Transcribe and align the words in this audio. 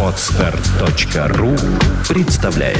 Отстар.ру 0.00 1.56
представляет. 2.08 2.78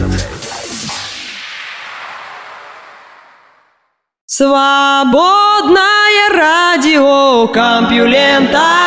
Свободное 4.27 5.79
радио 6.33 7.49
Компьюлента 7.49 8.85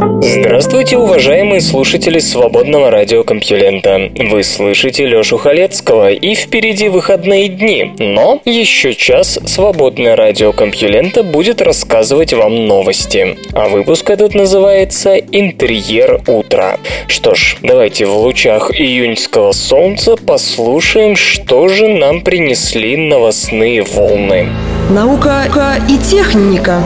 Здравствуйте, 0.00 0.96
уважаемые 0.96 1.60
слушатели 1.60 2.20
свободного 2.20 2.90
радиокомпьюлента. 2.90 4.10
Вы 4.30 4.42
слышите 4.42 5.04
Лёшу 5.04 5.36
Халецкого, 5.36 6.10
и 6.10 6.34
впереди 6.34 6.88
выходные 6.88 7.48
дни. 7.48 7.92
Но 7.98 8.40
еще 8.46 8.94
час 8.94 9.38
свободное 9.44 10.16
радиокомпьюлента 10.16 11.22
будет 11.22 11.60
рассказывать 11.60 12.32
вам 12.32 12.66
новости. 12.66 13.36
А 13.52 13.68
выпуск 13.68 14.08
этот 14.08 14.34
называется 14.34 15.16
«Интерьер 15.16 16.22
утра». 16.26 16.78
Что 17.06 17.34
ж, 17.34 17.58
давайте 17.60 18.06
в 18.06 18.16
лучах 18.16 18.70
июньского 18.70 19.52
солнца 19.52 20.16
послушаем, 20.16 21.14
что 21.14 21.68
же 21.68 21.88
нам 21.88 22.22
принесли 22.22 22.96
новостные 22.96 23.82
волны. 23.82 24.46
Наука 24.88 25.44
и 25.90 25.98
техника. 25.98 26.80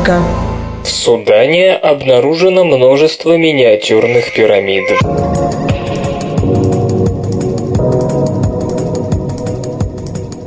В 0.85 0.87
Судане 0.87 1.77
обнаружено 1.77 2.63
множество 2.63 3.39
миниатюрных 3.39 4.35
пирамид. 4.35 4.85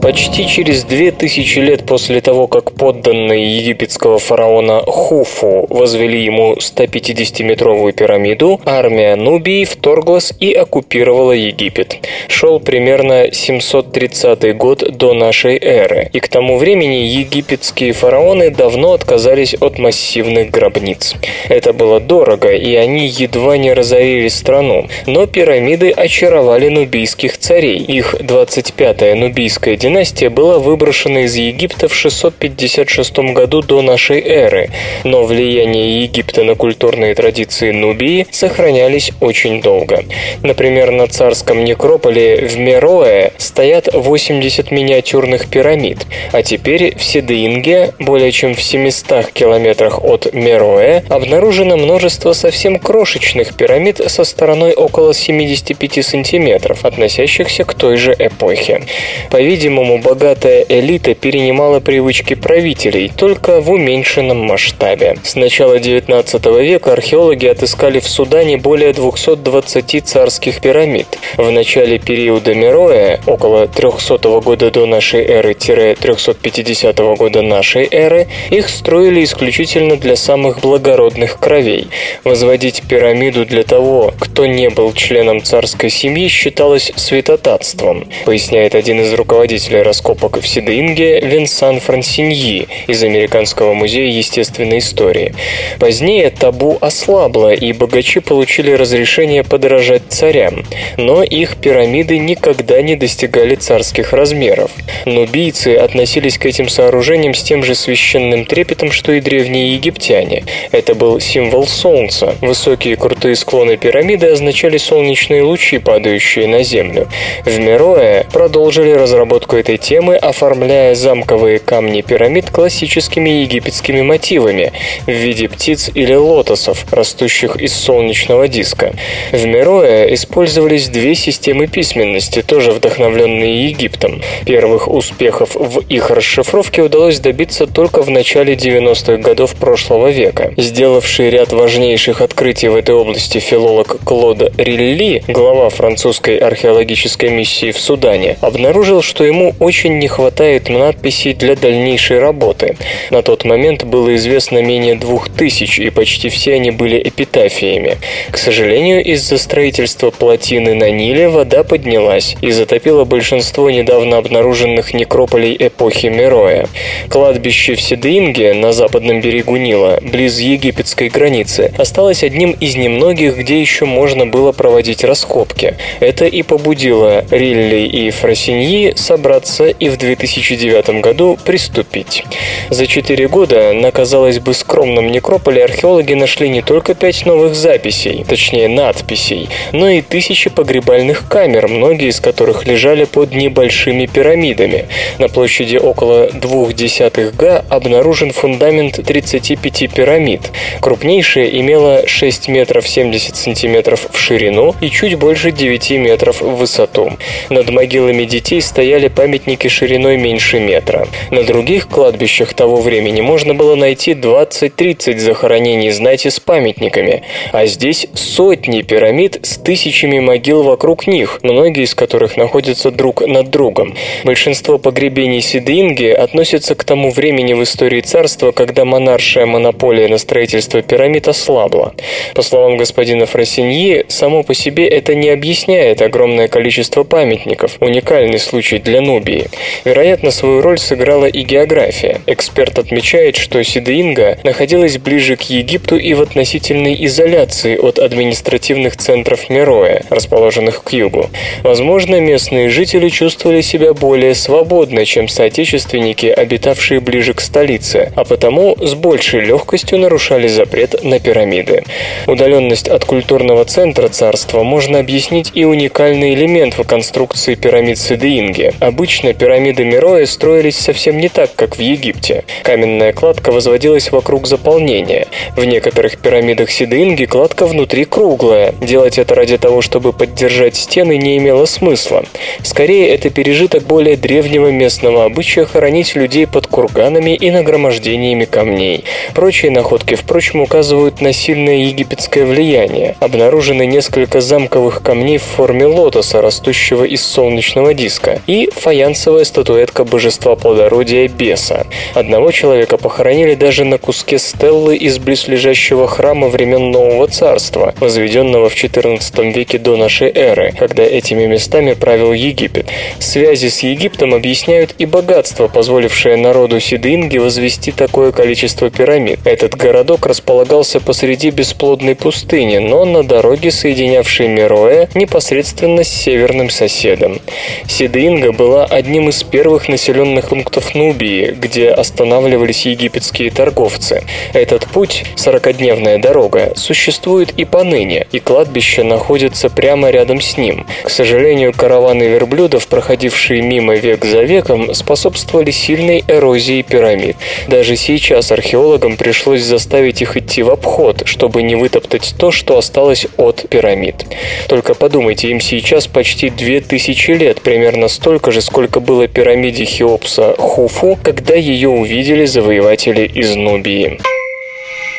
Почти 0.08 0.48
через 0.48 0.86
две 0.86 1.12
тысячи 1.12 1.60
лет 1.60 1.86
после 1.86 2.22
того, 2.22 2.48
как 2.48 2.72
подданные 2.72 3.58
египетского 3.58 4.20
фараона 4.20 4.80
Хуфу 4.80 5.68
возвели 5.70 6.24
ему 6.24 6.54
150-метровую 6.54 7.92
пирамиду, 7.92 8.62
армия 8.64 9.18
Нубии 9.18 9.66
вторглась 9.66 10.32
и 10.40 10.54
оккупировала 10.54 11.34
Египет. 11.34 11.98
Шел 12.30 12.62
примерно 12.62 13.34
730 13.34 14.56
год 14.56 14.98
до 14.98 15.14
нашей 15.14 15.58
эры, 15.62 16.10
и 16.14 16.22
к 16.22 16.30
тому 16.30 16.58
времени 16.58 17.04
египетские 17.04 17.92
фараоны 17.92 18.50
давно 18.50 18.94
отказались 18.94 19.56
от 19.60 19.78
массивных 19.78 20.52
гробниц. 20.52 21.16
Это 21.50 21.74
было 21.74 22.00
дорого, 22.00 22.54
и 22.54 22.76
они 22.76 23.08
едва 23.08 23.58
не 23.58 23.74
разорили 23.74 24.30
страну, 24.30 24.88
но 25.06 25.26
пирамиды 25.26 25.92
очаровали 25.92 26.70
нубийских 26.70 27.38
царей. 27.38 27.80
Их 27.80 28.16
25-я 28.22 29.14
нубийская 29.16 29.76
династия 29.76 29.97
династия 29.98 30.30
была 30.30 30.60
выброшена 30.60 31.22
из 31.22 31.34
Египта 31.34 31.88
в 31.88 31.96
656 31.96 33.18
году 33.34 33.64
до 33.64 33.82
нашей 33.82 34.22
эры, 34.22 34.70
но 35.04 35.24
влияние 35.24 36.04
Египта 36.04 36.44
на 36.44 36.54
культурные 36.54 37.16
традиции 37.16 37.72
Нубии 37.72 38.28
сохранялись 38.30 39.12
очень 39.22 39.60
долго. 39.60 40.04
Например, 40.44 40.92
на 40.92 41.08
царском 41.08 41.64
некрополе 41.64 42.48
в 42.48 42.60
Мероэ 42.60 43.32
стоят 43.38 43.90
80 43.92 44.70
миниатюрных 44.70 45.50
пирамид, 45.50 46.06
а 46.32 46.44
теперь 46.44 46.96
в 46.96 47.04
Седеинге, 47.04 47.96
более 47.98 48.32
чем 48.32 48.54
в 48.54 48.62
700 48.62 49.32
километрах 49.32 50.04
от 50.04 50.32
Мероэ, 50.32 51.06
обнаружено 51.10 51.76
множество 51.76 52.34
совсем 52.34 52.78
крошечных 52.78 53.56
пирамид 53.56 54.00
со 54.06 54.24
стороной 54.24 54.74
около 54.74 55.16
75 55.16 56.06
сантиметров, 56.06 56.86
относящихся 56.86 57.64
к 57.64 57.74
той 57.74 57.98
же 57.98 58.16
эпохе. 58.20 58.84
По-видимому, 59.32 59.87
по-видимому, 59.88 59.98
богатая 59.98 60.66
элита 60.68 61.14
перенимала 61.14 61.80
привычки 61.80 62.34
правителей, 62.36 63.12
только 63.16 63.62
в 63.62 63.72
уменьшенном 63.72 64.38
масштабе. 64.38 65.18
С 65.24 65.36
начала 65.36 65.78
XIX 65.78 66.64
века 66.64 66.94
археологи 66.94 67.46
отыскали 67.48 68.00
в 68.00 68.08
Судане 68.08 68.58
более 68.58 68.94
220 68.94 70.06
царских 70.06 70.62
пирамид. 70.62 71.08
В 71.38 71.50
начале 71.52 72.00
периода 72.00 72.54
Мероя, 72.54 73.20
около 73.26 73.68
300 73.68 74.18
года 74.42 74.72
до 74.72 74.86
нашей 74.86 75.26
эры-350 75.26 77.16
года 77.16 77.42
нашей 77.42 77.88
эры, 77.90 78.28
их 78.50 78.70
строили 78.70 79.24
исключительно 79.24 79.96
для 79.96 80.16
самых 80.16 80.60
благородных 80.60 81.40
кровей. 81.40 81.88
Возводить 82.24 82.84
пирамиду 82.88 83.46
для 83.46 83.64
того, 83.64 84.14
кто 84.20 84.46
не 84.46 84.70
был 84.70 84.94
членом 84.94 85.42
царской 85.44 85.90
семьи, 85.90 86.28
считалось 86.28 86.92
святотатством, 86.96 88.08
поясняет 88.26 88.76
один 88.76 89.02
из 89.02 89.14
руководителей 89.14 89.77
руководителя 89.78 89.84
раскопок 89.84 90.40
в 90.40 90.48
Сидеинге 90.48 91.20
Винсан 91.20 91.80
Франсиньи 91.80 92.68
из 92.88 93.04
Американского 93.04 93.74
музея 93.74 94.12
естественной 94.12 94.80
истории. 94.80 95.34
Позднее 95.80 96.30
табу 96.30 96.78
ослабло, 96.82 97.54
и 97.54 97.74
богачи 97.74 98.20
получили 98.20 98.72
разрешение 98.72 99.44
подражать 99.44 100.04
царям, 100.10 100.64
но 100.98 101.24
их 101.24 101.58
пирамиды 101.58 102.18
никогда 102.18 102.82
не 102.82 102.96
достигали 102.96 103.56
царских 103.56 104.14
размеров. 104.14 104.72
Нубийцы 105.06 105.76
относились 105.76 106.38
к 106.38 106.46
этим 106.46 106.70
сооружениям 106.70 107.34
с 107.34 107.44
тем 107.44 107.64
же 107.64 107.76
священным 107.76 108.46
трепетом, 108.46 108.92
что 108.92 109.14
и 109.14 109.22
древние 109.22 109.74
египтяне. 109.74 110.44
Это 110.72 110.96
был 110.96 111.20
символ 111.20 111.68
солнца. 111.68 112.36
Высокие 112.42 112.96
крутые 112.96 113.36
склоны 113.36 113.78
пирамиды 113.78 114.28
означали 114.28 114.78
солнечные 114.78 115.44
лучи, 115.44 115.78
падающие 115.80 116.48
на 116.48 116.64
землю. 116.64 117.08
В 117.46 117.60
Мерое 117.60 118.26
продолжили 118.32 118.92
разработку 118.92 119.57
этой 119.58 119.78
темы, 119.78 120.16
оформляя 120.16 120.96
замковые 120.96 121.60
камни 121.60 122.02
пирамид 122.02 122.50
классическими 122.50 123.30
египетскими 123.30 124.02
мотивами 124.02 124.72
в 125.06 125.12
виде 125.12 125.50
птиц 125.50 125.90
или 125.94 126.14
лотосов, 126.14 126.86
растущих 126.92 127.56
из 127.58 127.74
солнечного 127.74 128.48
диска. 128.48 128.94
В 129.32 129.46
Мерое 129.46 130.14
использовались 130.14 130.90
две 130.90 131.16
системы 131.16 131.68
письменности, 131.68 132.42
тоже 132.42 132.72
вдохновленные 132.72 133.68
Египтом. 133.68 134.22
Первых 134.46 134.88
успехов 134.88 135.56
в 135.56 135.80
их 135.80 136.10
расшифровке 136.10 136.82
удалось 136.82 137.20
добиться 137.20 137.68
только 137.68 138.02
в 138.02 138.10
начале 138.10 138.54
90-х 138.54 139.18
годов 139.18 139.56
прошлого 139.56 140.10
века. 140.10 140.54
Сделавший 140.58 141.30
ряд 141.30 141.52
важнейших 141.52 142.22
открытий 142.22 142.68
в 142.68 142.76
этой 142.76 142.96
области 142.96 143.40
филолог 143.40 143.98
Клод 144.04 144.54
Рилли, 144.58 145.24
глава 145.28 145.70
французской 145.70 146.38
археологической 146.38 147.30
миссии 147.30 147.72
в 147.72 147.80
Судане, 147.80 148.38
обнаружил, 148.42 149.02
что 149.02 149.24
ему 149.24 149.47
очень 149.60 150.00
не 150.00 150.08
хватает 150.08 150.70
надписей 150.70 151.34
для 151.34 151.56
дальнейшей 151.56 152.20
работы. 152.20 152.76
На 153.12 153.22
тот 153.22 153.46
момент 153.46 153.84
было 153.84 154.16
известно 154.16 154.62
менее 154.62 154.96
двух 154.96 155.30
тысяч, 155.30 155.80
и 155.80 155.90
почти 155.90 156.30
все 156.30 156.56
они 156.56 156.72
были 156.72 157.02
эпитафиями. 157.02 157.98
К 158.32 158.38
сожалению, 158.38 159.04
из-за 159.04 159.38
строительства 159.38 160.12
плотины 160.12 160.74
на 160.74 160.92
Ниле 160.92 161.30
вода 161.30 161.64
поднялась 161.64 162.36
и 162.42 162.52
затопила 162.52 163.06
большинство 163.06 163.70
недавно 163.70 164.18
обнаруженных 164.18 164.94
некрополей 164.94 165.56
эпохи 165.58 166.08
Мероя. 166.08 166.68
Кладбище 167.10 167.76
в 167.76 167.82
Седеинге 167.82 168.54
на 168.54 168.74
западном 168.74 169.22
берегу 169.22 169.58
Нила, 169.58 170.00
близ 170.02 170.40
египетской 170.40 171.10
границы, 171.10 171.72
осталось 171.78 172.24
одним 172.24 172.52
из 172.52 172.76
немногих, 172.76 173.38
где 173.38 173.60
еще 173.62 173.86
можно 173.86 174.26
было 174.26 174.52
проводить 174.52 175.04
раскопки. 175.04 175.76
Это 176.00 176.26
и 176.26 176.42
побудило 176.42 177.26
Рилли 177.32 177.88
и 177.88 178.10
Фросиньи 178.12 178.94
собрать 178.96 179.37
собраться 179.38 179.68
и 179.68 179.90
в 179.90 179.98
2009 179.98 181.02
году 181.02 181.38
приступить. 181.44 182.24
За 182.70 182.88
четыре 182.88 183.28
года 183.28 183.74
на, 183.74 183.92
казалось 183.92 184.40
бы, 184.40 184.54
скромном 184.54 185.12
некрополе 185.12 185.64
археологи 185.64 186.14
нашли 186.14 186.50
не 186.50 186.62
только 186.62 186.96
пять 186.96 187.26
новых 187.26 187.56
записей, 187.56 188.26
точнее 188.28 188.68
надписей, 188.68 189.50
но 189.72 189.90
и 189.90 190.02
тысячи 190.02 190.50
погребальных 190.50 191.28
камер, 191.28 191.68
многие 191.68 192.10
из 192.10 192.20
которых 192.20 192.66
лежали 192.66 193.06
под 193.06 193.34
небольшими 193.34 194.06
пирамидами. 194.06 194.86
На 195.20 195.28
площади 195.30 195.78
около 195.78 196.30
двух 196.32 196.74
десятых 196.74 197.36
га 197.36 197.64
обнаружен 197.70 198.32
фундамент 198.32 199.00
35 199.06 199.94
пирамид. 199.94 200.42
Крупнейшая 200.82 201.48
имела 201.48 202.08
6 202.08 202.48
метров 202.48 202.88
70 202.88 203.36
сантиметров 203.36 204.08
в 204.12 204.18
ширину 204.18 204.76
и 204.82 204.90
чуть 204.90 205.16
больше 205.16 205.52
9 205.52 205.92
метров 205.92 206.42
в 206.42 206.56
высоту. 206.58 207.14
Над 207.50 207.70
могилами 207.70 208.26
детей 208.26 208.62
стояли 208.62 209.08
памятники 209.08 209.27
шириной 209.70 210.18
меньше 210.18 210.60
метра. 210.60 211.08
На 211.32 211.44
других 211.44 211.88
кладбищах 211.88 212.54
того 212.54 212.78
времени 212.78 213.22
можно 213.22 213.54
было 213.54 213.76
найти 213.76 214.12
20-30 214.12 215.18
захоронений 215.20 215.92
знати 215.92 216.30
с 216.30 216.40
памятниками, 216.40 217.24
а 217.52 217.66
здесь 217.66 218.08
сотни 218.14 218.82
пирамид 218.82 219.40
с 219.44 219.58
тысячами 219.58 220.20
могил 220.20 220.64
вокруг 220.64 221.08
них, 221.08 221.40
многие 221.44 221.84
из 221.84 221.96
которых 221.96 222.38
находятся 222.38 222.92
друг 222.92 223.26
над 223.26 223.50
другом. 223.50 223.96
Большинство 224.24 224.78
погребений 224.78 225.42
Сидинги 225.42 226.08
относятся 226.08 226.76
к 226.76 226.84
тому 226.84 227.12
времени 227.12 227.54
в 227.54 227.64
истории 227.64 228.02
царства, 228.02 228.52
когда 228.52 228.86
монаршая 228.86 229.46
монополия 229.46 230.08
на 230.08 230.18
строительство 230.18 230.82
пирамид 230.82 231.28
ослабла. 231.28 231.94
По 232.34 232.42
словам 232.42 232.78
господина 232.78 233.26
Фросиньи, 233.26 234.06
само 234.08 234.44
по 234.44 234.54
себе 234.54 234.88
это 234.88 235.16
не 235.16 235.30
объясняет 235.30 236.02
огромное 236.02 236.48
количество 236.48 237.04
памятников, 237.04 237.78
уникальный 237.80 238.40
случай 238.40 238.80
для 238.80 239.02
Нубии. 239.18 239.50
Вероятно, 239.84 240.32
свою 240.32 240.62
роль 240.62 240.78
сыграла 240.78 241.26
и 241.26 241.42
география. 241.42 242.22
Эксперт 242.28 242.78
отмечает, 242.78 243.36
что 243.36 243.64
Сидеинга 243.64 244.38
находилась 244.44 244.98
ближе 244.98 245.36
к 245.36 245.42
Египту 245.44 245.98
и 245.98 246.14
в 246.14 246.22
относительной 246.22 247.06
изоляции 247.06 247.78
от 247.78 248.00
административных 248.00 248.98
центров 248.98 249.50
Мероя, 249.50 250.04
расположенных 250.10 250.84
к 250.84 250.94
югу. 250.94 251.30
Возможно, 251.64 252.20
местные 252.20 252.70
жители 252.70 253.10
чувствовали 253.10 253.62
себя 253.62 253.94
более 253.94 254.36
свободно, 254.36 255.06
чем 255.06 255.28
соотечественники, 255.28 256.28
обитавшие 256.28 257.00
ближе 257.00 257.34
к 257.34 257.42
столице, 257.42 258.12
а 258.16 258.24
потому 258.24 258.76
с 258.80 258.94
большей 258.94 259.42
легкостью 259.42 260.00
нарушали 260.00 260.48
запрет 260.48 261.04
на 261.04 261.20
пирамиды. 261.20 261.84
Удаленность 262.28 262.88
от 262.88 263.06
культурного 263.06 263.66
центра 263.66 264.08
царства 264.10 264.64
можно 264.64 265.00
объяснить 265.00 265.52
и 265.56 265.66
уникальный 265.66 266.34
элемент 266.34 266.78
в 266.78 266.84
конструкции 266.84 267.56
пирамид 267.56 267.98
Сидеинги. 267.98 268.74
Обычно 269.08 269.34
пирамиды 269.34 269.86
Мероя 269.86 270.26
строились 270.26 270.76
совсем 270.76 271.18
не 271.18 271.30
так, 271.30 271.56
как 271.56 271.78
в 271.78 271.80
Египте. 271.80 272.44
Каменная 272.64 273.14
кладка 273.14 273.54
возводилась 273.54 274.12
вокруг 274.12 274.48
заполнения. 274.48 275.28
В 275.56 275.64
некоторых 275.64 276.18
пирамидах 276.18 276.70
Сидеинги 276.70 277.24
кладка 277.24 277.68
внутри 277.68 278.04
круглая. 278.04 278.74
Делать 278.82 279.18
это 279.18 279.34
ради 279.34 279.58
того, 279.58 279.82
чтобы 279.82 280.12
поддержать 280.12 280.76
стены, 280.76 281.16
не 281.16 281.38
имело 281.38 281.64
смысла. 281.64 282.26
Скорее, 282.64 283.08
это 283.16 283.30
пережиток 283.30 283.84
более 283.84 284.18
древнего 284.18 284.68
местного 284.72 285.24
обычая 285.24 285.64
хоронить 285.64 286.14
людей 286.18 286.46
под 286.46 286.68
курганами 286.68 287.34
и 287.34 287.50
нагромождениями 287.50 288.44
камней. 288.44 289.06
Прочие 289.34 289.72
находки, 289.72 290.16
впрочем, 290.16 290.60
указывают 290.60 291.22
на 291.22 291.32
сильное 291.32 291.78
египетское 291.78 292.46
влияние. 292.46 293.16
Обнаружены 293.22 293.86
несколько 293.86 294.42
замковых 294.42 295.02
камней 295.02 295.38
в 295.38 295.44
форме 295.44 295.86
лотоса, 295.86 296.42
растущего 296.42 297.06
из 297.06 297.26
солнечного 297.26 297.94
диска, 297.94 298.42
и 298.48 298.70
фаянсовая 298.98 299.44
статуэтка 299.44 300.06
божества 300.06 300.56
плодородия 300.56 301.28
Беса. 301.28 301.86
Одного 302.16 302.50
человека 302.50 302.98
похоронили 302.98 303.54
даже 303.54 303.84
на 303.84 304.00
куске 304.00 304.40
стеллы 304.40 304.98
из 304.98 305.20
близлежащего 305.20 306.08
храма 306.08 306.48
времен 306.48 306.90
Нового 306.90 307.28
Царства, 307.28 307.94
возведенного 308.00 308.70
в 308.70 308.74
XIV 308.74 309.54
веке 309.54 309.78
до 309.78 309.98
нашей 309.98 310.32
эры, 310.34 310.74
когда 310.80 311.04
этими 311.04 311.46
местами 311.46 311.94
правил 311.94 312.34
Египет. 312.34 312.88
Связи 313.20 313.68
с 313.68 313.84
Египтом 313.84 314.34
объясняют 314.34 314.96
и 314.98 315.06
богатство, 315.06 315.68
позволившее 315.68 316.36
народу 316.36 316.80
Сидинги 316.80 317.38
возвести 317.38 317.92
такое 317.92 318.32
количество 318.32 318.90
пирамид. 318.90 319.40
Этот 319.46 319.76
городок 319.76 320.26
располагался 320.26 321.00
посреди 321.00 321.52
бесплодной 321.52 322.16
пустыни, 322.16 322.80
но 322.80 323.06
на 323.06 323.22
дороге, 323.22 323.70
соединявшей 323.70 324.48
Мероэ 324.48 325.10
непосредственно 325.14 326.04
с 326.04 326.08
северным 326.08 326.72
соседом. 326.72 327.40
Сидинга 327.88 328.52
была 328.52 328.87
одним 328.90 329.30
из 329.30 329.44
первых 329.44 329.90
населенных 329.90 330.50
пунктов 330.50 330.96
Нубии, 330.96 331.52
где 331.52 331.90
останавливались 331.90 332.86
египетские 332.86 333.52
торговцы. 333.52 334.24
Этот 334.54 334.88
путь, 334.88 335.26
40-дневная 335.36 336.20
дорога, 336.20 336.74
существует 336.76 337.52
и 337.58 337.66
поныне, 337.66 338.26
и 338.32 338.40
кладбище 338.40 339.04
находится 339.04 339.70
прямо 339.70 340.10
рядом 340.10 340.42
с 340.42 340.58
ним. 340.58 340.86
К 341.04 341.10
сожалению, 341.10 341.74
караваны 341.74 342.24
верблюдов, 342.24 342.88
проходившие 342.88 343.62
мимо 343.62 343.96
век 343.96 344.26
за 344.26 344.44
веком, 344.44 344.94
способствовали 344.94 345.72
сильной 345.72 346.24
эрозии 346.28 346.82
пирамид. 346.82 347.36
Даже 347.68 347.96
сейчас 347.96 348.52
археологам 348.52 349.18
пришлось 349.18 349.62
заставить 349.62 350.22
их 350.22 350.38
идти 350.38 350.64
в 350.64 350.72
обход, 350.72 351.24
чтобы 351.26 351.62
не 351.62 351.76
вытоптать 351.76 352.36
то, 352.38 352.52
что 352.52 352.78
осталось 352.78 353.28
от 353.38 353.68
пирамид. 353.70 354.26
Только 354.68 354.94
подумайте, 354.94 355.50
им 355.50 355.60
сейчас 355.60 356.08
почти 356.08 356.50
2000 356.50 357.32
лет, 357.32 357.62
примерно 357.62 358.08
столько 358.08 358.52
же, 358.52 358.62
сколько 358.62 358.77
было 359.00 359.28
пирамиде 359.28 359.86
Хеопса 359.86 360.54
Хуфу, 360.56 361.18
когда 361.24 361.56
ее 361.56 361.90
увидели 361.90 362.46
завоеватели 362.46 363.26
из 363.26 363.56
Нубии. 363.56 364.20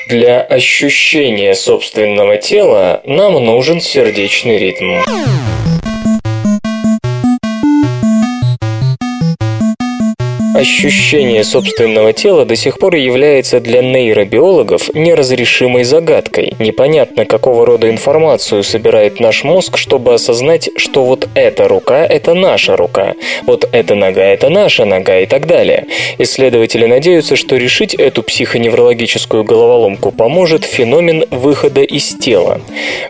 Для 0.07 0.41
ощущения 0.41 1.55
собственного 1.57 2.37
тела 2.37 3.03
нам 3.05 3.35
нужен 3.45 3.81
сердечный 3.81 4.59
ритм. 4.59 5.01
Ощущение 10.59 11.45
собственного 11.45 12.13
тела 12.13 12.45
до 12.45 12.57
сих 12.57 12.81
пор 12.81 12.97
является 12.97 13.61
для 13.61 13.81
нейробиологов 13.81 14.93
неразрешимой 14.93 15.85
загадкой. 15.85 16.55
Непонятно, 16.59 17.27
какого 17.27 17.65
рода 17.65 17.89
информацию 17.89 18.65
собирает 18.65 19.21
наш 19.21 19.45
мозг, 19.45 19.79
чтобы 19.79 20.15
осознать, 20.15 20.71
что 20.75 21.05
вот 21.05 21.29
эта 21.37 21.69
рука– 21.69 22.05
это 22.11 22.35
наша 22.35 22.77
рука, 22.77 23.15
вот 23.47 23.69
эта 23.71 23.95
нога– 23.95 24.21
это 24.25 24.49
наша 24.49 24.85
нога 24.85 25.21
и 25.21 25.27
так 25.27 25.47
далее. 25.47 25.87
Исследователи 26.19 26.87
надеются, 26.87 27.37
что 27.37 27.55
решить 27.55 27.95
эту 27.95 28.25
психоневрологическую 28.25 29.45
головоломку 29.45 30.11
поможет 30.11 30.65
феномен 30.65 31.25
выхода 31.31 31.83
из 31.83 32.17
тела. 32.17 32.61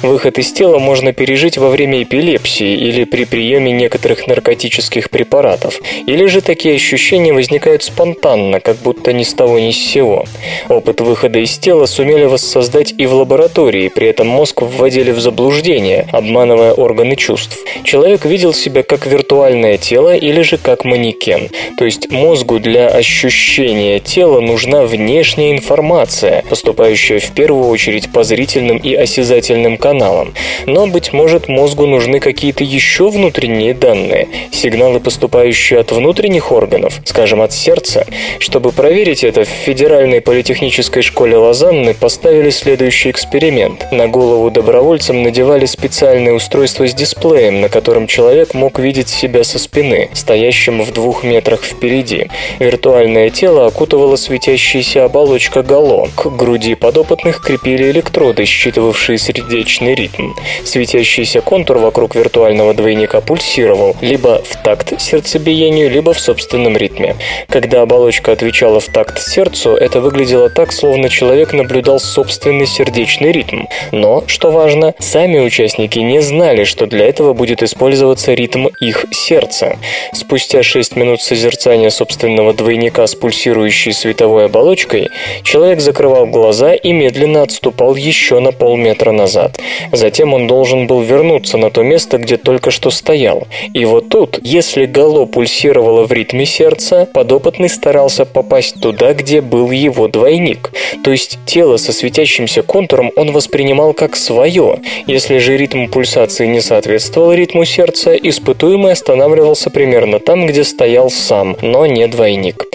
Выход 0.02 0.38
из 0.38 0.52
тела 0.52 0.78
можно 0.78 1.14
пережить 1.14 1.56
во 1.56 1.70
время 1.70 2.02
эпилепсии 2.02 2.74
или 2.74 3.04
при 3.04 3.24
приеме 3.24 3.72
некоторых 3.72 4.26
наркотических 4.26 5.08
препаратов, 5.08 5.80
или 6.06 6.26
же 6.26 6.42
такие 6.42 6.74
ощущения 6.74 7.37
возникают 7.38 7.84
спонтанно, 7.84 8.58
как 8.58 8.78
будто 8.78 9.12
ни 9.12 9.22
с 9.22 9.32
того 9.32 9.60
ни 9.60 9.70
с 9.70 9.76
сего. 9.76 10.24
Опыт 10.68 11.00
выхода 11.00 11.38
из 11.38 11.56
тела 11.56 11.86
сумели 11.86 12.24
воссоздать 12.24 12.92
и 12.98 13.06
в 13.06 13.14
лаборатории, 13.14 13.86
при 13.86 14.08
этом 14.08 14.26
мозг 14.26 14.62
вводили 14.62 15.12
в 15.12 15.20
заблуждение, 15.20 16.08
обманывая 16.10 16.72
органы 16.72 17.14
чувств. 17.14 17.56
Человек 17.84 18.24
видел 18.24 18.52
себя 18.52 18.82
как 18.82 19.06
виртуальное 19.06 19.78
тело 19.78 20.16
или 20.16 20.42
же 20.42 20.58
как 20.58 20.84
манекен. 20.84 21.48
То 21.78 21.84
есть 21.84 22.10
мозгу 22.10 22.58
для 22.58 22.88
ощущения 22.88 24.00
тела 24.00 24.40
нужна 24.40 24.82
внешняя 24.82 25.52
информация, 25.52 26.42
поступающая 26.50 27.20
в 27.20 27.30
первую 27.30 27.68
очередь 27.68 28.10
по 28.12 28.24
зрительным 28.24 28.78
и 28.78 28.94
осязательным 28.94 29.76
каналам. 29.76 30.34
Но, 30.66 30.88
быть 30.88 31.12
может, 31.12 31.46
мозгу 31.46 31.86
нужны 31.86 32.18
какие-то 32.18 32.64
еще 32.64 33.10
внутренние 33.10 33.74
данные, 33.74 34.26
сигналы, 34.50 34.98
поступающие 34.98 35.78
от 35.78 35.92
внутренних 35.92 36.50
органов, 36.50 37.00
скажем, 37.04 37.27
скажем, 37.28 37.42
от 37.42 37.52
сердца. 37.52 38.06
Чтобы 38.38 38.72
проверить 38.72 39.22
это, 39.22 39.44
в 39.44 39.48
Федеральной 39.48 40.22
политехнической 40.22 41.02
школе 41.02 41.36
Лозанны 41.36 41.92
поставили 41.92 42.48
следующий 42.48 43.10
эксперимент. 43.10 43.92
На 43.92 44.08
голову 44.08 44.50
добровольцам 44.50 45.22
надевали 45.22 45.66
специальное 45.66 46.32
устройство 46.32 46.88
с 46.88 46.94
дисплеем, 46.94 47.60
на 47.60 47.68
котором 47.68 48.06
человек 48.06 48.54
мог 48.54 48.78
видеть 48.78 49.10
себя 49.10 49.44
со 49.44 49.58
спины, 49.58 50.08
стоящим 50.14 50.82
в 50.82 50.90
двух 50.94 51.22
метрах 51.22 51.64
впереди. 51.64 52.28
Виртуальное 52.60 53.28
тело 53.28 53.66
окутывала 53.66 54.16
светящаяся 54.16 55.04
оболочка 55.04 55.62
гало. 55.62 56.08
К 56.16 56.30
груди 56.30 56.74
подопытных 56.76 57.42
крепили 57.42 57.90
электроды, 57.90 58.46
считывавшие 58.46 59.18
сердечный 59.18 59.94
ритм. 59.94 60.32
Светящийся 60.64 61.42
контур 61.42 61.76
вокруг 61.76 62.14
виртуального 62.14 62.72
двойника 62.72 63.20
пульсировал 63.20 63.96
либо 64.00 64.42
в 64.42 64.62
такт 64.62 64.98
сердцебиению, 64.98 65.90
либо 65.90 66.14
в 66.14 66.20
собственном 66.20 66.74
ритме. 66.78 67.17
Когда 67.48 67.82
оболочка 67.82 68.32
отвечала 68.32 68.80
в 68.80 68.86
такт 68.86 69.20
сердцу, 69.20 69.74
это 69.74 70.00
выглядело 70.00 70.50
так, 70.50 70.72
словно 70.72 71.08
человек 71.08 71.52
наблюдал 71.52 71.98
собственный 71.98 72.66
сердечный 72.66 73.32
ритм. 73.32 73.64
Но, 73.92 74.24
что 74.26 74.50
важно, 74.50 74.94
сами 74.98 75.38
участники 75.38 75.98
не 75.98 76.20
знали, 76.20 76.64
что 76.64 76.86
для 76.86 77.06
этого 77.06 77.32
будет 77.32 77.62
использоваться 77.62 78.34
ритм 78.34 78.66
их 78.80 79.06
сердца. 79.10 79.76
Спустя 80.12 80.62
6 80.62 80.96
минут 80.96 81.22
созерцания 81.22 81.90
собственного 81.90 82.54
двойника 82.54 83.06
с 83.06 83.14
пульсирующей 83.14 83.92
световой 83.92 84.46
оболочкой, 84.46 85.08
человек 85.42 85.80
закрывал 85.80 86.26
глаза 86.26 86.74
и 86.74 86.92
медленно 86.92 87.42
отступал 87.42 87.94
еще 87.96 88.40
на 88.40 88.52
полметра 88.52 89.12
назад. 89.12 89.58
Затем 89.92 90.34
он 90.34 90.46
должен 90.46 90.86
был 90.86 91.00
вернуться 91.00 91.56
на 91.56 91.70
то 91.70 91.82
место, 91.82 92.18
где 92.18 92.36
только 92.36 92.70
что 92.70 92.90
стоял. 92.90 93.46
И 93.74 93.84
вот 93.84 94.08
тут, 94.08 94.38
если 94.42 94.86
гало 94.86 95.26
пульсировало 95.26 96.04
в 96.04 96.12
ритме 96.12 96.46
сердца, 96.46 97.07
подопытный 97.12 97.68
старался 97.68 98.24
попасть 98.24 98.80
туда, 98.80 99.14
где 99.14 99.40
был 99.40 99.70
его 99.70 100.08
двойник. 100.08 100.70
То 101.04 101.10
есть 101.10 101.38
тело 101.46 101.76
со 101.76 101.92
светящимся 101.92 102.62
контуром 102.62 103.10
он 103.16 103.32
воспринимал 103.32 103.92
как 103.92 104.16
свое. 104.16 104.80
Если 105.06 105.38
же 105.38 105.56
ритм 105.56 105.86
пульсации 105.86 106.46
не 106.46 106.60
соответствовал 106.60 107.32
ритму 107.32 107.64
сердца, 107.64 108.14
испытуемый 108.14 108.92
останавливался 108.92 109.70
примерно 109.70 110.18
там, 110.18 110.46
где 110.46 110.64
стоял 110.64 111.10
сам, 111.10 111.56
но 111.62 111.86
не 111.86 112.06
двойник. 112.08 112.66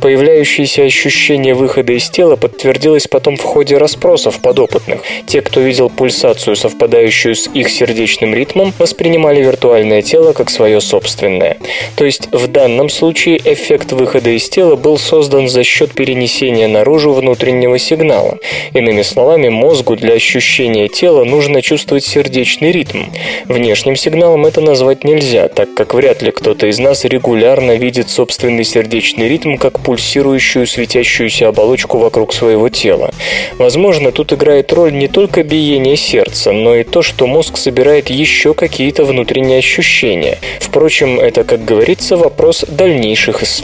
Появляющееся 0.00 0.84
ощущение 0.84 1.54
выхода 1.54 1.92
из 1.92 2.08
тела 2.10 2.36
подтвердилось 2.36 3.08
потом 3.08 3.36
в 3.36 3.42
ходе 3.42 3.78
расспросов 3.78 4.40
подопытных. 4.40 5.00
Те, 5.26 5.40
кто 5.40 5.60
видел 5.60 5.90
пульсацию, 5.90 6.56
совпадающую 6.56 7.34
с 7.34 7.48
их 7.52 7.68
сердечным 7.68 8.34
ритмом, 8.34 8.72
воспринимали 8.78 9.42
виртуальное 9.42 10.02
тело 10.02 10.32
как 10.32 10.50
свое 10.50 10.80
собственное. 10.80 11.58
То 11.96 12.04
есть 12.04 12.28
в 12.32 12.46
данном 12.48 12.88
случае 12.88 13.38
эффект 13.38 13.67
выхода 13.92 14.30
из 14.30 14.48
тела 14.48 14.76
был 14.76 14.96
создан 14.96 15.48
за 15.48 15.62
счет 15.62 15.92
перенесения 15.92 16.68
наружу 16.68 17.12
внутреннего 17.12 17.78
сигнала. 17.78 18.38
Иными 18.72 19.02
словами, 19.02 19.48
мозгу 19.48 19.94
для 19.94 20.14
ощущения 20.14 20.88
тела 20.88 21.24
нужно 21.24 21.60
чувствовать 21.60 22.04
сердечный 22.04 22.72
ритм. 22.72 23.04
Внешним 23.44 23.94
сигналом 23.94 24.46
это 24.46 24.60
назвать 24.60 25.04
нельзя, 25.04 25.48
так 25.48 25.74
как 25.74 25.92
вряд 25.94 26.22
ли 26.22 26.30
кто-то 26.30 26.66
из 26.66 26.78
нас 26.78 27.04
регулярно 27.04 27.76
видит 27.76 28.08
собственный 28.08 28.64
сердечный 28.64 29.28
ритм 29.28 29.56
как 29.56 29.80
пульсирующую 29.80 30.66
светящуюся 30.66 31.48
оболочку 31.48 31.98
вокруг 31.98 32.32
своего 32.32 32.68
тела. 32.70 33.12
Возможно, 33.58 34.12
тут 34.12 34.32
играет 34.32 34.72
роль 34.72 34.94
не 34.94 35.08
только 35.08 35.42
биение 35.42 35.96
сердца, 35.96 36.52
но 36.52 36.74
и 36.74 36.84
то, 36.84 37.02
что 37.02 37.26
мозг 37.26 37.58
собирает 37.58 38.08
еще 38.08 38.54
какие-то 38.54 39.04
внутренние 39.04 39.58
ощущения. 39.58 40.38
Впрочем, 40.60 41.20
это, 41.20 41.44
как 41.44 41.64
говорится, 41.64 42.16
вопрос 42.16 42.64
дальнейших 42.66 43.42
исследований. 43.42 43.57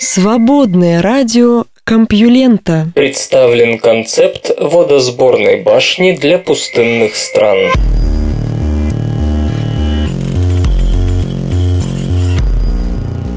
Свободное 0.00 1.00
радио 1.00 1.64
Компьюлента. 1.84 2.88
Представлен 2.94 3.78
концепт 3.78 4.50
водосборной 4.58 5.62
башни 5.62 6.12
для 6.12 6.36
пустынных 6.38 7.16
стран. 7.16 7.70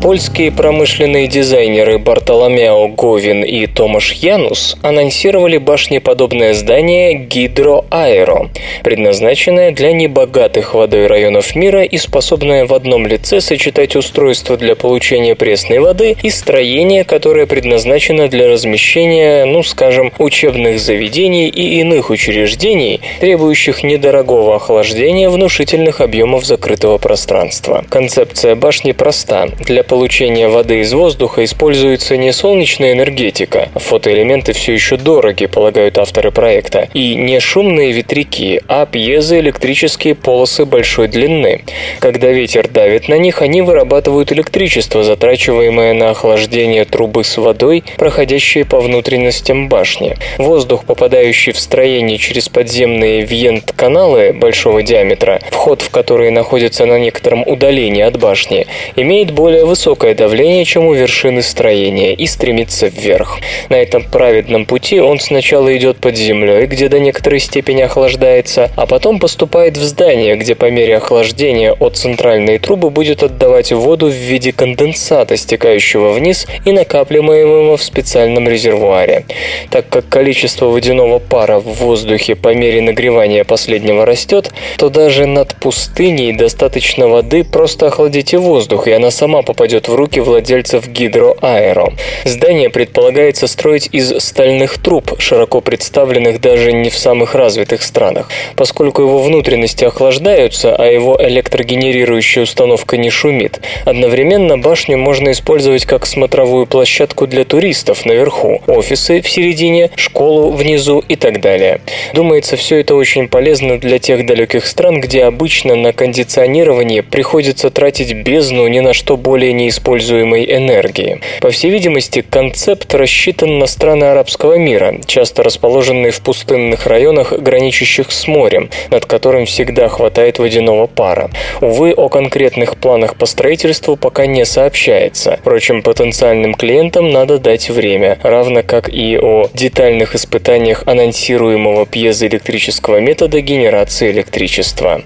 Польские 0.01 0.51
промышленные 0.51 1.27
дизайнеры 1.27 1.99
Бартоломео 1.99 2.87
Говин 2.87 3.43
и 3.43 3.67
Томаш 3.67 4.13
Янус 4.13 4.75
анонсировали 4.81 5.59
башнеподобное 5.59 6.55
здание 6.55 7.13
Гидроаэро, 7.13 8.49
предназначенное 8.83 9.69
для 9.69 9.93
небогатых 9.93 10.73
водой 10.73 11.05
районов 11.05 11.55
мира 11.55 11.83
и 11.83 11.97
способное 11.97 12.65
в 12.65 12.73
одном 12.73 13.05
лице 13.05 13.41
сочетать 13.41 13.95
устройство 13.95 14.57
для 14.57 14.75
получения 14.75 15.35
пресной 15.35 15.77
воды 15.77 16.17
и 16.23 16.31
строение, 16.31 17.03
которое 17.03 17.45
предназначено 17.45 18.27
для 18.27 18.49
размещения, 18.49 19.45
ну 19.45 19.61
скажем, 19.61 20.11
учебных 20.17 20.79
заведений 20.79 21.47
и 21.47 21.79
иных 21.79 22.09
учреждений, 22.09 23.01
требующих 23.19 23.83
недорогого 23.83 24.55
охлаждения 24.55 25.29
внушительных 25.29 26.01
объемов 26.01 26.43
закрытого 26.43 26.97
пространства. 26.97 27.85
Концепция 27.87 28.55
башни 28.55 28.93
проста. 28.93 29.47
Для 29.59 29.83
получения 29.91 30.47
воды 30.47 30.79
из 30.79 30.93
воздуха 30.93 31.43
используется 31.43 32.15
не 32.15 32.31
солнечная 32.31 32.93
энергетика, 32.93 33.67
фотоэлементы 33.75 34.53
все 34.53 34.71
еще 34.71 34.95
дороги, 34.95 35.47
полагают 35.47 35.97
авторы 35.97 36.31
проекта, 36.31 36.87
и 36.93 37.13
не 37.15 37.41
шумные 37.41 37.91
ветряки, 37.91 38.61
а 38.69 38.85
пьезоэлектрические 38.85 40.15
полосы 40.15 40.63
большой 40.63 41.09
длины. 41.09 41.65
Когда 41.99 42.29
ветер 42.29 42.69
давит 42.69 43.09
на 43.09 43.17
них, 43.17 43.41
они 43.41 43.61
вырабатывают 43.61 44.31
электричество, 44.31 45.03
затрачиваемое 45.03 45.93
на 45.93 46.11
охлаждение 46.11 46.85
трубы 46.85 47.25
с 47.25 47.35
водой, 47.35 47.83
проходящие 47.97 48.63
по 48.63 48.79
внутренностям 48.79 49.67
башни. 49.67 50.15
Воздух, 50.37 50.85
попадающий 50.85 51.51
в 51.51 51.59
строение 51.59 52.17
через 52.17 52.47
подземные 52.47 53.23
вьент-каналы 53.23 54.31
большого 54.31 54.83
диаметра, 54.83 55.41
вход 55.51 55.81
в 55.81 55.89
которые 55.89 56.31
находится 56.31 56.85
на 56.85 56.97
некотором 56.97 57.45
удалении 57.45 58.03
от 58.03 58.17
башни, 58.17 58.67
имеет 58.95 59.31
более 59.31 59.65
высокую 59.65 59.80
высокое 59.81 60.13
давление, 60.13 60.63
чем 60.63 60.85
у 60.85 60.93
вершины 60.93 61.41
строения, 61.41 62.13
и 62.13 62.27
стремится 62.27 62.85
вверх. 62.85 63.39
На 63.69 63.77
этом 63.77 64.03
праведном 64.03 64.67
пути 64.67 64.99
он 64.99 65.19
сначала 65.19 65.75
идет 65.75 65.97
под 65.97 66.15
землей, 66.15 66.67
где 66.67 66.87
до 66.87 66.99
некоторой 66.99 67.39
степени 67.39 67.81
охлаждается, 67.81 68.69
а 68.75 68.85
потом 68.85 69.17
поступает 69.17 69.77
в 69.77 69.83
здание, 69.83 70.35
где 70.35 70.53
по 70.53 70.69
мере 70.69 70.97
охлаждения 70.97 71.73
от 71.73 71.97
центральной 71.97 72.59
трубы 72.59 72.91
будет 72.91 73.23
отдавать 73.23 73.71
воду 73.71 74.05
в 74.05 74.13
виде 74.13 74.51
конденсата, 74.51 75.35
стекающего 75.35 76.11
вниз 76.11 76.45
и 76.63 76.71
накапливаемого 76.71 77.75
в 77.75 77.81
специальном 77.81 78.47
резервуаре. 78.47 79.25
Так 79.71 79.89
как 79.89 80.07
количество 80.07 80.67
водяного 80.67 81.17
пара 81.17 81.59
в 81.59 81.73
воздухе 81.81 82.35
по 82.35 82.53
мере 82.53 82.81
нагревания 82.81 83.43
последнего 83.43 84.05
растет, 84.05 84.51
то 84.77 84.89
даже 84.89 85.25
над 85.25 85.55
пустыней 85.55 86.33
достаточно 86.33 87.07
воды 87.07 87.43
просто 87.43 87.87
охладите 87.87 88.37
воздух, 88.37 88.87
и 88.87 88.91
она 88.91 89.09
сама 89.09 89.41
попадет 89.41 89.70
попадет 89.71 89.87
в 89.87 89.95
руки 89.95 90.19
владельцев 90.19 90.87
гидроаэро. 90.87 91.93
Здание 92.25 92.69
предполагается 92.69 93.47
строить 93.47 93.87
из 93.93 94.13
стальных 94.19 94.77
труб, 94.79 95.13
широко 95.19 95.61
представленных 95.61 96.41
даже 96.41 96.73
не 96.73 96.89
в 96.89 96.97
самых 96.97 97.35
развитых 97.35 97.81
странах. 97.81 98.29
Поскольку 98.57 99.01
его 99.01 99.19
внутренности 99.19 99.85
охлаждаются, 99.85 100.75
а 100.75 100.85
его 100.87 101.17
электрогенерирующая 101.21 102.43
установка 102.43 102.97
не 102.97 103.09
шумит, 103.09 103.61
одновременно 103.85 104.57
башню 104.57 104.97
можно 104.97 105.31
использовать 105.31 105.85
как 105.85 106.05
смотровую 106.05 106.65
площадку 106.65 107.25
для 107.25 107.45
туристов 107.45 108.05
наверху, 108.05 108.61
офисы 108.67 109.21
в 109.21 109.29
середине, 109.29 109.89
школу 109.95 110.51
внизу 110.51 110.99
и 110.99 111.15
так 111.15 111.39
далее. 111.39 111.79
Думается, 112.13 112.57
все 112.57 112.79
это 112.81 112.95
очень 112.95 113.29
полезно 113.29 113.79
для 113.79 113.99
тех 113.99 114.25
далеких 114.25 114.65
стран, 114.65 114.99
где 114.99 115.23
обычно 115.23 115.75
на 115.75 115.93
кондиционирование 115.93 117.03
приходится 117.03 117.69
тратить 117.69 118.13
бездну 118.13 118.67
ни 118.67 118.81
на 118.81 118.91
что 118.91 119.15
более 119.15 119.53
неиспользуемой 119.63 120.45
энергии. 120.45 121.21
По 121.41 121.49
всей 121.49 121.71
видимости, 121.71 122.21
концепт 122.21 122.93
рассчитан 122.93 123.59
на 123.59 123.67
страны 123.67 124.05
арабского 124.05 124.57
мира, 124.57 124.95
часто 125.05 125.43
расположенные 125.43 126.11
в 126.11 126.21
пустынных 126.21 126.87
районах, 126.87 127.33
граничащих 127.33 128.11
с 128.11 128.27
морем, 128.27 128.69
над 128.89 129.05
которым 129.05 129.45
всегда 129.45 129.87
хватает 129.87 130.39
водяного 130.39 130.87
пара. 130.87 131.29
Увы, 131.61 131.93
о 131.93 132.09
конкретных 132.09 132.77
планах 132.77 133.15
по 133.15 133.25
строительству 133.25 133.95
пока 133.95 134.25
не 134.25 134.45
сообщается. 134.45 135.37
Впрочем, 135.41 135.81
потенциальным 135.81 136.53
клиентам 136.53 137.11
надо 137.11 137.37
дать 137.37 137.69
время, 137.69 138.17
равно 138.23 138.63
как 138.63 138.89
и 138.89 139.17
о 139.17 139.47
детальных 139.53 140.15
испытаниях 140.15 140.83
анонсируемого 140.85 141.85
пьезоэлектрического 141.85 142.99
метода 142.99 143.41
генерации 143.41 144.11
электричества. 144.11 145.01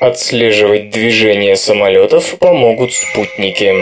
Отслеживать 0.00 0.90
движение 0.90 1.56
самолетов 1.56 2.38
помогут 2.38 2.92
спутники. 2.92 3.74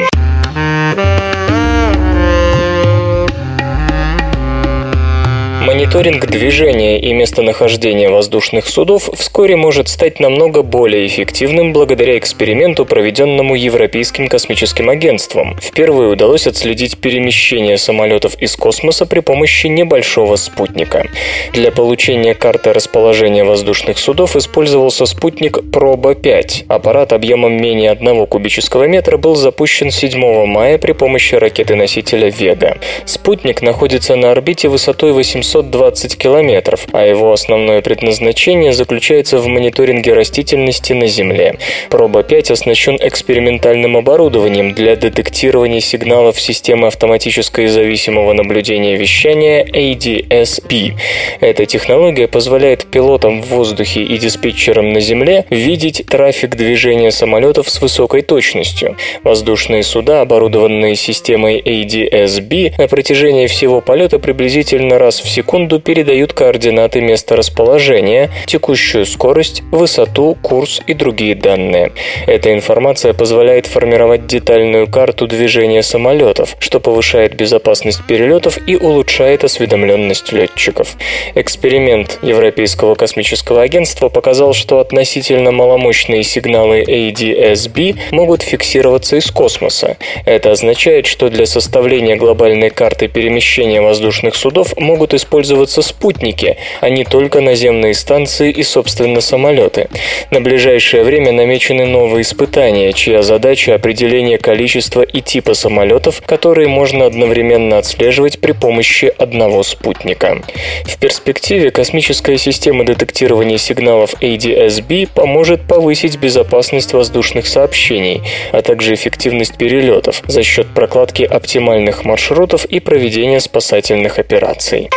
Мониторинг 5.67 6.25
движения 6.27 7.01
и 7.01 7.13
местонахождения 7.13 8.09
воздушных 8.09 8.69
судов 8.69 9.11
вскоре 9.13 9.57
может 9.57 9.89
стать 9.89 10.21
намного 10.21 10.63
более 10.63 11.09
эффективным 11.09 11.73
благодаря 11.73 12.17
эксперименту, 12.19 12.87
проведенному 12.87 13.57
Европейским 13.57 14.29
космическим 14.29 14.89
агентством. 14.89 15.57
Впервые 15.61 16.11
удалось 16.11 16.47
отследить 16.47 16.99
перемещение 16.99 17.79
самолетов 17.79 18.41
из 18.41 18.55
космоса 18.55 19.07
при 19.07 19.19
помощи 19.19 19.67
небольшого 19.67 20.37
спутника. 20.37 21.09
Для 21.53 21.73
получения 21.73 22.35
карты 22.35 22.73
расположения 22.73 23.43
воздушных 23.43 23.99
судов 23.99 24.37
использовался 24.37 25.05
спутник 25.05 25.69
Проба-5. 25.73 26.67
Аппарат 26.69 27.13
объемом 27.13 27.55
менее 27.55 27.91
1 27.91 28.27
кубического 28.29 28.85
метра 28.85 29.17
был 29.17 29.35
запущен 29.35 29.91
7 29.91 30.47
мая 30.47 30.79
при 30.79 30.93
помощи 30.93 31.35
ракеты-носителя 31.35 32.29
«Вега». 32.31 32.79
Спутник 33.05 33.63
находится 33.63 34.15
на 34.15 34.31
орбите 34.31 34.69
высотой 34.69 35.11
800 35.11 35.56
720 35.63 36.19
километров, 36.19 36.87
а 36.93 37.07
его 37.07 37.33
основное 37.33 37.81
предназначение 37.81 38.73
заключается 38.73 39.39
в 39.39 39.47
мониторинге 39.47 40.13
растительности 40.13 40.93
на 40.93 41.07
Земле. 41.07 41.57
Проба 41.89 42.23
5 42.23 42.51
оснащен 42.51 42.99
экспериментальным 43.01 43.97
оборудованием 43.97 44.75
для 44.75 44.97
детектирования 44.97 45.81
сигналов 45.81 46.39
системы 46.41 46.89
автоматической 46.89 47.69
зависимого 47.69 48.33
наблюдения 48.35 48.97
вещания 48.97 49.65
ADS-B. 49.65 50.97
Эта 51.41 51.65
технология 51.65 52.29
позволяет 52.29 52.85
пилотам 52.87 53.41
в 53.41 53.47
воздухе 53.47 54.03
и 54.03 54.19
диспетчерам 54.19 54.93
на 54.93 55.01
Земле 55.01 55.47
видеть 55.49 56.05
трафик 56.07 56.57
движения 56.57 57.11
самолетов 57.11 57.71
с 57.71 57.81
высокой 57.81 58.23
точностью. 58.23 58.97
Воздушные 59.23 59.83
суда, 59.83 60.21
оборудованные 60.21 60.97
системой 60.97 61.63
ADS-B, 61.65 62.75
на 62.79 62.89
протяжении 62.89 63.47
всего 63.47 63.81
полета 63.81 64.19
приблизительно 64.19 64.99
раз 64.99 65.21
в 65.21 65.29
секунду 65.29 65.46
секунду 65.47 65.79
передают 65.79 66.33
координаты 66.33 67.01
места 67.01 67.37
расположения, 67.37 68.31
текущую 68.47 69.07
скорость, 69.07 69.63
высоту, 69.71 70.37
курс 70.43 70.81
и 70.89 70.93
другие 70.93 71.37
данные. 71.37 71.93
Эта 72.27 72.53
информация 72.53 73.13
позволяет 73.13 73.67
формировать 73.67 74.27
детальную 74.27 74.89
карту 74.89 75.29
движения 75.29 75.85
самолетов, 75.85 76.57
что 76.59 76.81
повышает 76.81 77.37
безопасность 77.37 78.05
перелетов 78.09 78.59
и 78.67 78.75
улучшает 78.75 79.45
осведомленность 79.45 80.33
летчиков. 80.33 80.97
Эксперимент 81.37 82.19
Европейского 82.23 82.97
космического 82.97 83.63
агентства 83.63 84.09
показал, 84.09 84.53
что 84.53 84.81
относительно 84.81 85.53
маломощные 85.53 86.25
сигналы 86.25 86.83
ADS-B 86.83 87.95
могут 88.11 88.43
фиксироваться 88.43 89.15
из 89.15 89.31
космоса. 89.31 89.97
Это 90.25 90.51
означает, 90.51 91.07
что 91.07 91.29
для 91.29 91.47
составления 91.47 92.17
глобальной 92.17 92.71
карты 92.71 93.07
перемещения 93.07 93.81
воздушных 93.81 94.35
судов 94.35 94.77
могут 94.77 95.15
использоваться 95.37 95.83
спутники, 95.83 96.57
а 96.81 96.89
не 96.89 97.05
только 97.05 97.43
наземные 97.43 97.93
станции 97.95 98.51
и, 98.51 98.63
собственно, 98.63 99.21
самолеты. 99.21 99.89
На 100.31 100.41
ближайшее 100.41 101.05
время 101.05 101.33
намечены 101.33 101.85
новые 101.85 102.23
испытания, 102.23 102.93
чья 102.95 103.23
задача 103.23 103.75
определение 103.75 104.39
количества 104.39 105.03
и 105.03 105.21
типа 105.21 105.53
самолетов, 105.53 106.23
которые 106.25 106.69
можно 106.69 107.05
одновременно 107.05 107.77
отслеживать 107.77 108.41
при 108.41 108.53
помощи 108.53 109.13
одного 109.19 109.63
спутника. 109.63 110.43
В 110.85 110.99
перспективе 110.99 111.71
космическая 111.71 112.39
система 112.39 112.85
детектирования 112.85 113.59
сигналов 113.59 114.15
ADS-B 114.23 115.09
поможет 115.15 115.67
повысить 115.69 116.17
безопасность 116.17 116.95
воздушных 116.95 117.47
сообщений, 117.47 118.23
а 118.53 118.63
также 118.63 118.95
эффективность 118.95 119.59
перелетов 119.59 120.23
за 120.27 120.43
счет 120.43 120.69
прокладки 120.75 121.25
оптимальных 121.25 122.07
маршрутов 122.07 122.65
и 122.65 122.81
проведения 122.81 123.41
спасательных 123.41 124.19
операций. 124.19 124.89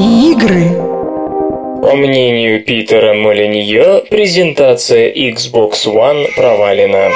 Игры. 0.00 0.76
По 1.82 1.96
мнению 1.96 2.62
Питера 2.62 3.14
Молиньо, 3.14 4.02
презентация 4.08 5.12
Xbox 5.12 5.86
One 5.86 6.32
провалена. 6.36 7.10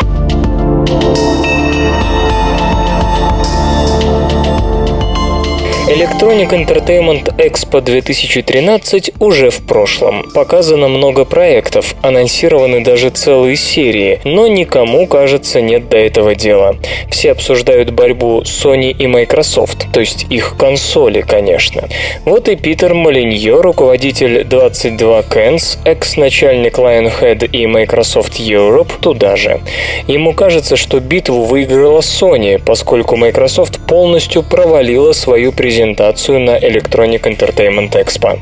Electronic 5.88 6.50
Entertainment 6.50 7.36
Expo 7.38 7.80
2013 7.80 9.14
уже 9.18 9.50
в 9.50 9.66
прошлом. 9.66 10.30
Показано 10.32 10.86
много 10.86 11.24
проектов, 11.24 11.96
анонсированы 12.02 12.84
даже 12.84 13.10
целые 13.10 13.56
серии, 13.56 14.20
но 14.24 14.46
никому, 14.46 15.08
кажется, 15.08 15.60
нет 15.60 15.88
до 15.88 15.96
этого 15.96 16.36
дела. 16.36 16.76
Все 17.10 17.32
обсуждают 17.32 17.90
борьбу 17.90 18.42
Sony 18.42 18.92
и 18.96 19.08
Microsoft, 19.08 19.92
то 19.92 19.98
есть 19.98 20.26
их 20.30 20.56
консоли, 20.56 21.20
конечно. 21.20 21.88
Вот 22.24 22.48
и 22.48 22.54
Питер 22.54 22.94
Молиньо, 22.94 23.60
руководитель 23.60 24.44
22 24.44 25.20
Cans, 25.22 25.78
экс-начальник 25.84 26.78
Lionhead 26.78 27.50
и 27.50 27.66
Microsoft 27.66 28.38
Europe, 28.38 28.92
туда 29.00 29.34
же. 29.34 29.60
Ему 30.06 30.32
кажется, 30.32 30.76
что 30.76 31.00
битву 31.00 31.42
выиграла 31.42 32.00
Sony, 32.00 32.62
поскольку 32.64 33.16
Microsoft 33.16 33.80
полностью 33.88 34.44
провалила 34.44 35.12
свою 35.12 35.50
презентацию 35.50 35.72
презентацию 35.82 36.38
на 36.38 36.58
Electronic 36.58 37.22
Entertainment 37.22 37.92
Expo. 37.92 38.38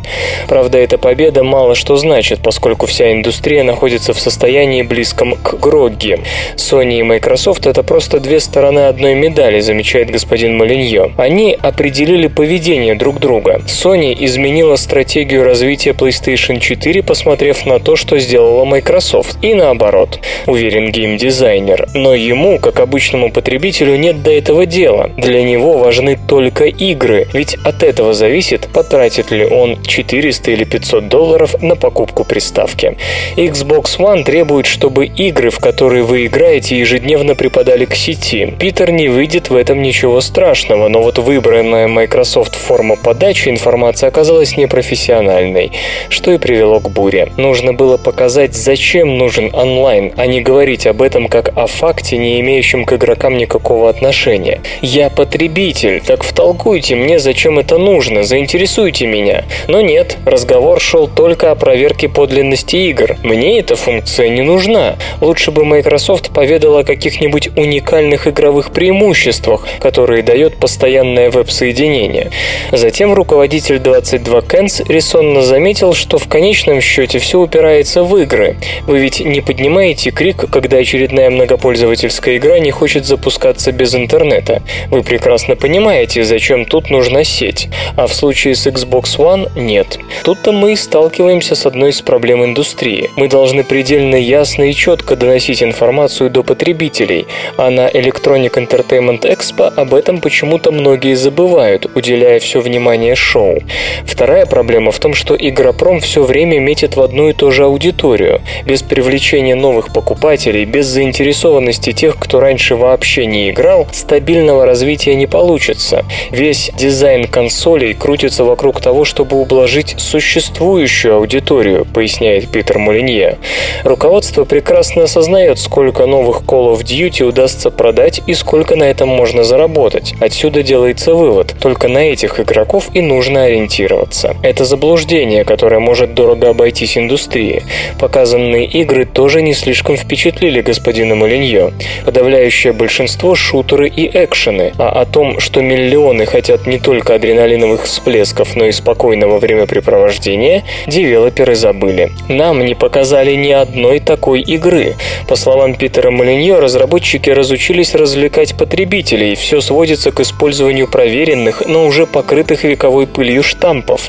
Правда, 0.47 0.79
эта 0.79 0.99
победа 0.99 1.43
мало 1.43 1.75
что 1.75 1.97
значит, 1.97 2.41
поскольку 2.43 2.87
вся 2.87 3.13
индустрия 3.13 3.65
находится 3.65 4.13
в 4.13 4.19
состоянии 4.19 4.83
близком 4.83 5.37
к 5.37 5.55
Грогги. 5.55 6.19
Sony 6.57 6.99
и 6.99 7.03
Microsoft— 7.03 7.67
это 7.67 7.83
просто 7.83 8.21
две 8.21 8.41
стороны 8.41 8.81
одной 8.81 9.15
медали, 9.15 9.61
замечает 9.61 10.11
господин 10.11 10.59
Молиньо. 10.59 11.13
Они 11.17 11.57
определили 11.63 12.27
поведение 12.27 12.95
друг 12.95 13.21
друга. 13.21 13.63
Sony 13.67 14.15
изменила 14.19 14.77
стратегию 14.77 15.43
развития 15.45 15.93
PlayStation 15.93 16.61
4, 16.61 17.03
посмотрев 17.03 17.65
на 17.65 17.79
то, 17.79 17.97
что 17.97 18.19
сделала 18.19 18.67
Microsoft. 18.67 19.39
И 19.43 19.55
наоборот, 19.55 20.21
уверен 20.47 20.93
геймдизайнер. 20.93 21.89
Но 21.95 22.15
ему, 22.15 22.59
как 22.59 22.81
обычному 22.81 23.33
потребителю, 23.33 23.97
нет 23.97 24.23
до 24.23 24.31
этого 24.31 24.67
дела. 24.67 25.11
Для 25.17 25.43
него 25.43 25.79
важны 25.79 26.19
только 26.29 26.65
игры, 26.65 27.20
ведь 27.33 27.55
от 27.65 27.83
этого 27.83 28.12
зависит, 28.15 28.69
потратит 28.73 29.31
ли 29.31 29.45
он 29.45 29.83
400 29.83 30.50
или 30.50 30.65
500 30.65 31.09
долларов 31.09 31.62
на 31.62 31.77
покупку 31.77 32.25
приставки. 32.25 32.97
Xbox 33.37 33.99
One 33.99 34.25
требует, 34.25 34.67
чтобы 34.67 35.07
игры, 35.07 35.50
в 35.50 35.59
которые 35.59 36.03
вы 36.03 36.27
играете, 36.27 36.79
ежедневно 36.79 37.35
припадали 37.35 37.85
к 37.85 37.95
сети. 37.95 38.55
Питер 38.59 38.91
не 38.91 39.09
выйдет 39.09 39.50
в 39.50 39.57
этом 39.57 39.83
ничего 39.83 40.21
страшного, 40.21 40.89
но 40.89 41.03
вот 41.03 41.19
выбранная 41.19 41.89
Microsoft 41.89 42.55
форма 42.55 42.97
подачи 42.97 43.49
информации 43.49 44.07
оказалась 44.07 44.57
непрофессиональной, 44.57 45.73
что 46.09 46.33
и 46.33 46.39
привело 46.39 46.81
к 46.81 46.91
буре. 46.91 47.33
Нужно 47.37 47.73
было 47.73 47.97
показать, 47.97 48.55
зачем 48.55 49.19
нужен 49.19 49.50
онлайн, 49.55 50.12
а 50.17 50.27
не 50.27 50.41
говорить 50.41 50.87
об 50.87 51.03
этом 51.03 51.29
как 51.29 51.57
о 51.57 51.67
факте, 51.67 52.17
не 52.19 52.41
имеющем 52.41 52.85
к 52.85 52.93
игрокам 52.93 53.37
никакого 53.37 53.89
отношения. 53.89 54.61
Я 54.81 55.11
потребитель, 55.11 56.00
так 56.00 56.23
втолкуйте 56.23 56.97
мне, 56.97 57.10
зачем 57.19 57.59
это 57.59 57.76
нужно, 57.79 58.23
заинтересуйте 58.23 59.07
меня. 59.07 59.45
Но 59.69 59.81
нет, 59.81 60.17
разговор 60.25 60.81
шел 60.81 61.09
только 61.09 61.50
о 61.50 61.55
проверке 61.55 62.09
подлинности 62.09 62.76
игр. 62.76 63.17
Мне 63.23 63.59
эта 63.59 63.76
функция 63.76 64.29
не 64.29 64.43
нужна. 64.43 64.97
Лучше 65.21 65.50
бы 65.50 65.64
Microsoft 65.64 66.30
поведала 66.30 66.80
о 66.80 66.85
каких-нибудь 66.85 67.50
уникальных 67.56 68.28
игровых 68.28 68.71
преимуществах, 68.71 69.67
которые 69.80 70.23
дает 70.23 70.56
постоянное 70.56 71.30
веб-соединение. 71.30 72.30
Затем 72.71 73.13
руководитель 73.13 73.78
22 73.78 74.39
Cans 74.41 74.85
резонно 74.89 75.43
заметил, 75.43 75.93
что 75.95 76.19
в 76.19 76.28
конечном 76.28 76.80
счете 76.80 77.19
все 77.19 77.41
упирается 77.41 78.04
в 78.04 78.17
игры. 78.19 78.56
Вы 78.87 79.00
ведь 79.00 79.21
не 79.21 79.41
поднимаете 79.41 80.11
крик, 80.11 80.49
когда 80.50 80.78
очередная 80.78 81.30
многопользовательская 81.30 82.37
игра 82.37 82.58
не 82.61 82.71
хочет 82.71 83.04
запускаться 83.04 83.73
без 83.73 83.95
интернета. 83.95 84.63
Вы 84.91 85.02
прекрасно 85.02 85.56
понимаете, 85.56 86.23
зачем 86.23 86.65
тут 86.65 86.89
нужно 86.91 87.00
нужна 87.00 87.25
сеть, 87.25 87.69
а 87.97 88.06
в 88.06 88.13
случае 88.13 88.54
с 88.54 88.67
Xbox 88.67 89.17
One 89.17 89.49
нет. 89.56 89.99
Тут-то 90.23 90.52
мы 90.52 90.75
и 90.75 90.76
сталкиваемся 90.76 91.54
с 91.54 91.65
одной 91.65 91.91
из 91.91 92.02
проблем 92.02 92.45
индустрии. 92.45 93.08
Мы 93.17 93.26
должны 93.26 93.65
предельно 93.65 94.17
ясно 94.17 94.65
и 94.65 94.75
четко 94.75 95.17
доносить 95.17 95.63
информацию 95.63 96.28
до 96.28 96.43
потребителей, 96.43 97.26
а 97.56 97.71
на 97.71 97.89
Electronic 97.89 98.52
Entertainment 98.52 99.23
Expo 99.23 99.73
об 99.75 99.95
этом 99.95 100.21
почему-то 100.21 100.73
многие 100.73 101.15
забывают, 101.15 101.86
уделяя 101.95 102.39
все 102.39 102.60
внимание 102.60 103.15
шоу. 103.15 103.60
Вторая 104.04 104.45
проблема 104.45 104.93
в 104.93 104.99
том, 104.99 105.15
что 105.15 105.34
Игропром 105.34 106.00
все 106.00 106.23
время 106.23 106.58
метит 106.58 106.97
в 106.97 107.00
одну 107.00 107.30
и 107.30 107.32
ту 107.32 107.50
же 107.50 107.65
аудиторию. 107.65 108.43
Без 108.67 108.82
привлечения 108.82 109.54
новых 109.54 109.91
покупателей, 109.95 110.67
без 110.67 110.84
заинтересованности 110.84 111.93
тех, 111.93 112.19
кто 112.19 112.41
раньше 112.41 112.76
вообще 112.76 113.25
не 113.25 113.49
играл, 113.49 113.86
стабильного 113.91 114.67
развития 114.67 115.15
не 115.15 115.26
получится. 115.26 116.04
Весь 116.30 116.71
дизайн 116.76 116.90
дизайн 116.91 117.29
консолей 117.29 117.95
крутится 117.95 118.43
вокруг 118.43 118.81
того, 118.81 119.05
чтобы 119.05 119.41
ублажить 119.41 119.95
существующую 119.99 121.15
аудиторию, 121.15 121.85
поясняет 121.85 122.49
Питер 122.49 122.79
Мулинье. 122.79 123.39
Руководство 123.85 124.45
прекрасно 124.45 125.05
осознает, 125.05 125.61
сколько 125.61 126.07
новых 126.07 126.43
Call 126.43 126.75
of 126.75 126.83
Duty 126.83 127.23
удастся 127.23 127.71
продать 127.71 128.23
и 128.26 128.35
сколько 128.35 128.75
на 128.75 128.83
этом 128.83 129.09
можно 129.09 129.45
заработать. 129.45 130.15
Отсюда 130.21 130.65
делается 130.65 131.15
вывод, 131.15 131.55
только 131.61 131.87
на 131.87 131.99
этих 131.99 132.41
игроков 132.41 132.89
и 132.93 133.00
нужно 133.00 133.45
ориентироваться. 133.45 134.35
Это 134.43 134.65
заблуждение, 134.65 135.45
которое 135.45 135.79
может 135.79 136.15
дорого 136.15 136.49
обойтись 136.49 136.99
индустрии. 136.99 137.63
Показанные 138.00 138.67
игры 138.67 139.05
тоже 139.07 139.43
не 139.43 139.55
слишком 139.55 139.97
впечатлили 139.97 140.61
господина 140.61 141.15
Мулинье. 141.15 141.73
Подавляющее 142.05 142.73
большинство 142.73 143.37
шутеры 143.37 143.89
и 143.89 144.11
экшены, 144.13 144.73
а 144.76 144.89
о 144.89 145.07
том, 145.07 145.39
что 145.39 145.63
миллионы 145.63 146.26
хотят 146.26 146.67
не 146.67 146.79
только 146.82 147.14
адреналиновых 147.14 147.84
всплесков, 147.84 148.56
но 148.56 148.66
и 148.66 148.73
спокойного 148.73 149.38
времяпрепровождения, 149.38 150.64
девелоперы 150.86 151.54
забыли. 151.54 152.12
Нам 152.28 152.64
не 152.64 152.75
показали 152.75 153.34
ни 153.34 153.50
одной 153.50 154.00
такой 154.00 154.40
игры. 154.40 154.97
По 155.28 155.36
словам 155.36 155.75
Питера 155.75 156.10
Молиньо, 156.10 156.60
разработчики 156.60 157.30
разучились 157.30 157.95
развлекать 157.95 158.56
потребителей, 158.56 159.34
все 159.34 159.60
сводится 159.60 160.10
к 160.10 160.21
использованию 160.21 160.88
проверенных, 160.88 161.62
но 161.66 161.86
уже 161.86 162.06
покрытых 162.06 162.64
вековой 162.64 163.06
пылью 163.06 163.43
штампов. 163.43 164.08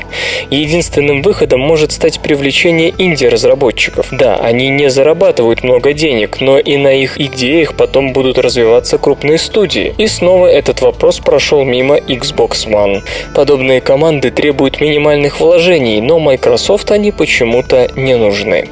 Единственным 0.50 1.22
выходом 1.22 1.60
может 1.60 1.92
стать 1.92 2.20
привлечение 2.20 2.94
инди-разработчиков. 2.96 4.08
Да, 4.10 4.36
они 4.36 4.68
не 4.68 4.90
зарабатывают 4.90 5.62
много 5.62 5.92
денег, 5.92 6.40
но 6.40 6.58
и 6.58 6.76
на 6.76 6.92
их 6.92 7.20
идеях 7.20 7.74
потом 7.74 8.12
будут 8.12 8.38
развиваться 8.38 8.98
крупные 8.98 9.38
студии. 9.38 9.94
И 9.98 10.06
снова 10.06 10.46
этот 10.46 10.80
вопрос 10.80 11.18
прошел 11.18 11.64
мимо 11.64 11.96
Xbox 11.96 12.61
Гроссман. 12.62 13.02
Подобные 13.34 13.80
команды 13.80 14.30
требуют 14.30 14.80
минимальных 14.80 15.40
вложений, 15.40 16.00
но 16.00 16.18
Microsoft 16.18 16.90
они 16.90 17.12
почему-то 17.12 17.88
не 17.96 18.16
нужны. 18.16 18.68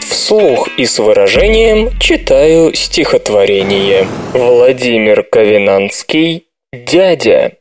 Вслух 0.00 0.68
и 0.76 0.84
с 0.84 0.98
выражением 0.98 1.90
читаю 1.98 2.74
стихотворение. 2.74 4.06
Владимир 4.32 5.22
Ковенанский 5.22 6.46
«Дядя». 6.72 7.52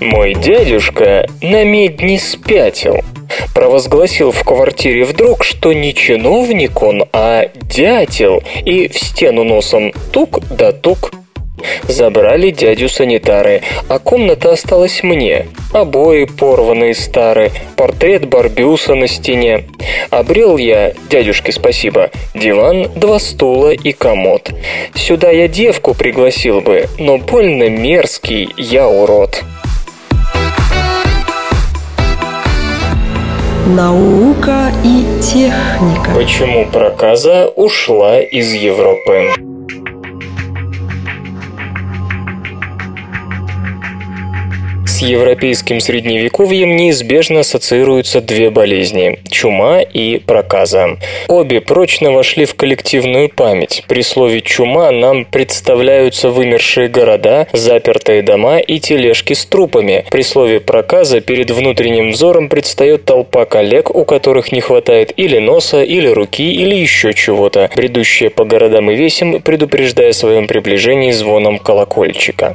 Мой 0.00 0.34
дядюшка 0.34 1.26
на 1.40 1.64
медни 1.64 2.16
спятил– 2.16 3.00
Провозгласил 3.54 4.30
в 4.30 4.42
квартире 4.44 5.04
вдруг, 5.04 5.44
что 5.44 5.72
не 5.72 5.94
чиновник 5.94 6.82
он, 6.82 7.04
а 7.12 7.46
дятел, 7.54 8.42
и 8.64 8.88
в 8.88 8.98
стену 8.98 9.44
носом 9.44 9.92
тук 10.12 10.40
да 10.50 10.72
тук. 10.72 11.12
Забрали 11.86 12.50
дядю 12.50 12.88
санитары, 12.88 13.62
а 13.88 13.98
комната 13.98 14.52
осталась 14.52 15.02
мне. 15.02 15.46
Обои 15.72 16.24
порванные 16.24 16.94
старые, 16.94 17.52
портрет 17.76 18.28
Барбюса 18.28 18.94
на 18.94 19.06
стене. 19.06 19.64
Обрел 20.10 20.56
я, 20.56 20.92
дядюшке 21.10 21.52
спасибо, 21.52 22.10
диван, 22.34 22.90
два 22.96 23.18
стула 23.18 23.70
и 23.70 23.92
комод. 23.92 24.50
Сюда 24.94 25.30
я 25.30 25.48
девку 25.48 25.94
пригласил 25.94 26.60
бы, 26.60 26.88
но 26.98 27.18
больно 27.18 27.68
мерзкий 27.68 28.48
я 28.56 28.88
урод. 28.88 29.42
Наука 33.76 34.70
и 34.84 35.06
техника. 35.22 36.10
Почему 36.14 36.66
проказа 36.66 37.48
ушла 37.56 38.20
из 38.20 38.52
Европы? 38.52 39.51
Европейским 45.02 45.80
средневековьем 45.80 46.76
неизбежно 46.76 47.40
ассоциируются 47.40 48.20
две 48.20 48.50
болезни– 48.50 49.18
чума 49.30 49.80
и 49.80 50.18
проказа. 50.18 50.98
Обе 51.28 51.60
прочно 51.60 52.12
вошли 52.12 52.44
в 52.44 52.54
коллективную 52.54 53.28
память. 53.28 53.84
При 53.88 54.02
слове 54.02 54.40
«чума» 54.40 54.90
нам 54.90 55.24
представляются 55.24 56.30
вымершие 56.30 56.88
города, 56.88 57.46
запертые 57.52 58.22
дома 58.22 58.58
и 58.58 58.78
тележки 58.78 59.34
с 59.34 59.44
трупами. 59.44 60.04
При 60.10 60.22
слове 60.22 60.60
«проказа» 60.60 61.20
перед 61.20 61.50
внутренним 61.50 62.10
взором 62.10 62.48
предстает 62.48 63.04
толпа 63.04 63.44
коллег, 63.44 63.94
у 63.94 64.04
которых 64.04 64.52
не 64.52 64.60
хватает 64.60 65.12
или 65.16 65.38
носа, 65.38 65.82
или 65.82 66.08
руки, 66.08 66.52
или 66.52 66.74
еще 66.74 67.14
чего-то, 67.14 67.70
бредущие 67.74 68.30
по 68.30 68.44
городам 68.44 68.90
и 68.90 68.94
весям, 68.94 69.42
предупреждая 69.42 70.10
о 70.10 70.14
своем 70.14 70.46
приближении 70.46 71.10
звоном 71.10 71.58
колокольчика. 71.58 72.54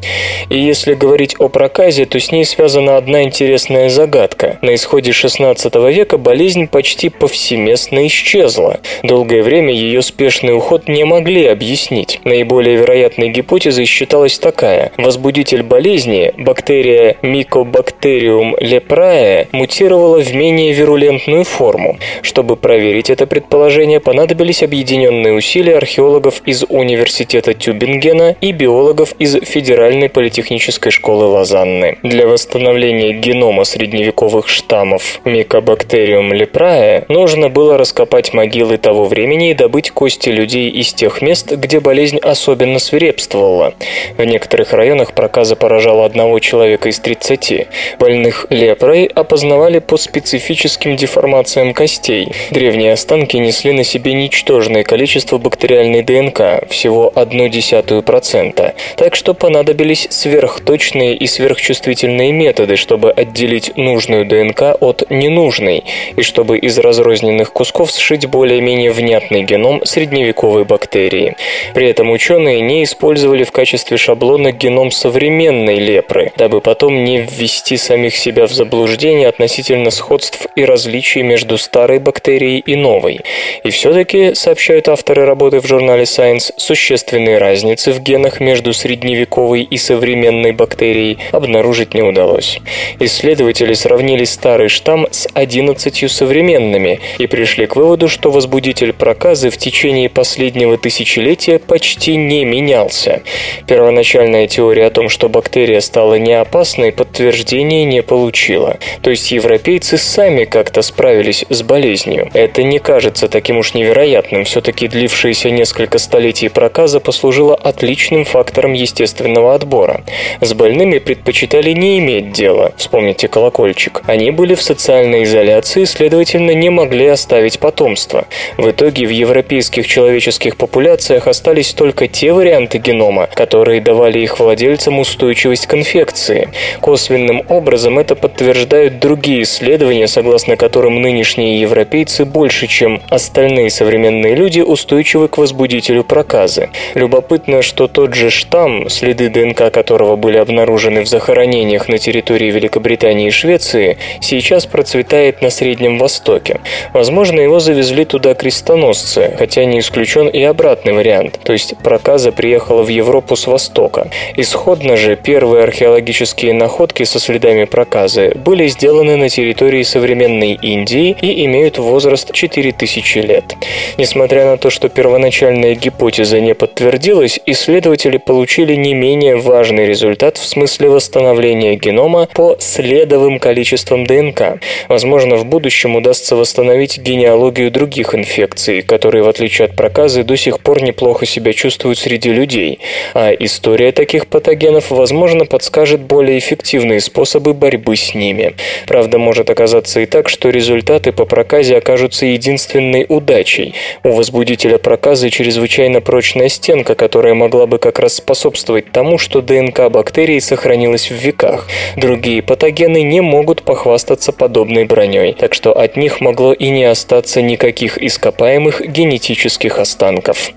И 0.50 0.58
если 0.60 0.94
говорить 0.94 1.36
о 1.40 1.50
проказе, 1.50 2.06
то 2.06 2.17
с 2.20 2.32
ней 2.32 2.46
связана 2.46 2.98
одна 2.98 3.24
интересная 3.24 3.90
загадка. 3.90 4.58
На 4.62 4.76
исходе 4.76 5.12
XVI 5.12 5.92
века 5.92 6.18
болезнь 6.18 6.68
почти 6.68 7.10
повсеместно 7.10 8.06
исчезла. 8.08 8.80
Долгое 9.04 9.44
время 9.44 9.74
ее 9.74 10.02
спешный 10.02 10.56
уход 10.56 10.88
не 10.88 11.04
могли 11.04 11.46
объяснить. 11.46 12.20
Наиболее 12.24 12.78
вероятной 12.78 13.30
гипотезой 13.30 13.86
считалась 13.86 14.40
такая. 14.40 14.92
Возбудитель 14.98 15.64
болезни, 15.64 16.34
бактерия 16.38 17.18
Mycobacterium 17.22 18.56
leprae, 18.60 19.48
мутировала 19.52 20.20
в 20.22 20.34
менее 20.34 20.74
вирулентную 20.74 21.44
форму. 21.44 21.98
Чтобы 22.22 22.56
проверить 22.56 23.10
это 23.10 23.28
предположение, 23.28 24.00
понадобились 24.00 24.64
объединенные 24.64 25.34
усилия 25.34 25.78
археологов 25.78 26.42
из 26.46 26.64
Университета 26.68 27.54
Тюбингена 27.54 28.36
и 28.42 28.52
биологов 28.52 29.14
из 29.20 29.38
Федеральной 29.44 30.10
политехнической 30.10 30.92
школы 30.92 31.26
Лозанны. 31.26 31.98
Для 32.08 32.26
восстановления 32.26 33.12
генома 33.12 33.66
средневековых 33.66 34.48
штаммов 34.48 35.20
Mycobacterium 35.26 36.32
leprae 36.32 37.04
нужно 37.10 37.50
было 37.50 37.78
раскопать 37.78 38.34
могилы 38.34 38.78
того 38.78 39.04
времени 39.04 39.52
и 39.52 39.54
добыть 39.54 39.92
кости 39.92 40.30
людей 40.30 40.70
из 40.70 40.94
тех 40.94 41.22
мест, 41.22 41.52
где 41.52 41.82
болезнь 41.82 42.18
особенно 42.20 42.80
свирепствовала. 42.80 43.74
В 44.16 44.24
некоторых 44.24 44.72
районах 44.72 45.12
проказа 45.16 45.58
поражала 45.58 46.06
одного 46.06 46.40
человека 46.40 46.88
из 46.88 46.98
30. 47.02 47.68
Больных 48.00 48.48
лепрой 48.52 49.08
опознавали 49.08 49.80
по 49.80 49.98
специфическим 49.98 50.96
деформациям 50.96 51.74
костей. 51.74 52.30
Древние 52.52 52.94
останки 52.94 53.36
несли 53.36 53.74
на 53.74 53.84
себе 53.84 54.14
ничтожное 54.14 54.86
количество 54.86 55.40
бактериальной 55.40 56.04
ДНК, 56.04 56.70
всего 56.70 57.12
0,1%, 57.14 58.74
так 58.96 59.16
что 59.16 59.34
понадобились 59.34 60.08
сверхточные 60.10 61.14
и 61.14 61.28
сверхчувствительные 61.28 61.97
специальные 61.98 62.32
методы, 62.32 62.76
чтобы 62.76 63.12
отделить 63.12 63.76
нужную 63.76 64.26
ДНК 64.26 64.78
от 64.80 65.10
ненужной, 65.10 65.84
и 66.16 66.22
чтобы 66.22 66.60
из 66.60 66.78
разрозненных 66.78 67.52
кусков 67.52 67.90
сшить 67.90 68.28
более-менее 68.28 68.92
внятный 68.92 69.42
геном 69.42 69.84
средневековой 69.84 70.64
бактерии. 70.64 71.36
При 71.74 71.90
этом 71.90 72.12
ученые 72.12 72.62
не 72.62 72.84
использовали 72.84 73.44
в 73.44 73.52
качестве 73.52 73.98
шаблона 73.98 74.52
геном 74.52 74.92
современной 74.92 75.80
лепры, 75.80 76.32
дабы 76.38 76.62
потом 76.62 77.04
не 77.04 77.18
ввести 77.18 77.78
самих 77.78 78.16
себя 78.16 78.46
в 78.46 78.52
заблуждение 78.52 79.28
относительно 79.28 79.90
сходств 79.90 80.46
и 80.56 80.66
различий 80.66 81.24
между 81.24 81.58
старой 81.58 81.98
бактерией 81.98 82.60
и 82.60 82.76
новой. 82.76 83.22
И 83.64 83.72
все-таки, 83.72 84.36
сообщают 84.36 84.88
авторы 84.88 85.26
работы 85.26 85.62
в 85.62 85.66
журнале 85.66 86.04
Science, 86.04 86.54
существенные 86.58 87.40
разницы 87.40 87.92
в 87.92 88.02
генах 88.02 88.40
между 88.40 88.72
средневековой 88.72 89.64
и 89.64 89.78
современной 89.78 90.52
бактерией 90.52 91.18
обнаружить 91.32 91.87
не 91.94 92.02
удалось. 92.02 92.60
Исследователи 93.00 93.74
сравнили 93.74 94.24
старый 94.24 94.70
штамм 94.70 95.08
с 95.12 95.28
11 95.34 96.12
современными 96.12 97.00
и 97.18 97.28
пришли 97.28 97.68
к 97.68 97.76
выводу, 97.76 98.08
что 98.08 98.32
возбудитель 98.32 98.94
проказы 98.94 99.50
в 99.50 99.58
течение 99.58 100.10
последнего 100.10 100.78
тысячелетия 100.78 101.60
почти 101.60 102.16
не 102.16 102.46
менялся. 102.46 103.22
Первоначальная 103.68 104.48
теория 104.48 104.88
о 104.88 104.92
том, 104.92 105.10
что 105.10 105.30
бактерия 105.30 105.80
стала 105.80 106.16
неопасной, 106.16 106.92
подтверждения 106.92 107.86
не 107.86 108.02
получила. 108.02 108.78
То 109.02 109.10
есть 109.10 109.32
европейцы 109.32 109.98
сами 109.98 110.46
как-то 110.46 110.82
справились 110.82 111.46
с 111.50 111.62
болезнью. 111.64 112.30
Это 112.34 112.64
не 112.64 112.80
кажется 112.80 113.28
таким 113.28 113.58
уж 113.58 113.74
невероятным. 113.74 114.46
Все-таки 114.46 114.88
длившиеся 114.88 115.50
несколько 115.50 115.98
столетий 115.98 116.50
проказа 116.50 117.00
послужила 117.00 117.56
отличным 117.56 118.26
фактором 118.26 118.74
естественного 118.74 119.56
отбора. 119.56 120.04
С 120.42 120.54
больными 120.54 121.00
предпочитали 121.00 121.72
не 121.78 122.00
иметь 122.00 122.32
дела, 122.32 122.74
вспомните 122.76 123.28
колокольчик. 123.28 124.02
Они 124.06 124.32
были 124.32 124.56
в 124.56 124.62
социальной 124.62 125.24
изоляции, 125.24 125.86
следовательно, 125.86 126.52
не 126.52 126.70
могли 126.70 127.08
оставить 127.08 127.60
потомство. 127.60 128.26
В 128.58 128.70
итоге 128.70 129.06
в 129.06 129.10
европейских 129.10 129.88
человеческих 129.88 130.58
популяциях 130.58 131.28
остались 131.28 131.74
только 131.74 132.08
те 132.08 132.34
варианты 132.34 132.80
генома, 132.80 133.30
которые 133.34 133.80
давали 133.80 134.20
их 134.20 134.40
владельцам 134.40 135.00
устойчивость 135.00 135.68
к 135.68 135.74
инфекции. 135.76 136.50
Косвенным 136.82 137.44
образом 137.48 138.00
это 138.00 138.16
подтверждают 138.16 139.00
другие 139.00 139.44
исследования, 139.44 140.08
согласно 140.08 140.58
которым 140.58 141.02
нынешние 141.02 141.62
европейцы 141.62 142.26
больше, 142.26 142.68
чем 142.68 143.02
остальные 143.10 143.70
современные 143.70 144.36
люди, 144.36 144.62
устойчивы 144.62 145.28
к 145.28 145.38
возбудителю 145.38 146.04
проказы. 146.04 146.70
Любопытно, 146.96 147.62
что 147.62 147.88
тот 147.88 148.16
же 148.16 148.30
штамм, 148.30 148.90
следы 148.90 149.30
ДНК 149.30 149.72
которого 149.72 150.16
были 150.16 150.38
обнаружены 150.38 151.02
в 151.02 151.08
захоронениях 151.08 151.67
поселениях 151.68 151.90
на 151.90 151.98
территории 151.98 152.52
Великобритании 152.52 153.28
и 153.28 153.32
Швеции 153.32 153.98
сейчас 154.22 154.66
процветает 154.66 155.42
на 155.42 155.50
Среднем 155.50 155.98
Востоке. 155.98 156.60
Возможно, 156.94 157.42
его 157.42 157.60
завезли 157.60 158.06
туда 158.06 158.34
крестоносцы, 158.36 159.36
хотя 159.38 159.66
не 159.66 159.80
исключен 159.80 160.28
и 160.28 160.42
обратный 160.44 160.94
вариант, 160.94 161.40
то 161.44 161.54
есть 161.54 161.76
проказа 161.84 162.32
приехала 162.32 162.84
в 162.84 162.88
Европу 162.88 163.36
с 163.36 163.48
востока. 163.48 164.10
Исходно 164.38 164.96
же 164.96 165.16
первые 165.16 165.64
археологические 165.64 166.54
находки 166.54 167.04
со 167.04 167.20
следами 167.20 167.66
проказы 167.66 168.32
были 168.36 168.68
сделаны 168.68 169.18
на 169.18 169.30
территории 169.30 169.84
современной 169.84 170.54
Индии 170.54 171.16
и 171.22 171.46
имеют 171.46 171.78
возраст 171.78 172.32
4000 172.32 173.18
лет. 173.20 173.56
Несмотря 173.98 174.46
на 174.46 174.58
то, 174.58 174.70
что 174.70 174.90
первоначальная 174.90 175.76
гипотеза 175.76 176.40
не 176.40 176.54
подтвердилась, 176.56 177.40
исследователи 177.46 178.18
получили 178.18 178.76
не 178.76 178.94
менее 178.94 179.36
важный 179.36 179.86
результат 179.86 180.38
в 180.38 180.46
смысле 180.46 180.90
восстановления 180.90 181.57
изучения 181.58 181.76
генома 181.76 182.28
по 182.34 182.56
следовым 182.60 183.40
количествам 183.40 184.06
ДНК. 184.06 184.60
Возможно, 184.88 185.36
в 185.38 185.46
будущем 185.46 185.96
удастся 185.96 186.36
восстановить 186.36 186.98
генеалогию 186.98 187.72
других 187.72 188.14
инфекций, 188.14 188.82
которые, 188.82 189.24
в 189.24 189.30
отличие 189.30 189.66
от 189.66 189.76
проказы, 189.76 190.24
до 190.24 190.38
сих 190.38 190.60
пор 190.60 190.82
неплохо 190.82 191.26
себя 191.26 191.54
чувствуют 191.54 191.98
среди 192.00 192.32
людей. 192.32 192.80
А 193.14 193.32
история 193.32 193.92
таких 193.92 194.28
патогенов, 194.28 194.92
возможно, 194.92 195.46
подскажет 195.46 196.02
более 196.02 196.38
эффективные 196.38 197.00
способы 197.00 197.54
борьбы 197.54 197.96
с 197.96 198.14
ними. 198.14 198.54
Правда, 198.88 199.18
может 199.18 199.50
оказаться 199.50 200.00
и 200.00 200.06
так, 200.06 200.30
что 200.30 200.50
результаты 200.50 201.12
по 201.12 201.26
проказе 201.26 201.78
окажутся 201.78 202.26
единственной 202.26 203.06
удачей. 203.10 203.74
У 204.04 204.12
возбудителя 204.12 204.78
проказы 204.78 205.30
чрезвычайно 205.30 206.02
прочная 206.02 206.50
стенка, 206.50 206.96
которая 206.96 207.34
могла 207.34 207.66
бы 207.66 207.80
как 207.80 208.00
раз 208.00 208.16
способствовать 208.16 208.92
тому, 208.92 209.18
что 209.18 209.42
ДНК 209.42 209.90
бактерий 209.90 210.40
сохранилась 210.42 211.10
в 211.10 211.16
веках 211.16 211.37
руках. 211.38 211.68
Другие 211.96 212.42
патогены 212.42 213.04
не 213.04 213.22
могут 213.22 213.64
похвастаться 213.64 214.32
подобной 214.32 214.86
броней, 214.86 215.34
так 215.34 215.54
что 215.54 215.78
от 215.78 215.98
них 215.98 216.22
могло 216.22 216.54
и 216.54 216.70
не 216.70 216.86
остаться 216.86 217.42
никаких 217.42 217.98
ископаемых 217.98 218.82
генетических 218.82 219.80
останков. 219.80 220.52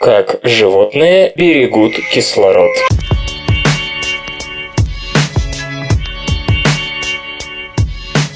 Как 0.00 0.38
животные 0.42 1.32
берегут 1.34 1.94
кислород. 2.12 2.70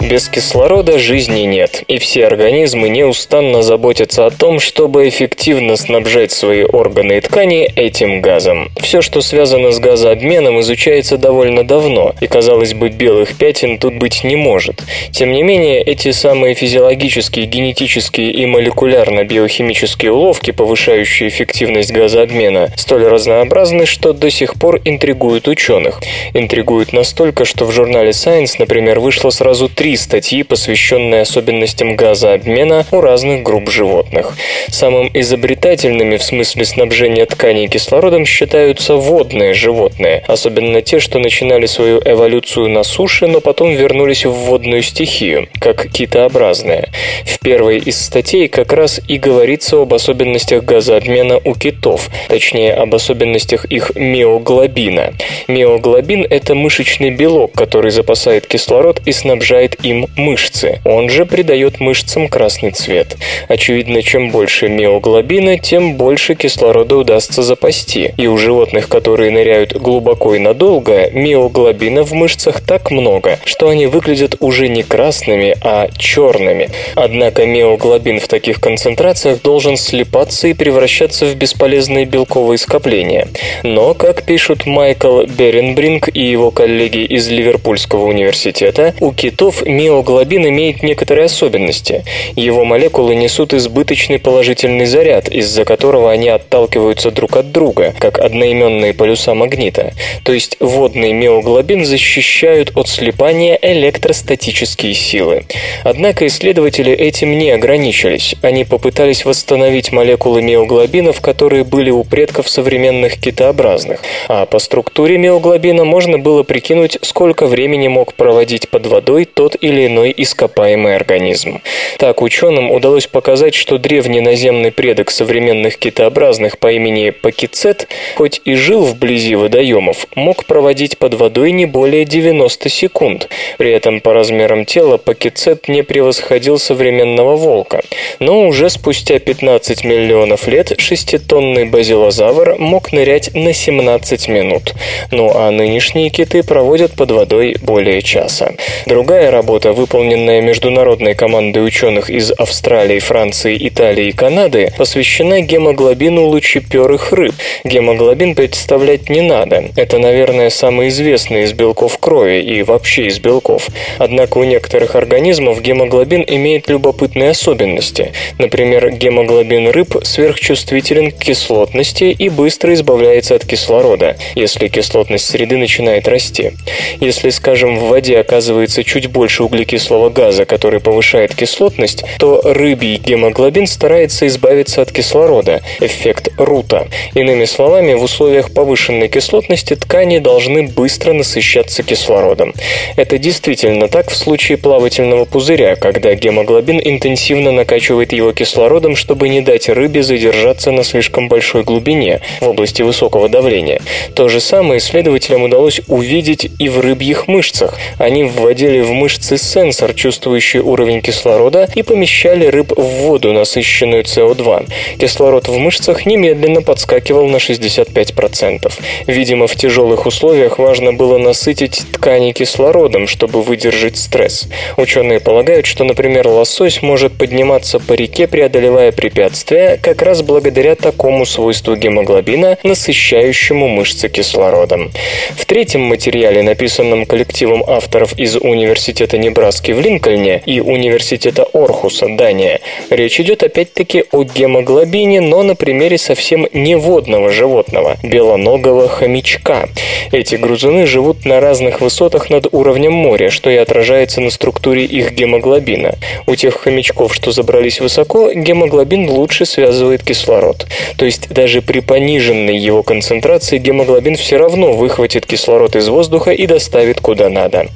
Без 0.09 0.27
кислорода 0.27 0.99
жизни 0.99 1.40
нет, 1.40 1.83
и 1.87 1.99
все 1.99 2.27
организмы 2.27 2.88
неустанно 2.88 3.62
заботятся 3.62 4.25
о 4.25 4.31
том, 4.31 4.59
чтобы 4.59 5.07
эффективно 5.07 5.77
снабжать 5.77 6.33
свои 6.33 6.62
органы 6.62 7.18
и 7.18 7.21
ткани 7.21 7.71
этим 7.77 8.23
газом. 8.23 8.71
Все, 8.81 9.03
что 9.03 9.21
связано 9.21 9.71
с 9.71 9.79
газообменом, 9.79 10.61
изучается 10.61 11.18
довольно 11.18 11.62
давно, 11.62 12.14
и, 12.23 12.27
казалось 12.27 12.73
бы, 12.73 12.88
белых 12.88 13.37
пятен 13.37 13.77
тут 13.77 13.97
быть 13.97 14.25
не 14.25 14.35
может. 14.35 14.83
Тем 15.11 15.31
не 15.31 15.42
менее, 15.42 15.83
эти 15.83 16.11
самые 16.12 16.55
физиологические, 16.55 17.44
генетические 17.44 18.33
и 18.33 18.47
молекулярно-биохимические 18.47 20.11
уловки, 20.11 20.53
повышающие 20.53 21.29
эффективность 21.29 21.92
газообмена, 21.92 22.73
столь 22.77 23.09
разнообразны, 23.09 23.85
что 23.85 24.14
до 24.14 24.31
сих 24.31 24.55
пор 24.55 24.81
интригуют 24.87 25.49
ученых. 25.49 26.01
Интригуют 26.33 26.94
настолько, 26.94 27.44
что 27.44 27.66
в 27.66 27.73
журнале 27.73 28.12
Science, 28.12 28.55
например, 28.59 29.01
вышло 29.01 29.29
сразу 29.29 29.68
три 29.68 29.97
статьи, 29.98 30.42
посвященные 30.42 31.22
особенностям 31.22 31.96
газообмена 31.96 32.87
у 32.90 33.00
разных 33.00 33.42
групп 33.42 33.70
животных. 33.70 34.37
Самым 34.68 35.11
изобретательными 35.12 36.16
в 36.16 36.22
смысле 36.22 36.64
снабжения 36.64 37.26
тканей 37.26 37.68
кислородом 37.68 38.24
считаются 38.24 38.94
водные 38.94 39.54
животные, 39.54 40.24
особенно 40.26 40.82
те, 40.82 41.00
что 41.00 41.18
начинали 41.18 41.66
свою 41.66 42.00
эволюцию 42.04 42.68
на 42.68 42.82
суше, 42.82 43.26
но 43.26 43.40
потом 43.40 43.74
вернулись 43.74 44.24
в 44.24 44.32
водную 44.32 44.82
стихию, 44.82 45.48
как 45.61 45.90
китообразные. 45.90 46.88
В 47.24 47.38
первой 47.40 47.78
из 47.78 48.00
статей 48.00 48.48
как 48.48 48.72
раз 48.72 49.00
и 49.08 49.18
говорится 49.18 49.80
об 49.80 49.94
особенностях 49.94 50.64
газообмена 50.64 51.40
у 51.44 51.54
китов, 51.54 52.08
точнее 52.28 52.74
об 52.74 52.94
особенностях 52.94 53.64
их 53.64 53.92
миоглобина. 53.94 55.14
Миоглобин– 55.48 56.26
это 56.30 56.54
мышечный 56.54 57.11
белок, 57.11 57.52
который 57.52 57.90
запасает 57.90 58.46
кислород 58.46 59.00
и 59.04 59.12
снабжает 59.12 59.78
им 59.83 60.07
мышцы. 60.17 60.81
Он 60.85 61.09
же 61.09 61.25
придает 61.27 61.81
мышцам 61.81 62.29
красный 62.29 62.71
цвет. 62.73 63.17
Очевидно, 63.49 64.03
чем 64.03 64.31
больше 64.31 64.69
миоглобина, 64.69 65.59
тем 65.59 65.95
больше 65.95 66.35
кислорода 66.35 66.97
удастся 66.97 67.43
запасти. 67.43 68.12
И 68.17 68.27
у 68.27 68.37
животных, 68.37 68.88
которые 68.88 69.31
ныряют 69.31 69.77
глубоко 69.77 70.35
и 70.35 70.38
надолго, 70.38 71.11
миоглобина 71.11 72.03
в 72.03 72.12
мышцах 72.12 72.61
так 72.61 72.91
много, 72.91 73.38
что 73.45 73.69
они 73.69 73.87
выглядят 73.87 74.37
уже 74.41 74.69
не 74.69 74.83
красными, 74.83 75.57
а 75.62 75.88
черными. 75.97 76.71
Однако 76.95 77.47
миоглобин 77.47 78.21
в 78.21 78.29
таких 78.29 78.61
концентрациях 78.61 79.43
должен 79.43 79.77
слипаться 79.77 80.49
и 80.49 80.55
превращаться 80.55 81.27
в 81.27 81.35
бесполезные 81.37 82.05
белковые 82.05 82.59
скопления. 82.59 83.29
Но, 83.62 83.95
как 83.95 84.25
пишут 84.25 84.67
Майкл 84.67 85.23
Беренбринг 85.23 86.09
и 86.12 86.25
его 86.25 86.51
коллеги 86.51 87.05
из 87.05 87.29
Ливерпульского 87.29 88.05
университета, 88.05 88.95
у 89.01 89.12
китов 89.12 89.62
миоглобин 89.68 90.48
имеет 90.48 90.83
некоторые 90.83 91.26
особенности. 91.26 92.04
Его 92.35 92.64
молекулы 92.64 93.14
несут 93.14 93.54
избыточный 93.54 94.18
положительный 94.18 94.87
заряд, 94.87 95.28
из-за 95.28 95.64
которого 95.64 96.11
они 96.11 96.28
отталкиваются 96.28 97.11
друг 97.11 97.37
от 97.37 97.52
друга, 97.52 97.94
как 97.98 98.18
одноименные 98.18 98.94
полюса 98.94 99.35
магнита. 99.35 99.92
То 100.24 100.33
есть 100.33 100.57
водный 100.61 101.12
миоглобин 101.12 101.85
защищают 101.85 102.72
от 102.76 102.88
слипания 102.88 103.59
электростатические 103.61 104.94
силы. 104.94 105.44
Однако 105.85 106.26
исследователи 106.26 106.92
этим 106.92 107.38
не 107.38 107.50
ограничились. 107.50 108.35
Они 108.42 108.64
попытались 108.64 109.24
восстановить 109.24 109.92
молекулы 109.92 110.42
миоглобинов, 110.42 111.20
которые 111.20 111.64
были 111.64 111.90
у 111.90 112.04
предков 112.04 112.48
современных 112.48 113.18
китообразных. 113.18 114.00
А 114.28 114.46
по 114.46 114.59
структуре 114.59 115.18
миоглобина 115.18 115.85
можно 115.85 116.18
было 116.18 116.42
прикинуть, 116.42 116.98
сколько 117.02 117.46
времени 117.46 117.88
мог 117.88 118.14
проводить 118.14 118.68
под 118.68 118.87
водой 118.87 119.24
тот 119.24 119.57
или 119.61 119.87
иной 119.87 120.14
ископаемый 120.16 120.97
организм. 120.97 121.61
Так 121.99 122.23
ученым 122.23 122.71
удалось 122.71 123.07
показать, 123.07 123.55
что 123.55 123.79
древний 123.79 124.21
наземный 124.21 124.71
предок 124.71 125.11
современных 125.11 125.79
китообразных 125.79 126.59
по 126.59 126.71
имени 126.73 127.11
Пакицет, 127.11 127.88
хоть 128.16 128.40
и 128.44 128.55
жил 128.55 128.85
вблизи 128.85 129.35
водоемов, 129.35 130.07
мог 130.14 130.44
проводить 130.44 130.99
под 130.99 131.14
водой 131.14 131.53
не 131.53 131.66
более 131.66 132.05
90 132.05 132.68
секунд. 132.68 133.29
При 133.59 133.73
этом 133.73 134.01
по 134.01 134.12
размерам 134.12 134.64
тела 134.64 134.97
Пакицет 134.97 135.68
не 135.68 135.83
превосходил 135.83 136.59
современного 136.59 137.37
волка. 137.37 137.83
Но 138.21 138.47
уже 138.47 138.71
спустя 138.71 139.18
15 139.18 139.85
миллионов 139.85 140.47
лет 140.47 140.73
шеститонный 140.79 141.64
базилозавр 141.64 142.57
мог 142.59 142.92
нырять 142.92 143.35
на 143.35 143.53
17 143.53 144.29
минут. 144.29 144.75
Ну 145.11 145.33
а 145.35 145.51
нынешние 145.51 146.11
киты 146.11 146.42
проводят 146.42 146.92
под 146.92 147.11
водой 147.11 147.57
более 147.61 148.03
часа. 148.03 148.53
Другая 148.87 149.31
работа, 149.31 149.47
выполненная 149.48 150.42
международной 150.42 151.14
командой 151.14 151.64
ученых 151.64 152.11
из 152.11 152.32
Австралии, 152.32 152.98
Франции, 152.98 153.56
Италии 153.66 154.08
и 154.08 154.12
Канады, 154.12 154.72
посвящена 154.76 155.40
гемоглобину 155.40 156.26
лучеперых 156.26 157.12
рыб. 157.12 157.32
Гемоглобин 157.64 158.34
представлять 158.34 159.08
не 159.08 159.22
надо. 159.22 159.70
Это, 159.74 159.98
наверное, 159.98 160.50
самый 160.50 160.88
известный 160.88 161.44
из 161.44 161.54
белков 161.54 161.98
крови 161.98 162.42
и 162.42 162.62
вообще 162.62 163.06
из 163.06 163.20
белков. 163.20 163.68
Однако 163.96 164.37
у 164.38 164.44
некоторых 164.44 164.94
организмов 164.94 165.62
гемоглобин 165.62 166.24
имеет 166.26 166.68
любопытные 166.68 167.30
особенности. 167.30 168.12
Например, 168.38 168.90
гемоглобин 168.90 169.68
рыб 169.68 169.96
сверхчувствителен 170.02 171.11
к 171.11 171.18
кислотности 171.18 172.04
и 172.04 172.28
быстро 172.28 172.74
избавляется 172.74 173.34
от 173.34 173.46
кислорода, 173.46 174.16
если 174.34 174.68
кислотность 174.68 175.24
среды 175.24 175.56
начинает 175.56 176.06
расти. 176.06 176.52
Если, 177.00 177.30
скажем, 177.30 177.78
в 177.78 177.88
воде 177.88 178.18
оказывается 178.18 178.84
чуть 178.84 179.06
больше 179.06 179.38
углекислого 179.44 180.11
газа, 180.11 180.44
который 180.44 180.81
повышает 180.81 181.35
кислотность, 181.35 182.05
то 182.18 182.40
рыбий 182.44 182.96
гемоглобин 182.96 183.66
старается 183.66 184.27
избавиться 184.27 184.83
от 184.83 184.92
кислорода, 184.92 185.62
эффект 185.81 186.29
Рута. 186.37 186.88
Иными 187.14 187.44
словами, 187.44 187.94
в 187.94 188.03
условиях 188.03 188.53
повышенной 188.53 189.09
кислотности 189.09 189.74
ткани 189.74 190.18
должны 190.18 190.64
быстро 190.64 191.12
насыщаться 191.12 191.83
кислородом. 191.83 192.55
Это 192.96 193.18
действительно 193.18 193.88
так 193.88 194.11
в 194.11 194.16
случае 194.16 194.59
плавательного 194.59 195.24
пузыря, 195.24 195.77
когда 195.77 196.14
гемоглобин 196.14 196.81
интенсивно 196.83 197.53
накачивает 197.53 198.12
его 198.12 198.33
кислородом, 198.33 198.96
чтобы 198.96 199.29
не 199.29 199.40
дать 199.40 199.68
рыбе 199.68 200.03
задержаться 200.03 200.70
на 200.70 200.85
слишком 200.85 201.29
большой 201.29 201.64
глубине 201.64 202.20
в 202.40 202.48
области 202.48 202.83
высокого 202.83 203.29
давления. 203.29 203.81
То 204.14 204.29
же 204.29 204.40
самое 204.40 204.79
исследователям 204.79 205.42
удалось 205.42 205.81
увидеть 205.87 206.51
и 206.59 206.68
в 206.68 206.81
рыбьих 206.81 207.29
мышцах. 207.29 207.79
Они 207.98 208.24
вводили 208.24 208.81
в 208.81 208.92
мышцы 208.92 209.28
сенсор, 209.37 209.93
чувствующий 209.93 210.61
уровень 210.61 211.03
кислорода, 211.03 211.69
и 211.75 211.83
помещали 211.83 212.47
рыб 212.47 212.73
в 212.77 212.83
воду, 212.83 213.33
насыщенную 213.33 214.05
СО2. 214.05 214.69
Кислород 214.99 215.49
в 215.49 215.57
мышцах 215.59 216.07
немедленно 216.07 216.62
подскакивал 216.62 217.27
на 217.27 217.37
65%. 217.37 218.73
Видимо, 219.07 219.47
в 219.47 219.57
тяжелых 219.57 220.07
условиях 220.07 220.59
важно 220.59 220.93
было 220.93 221.19
насытить 221.19 221.83
ткани 221.93 222.33
кислородом, 222.33 223.07
чтобы 223.07 223.43
выдержать 223.43 223.99
стресс. 223.99 224.49
Ученые 224.77 225.21
полагают, 225.21 225.67
что, 225.67 225.85
например, 225.85 226.29
лосось 226.29 226.83
может 226.83 227.12
подниматься 227.12 227.79
по 227.81 227.93
реке, 227.93 228.27
преодолевая 228.27 228.93
препятствия, 228.93 229.79
как 229.83 230.03
раз 230.03 230.23
благодаря 230.23 230.75
такому 230.75 231.27
свойству 231.27 231.77
гемоглобина, 231.77 232.59
насыщающему 232.62 233.69
мышцы 233.69 234.09
кислородом. 234.09 234.91
В 235.37 235.45
третьем 235.45 235.83
материале, 235.83 236.43
написанном 236.43 237.05
коллективом 237.05 237.62
авторов 237.67 238.19
из 238.19 238.37
Университета 238.37 239.17
Небраски 239.18 239.72
в 239.72 239.81
Линкольне 239.81 240.42
и 240.46 240.61
Университета 240.61 241.44
Орхуса, 241.52 242.07
Дания, 242.09 242.61
речь 242.90 243.20
идет 243.20 243.42
опять-таки 243.42 244.04
о 244.12 244.22
гемоглобине, 244.22 245.20
но 245.20 245.42
на 245.42 245.54
примере 245.54 245.98
совсем 245.98 246.46
не 246.52 246.76
водного 246.76 247.31
животного– 247.31 247.96
белоногого 248.02 248.88
хомячка. 248.88 249.68
Эти 250.12 250.37
грузуны 250.37 250.87
живут 250.87 251.24
на 251.24 251.40
разных 251.40 251.81
высотах 251.81 252.31
над 252.31 252.46
уровнем 252.52 252.92
моря, 252.92 253.31
что 253.31 253.50
и 253.50 253.57
отражается 253.57 254.20
на 254.20 254.31
структуре 254.31 254.85
их 254.85 255.12
гемоглобина. 255.12 255.96
У 256.26 256.35
тех 256.35 256.54
хомячков, 256.54 257.14
что 257.14 257.33
забрались 257.33 257.81
высоко, 257.81 258.33
гемоглобин 258.33 259.09
лучше 259.11 259.44
связывает 259.44 260.02
кислород. 260.02 260.66
То 260.96 261.04
есть 261.04 261.28
даже 261.28 261.62
при 261.62 261.81
пониженной 261.81 262.57
его 262.57 262.83
концентрации 262.83 263.59
гемоглобин 263.59 264.16
все 264.16 264.37
равно 264.37 264.72
выхватит 264.72 265.26
кислород 265.26 265.76
из 265.76 265.88
воздуха 265.88 266.31
и 266.31 266.46
доставит 266.46 267.00
куда 267.00 267.28
надо. 267.28 267.66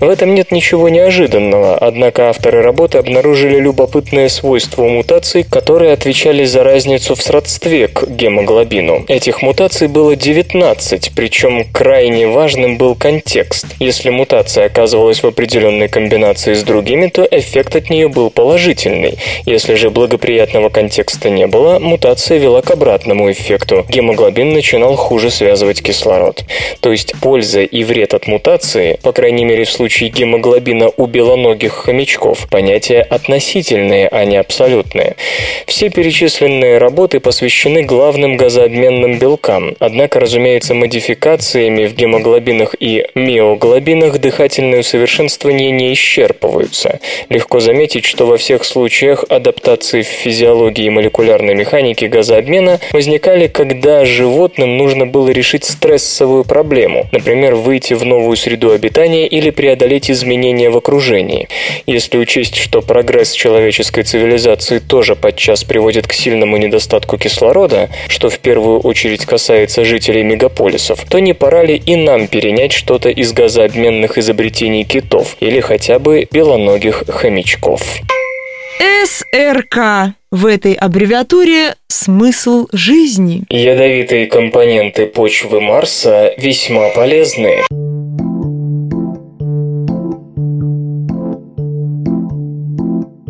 В 0.00 0.08
этом 0.08 0.34
нет 0.34 0.52
ничего 0.52 0.88
неожиданного, 0.92 1.76
однако 1.76 2.28
авторы 2.28 2.62
работы 2.62 2.98
обнаружили 2.98 3.58
любопытное 3.58 4.28
свойство 4.28 4.84
мутаций, 4.84 5.42
которые 5.42 5.92
отвечали 5.92 6.44
за 6.44 6.62
разницу 6.62 7.14
в 7.14 7.22
сродстве 7.22 7.88
к 7.88 8.06
гемоглобину. 8.08 9.04
Этих 9.08 9.42
мутаций 9.42 9.88
было 9.88 10.14
19, 10.14 11.12
причем 11.16 11.64
крайне 11.72 12.28
важным 12.28 12.76
был 12.76 12.94
контекст. 12.94 13.66
Если 13.78 14.10
мутация 14.10 14.66
оказывалась 14.66 15.22
в 15.22 15.26
определенной 15.26 15.88
комбинации 15.88 16.54
с 16.54 16.62
другими, 16.62 17.08
то 17.08 17.26
эффект 17.30 17.76
от 17.76 17.90
нее 17.90 18.08
был 18.08 18.30
положительный. 18.30 19.18
Если 19.46 19.74
же 19.74 19.90
благоприятного 19.90 20.68
контекста 20.68 21.30
не 21.30 21.46
было, 21.46 21.78
мутация 21.78 22.38
вела 22.38 22.62
к 22.62 22.70
обратному 22.70 23.30
эффекту. 23.30 23.86
Гемоглобин 23.88 24.52
начинал 24.52 24.96
хуже 24.96 25.30
связывать 25.30 25.82
кислород. 25.82 26.44
То 26.80 26.92
есть 26.92 27.14
польза 27.20 27.62
и 27.62 27.84
вред 27.84 28.14
от 28.14 28.26
мутации, 28.26 28.98
по 29.02 29.12
крайней 29.12 29.44
мере 29.44 29.64
в 29.64 29.70
случае 29.70 30.10
гемоглобина 30.10 30.71
гемоглобина 30.72 30.90
у 30.96 31.06
белоногих 31.06 31.72
хомячков– 31.72 32.46
понятия 32.50 33.02
относительные, 33.02 34.08
а 34.08 34.24
не 34.24 34.36
абсолютные. 34.36 35.16
Все 35.66 35.90
перечисленные 35.90 36.78
работы 36.78 37.20
посвящены 37.20 37.82
главным 37.82 38.36
газообменным 38.36 39.18
белкам, 39.18 39.74
однако, 39.78 40.20
разумеется, 40.20 40.74
модификациями 40.74 41.86
в 41.86 41.94
гемоглобинах 41.94 42.74
и 42.78 43.04
миоглобинах 43.14 44.18
дыхательные 44.18 44.80
усовершенствования 44.80 45.70
не 45.70 45.92
исчерпываются. 45.92 47.00
Легко 47.28 47.60
заметить, 47.60 48.04
что 48.04 48.26
во 48.26 48.36
всех 48.36 48.64
случаях 48.64 49.24
адаптации 49.28 50.02
в 50.02 50.06
физиологии 50.06 50.86
и 50.86 50.90
молекулярной 50.90 51.54
механике 51.54 52.08
газообмена 52.08 52.80
возникали, 52.92 53.46
когда 53.46 54.04
животным 54.04 54.76
нужно 54.76 55.06
было 55.06 55.30
решить 55.30 55.64
стрессовую 55.64 56.44
проблему, 56.44 57.06
например, 57.12 57.54
выйти 57.54 57.94
в 57.94 58.04
новую 58.04 58.36
среду 58.36 58.72
обитания 58.72 59.26
или 59.26 59.50
преодолеть 59.50 60.10
изменения 60.10 60.61
в 60.70 60.76
окружении. 60.76 61.48
Если 61.86 62.18
учесть, 62.18 62.56
что 62.56 62.82
прогресс 62.82 63.32
человеческой 63.32 64.04
цивилизации 64.04 64.78
тоже 64.78 65.16
подчас 65.16 65.64
приводит 65.64 66.06
к 66.06 66.12
сильному 66.12 66.56
недостатку 66.56 67.18
кислорода, 67.18 67.90
что 68.08 68.30
в 68.30 68.38
первую 68.38 68.80
очередь 68.80 69.26
касается 69.26 69.84
жителей 69.84 70.22
мегаполисов, 70.22 71.04
то 71.08 71.18
не 71.18 71.32
пора 71.32 71.64
ли 71.64 71.76
и 71.76 71.96
нам 71.96 72.28
перенять 72.28 72.72
что-то 72.72 73.08
из 73.08 73.32
газообменных 73.32 74.18
изобретений 74.18 74.84
китов 74.84 75.36
или 75.40 75.60
хотя 75.60 75.98
бы 75.98 76.26
белоногих 76.30 77.04
хомячков? 77.08 77.82
СРК. 79.04 80.14
В 80.30 80.46
этой 80.46 80.72
аббревиатуре 80.72 81.74
смысл 81.88 82.66
жизни. 82.72 83.44
Ядовитые 83.50 84.26
компоненты 84.26 85.06
почвы 85.06 85.60
Марса 85.60 86.34
весьма 86.38 86.88
полезны. 86.88 87.58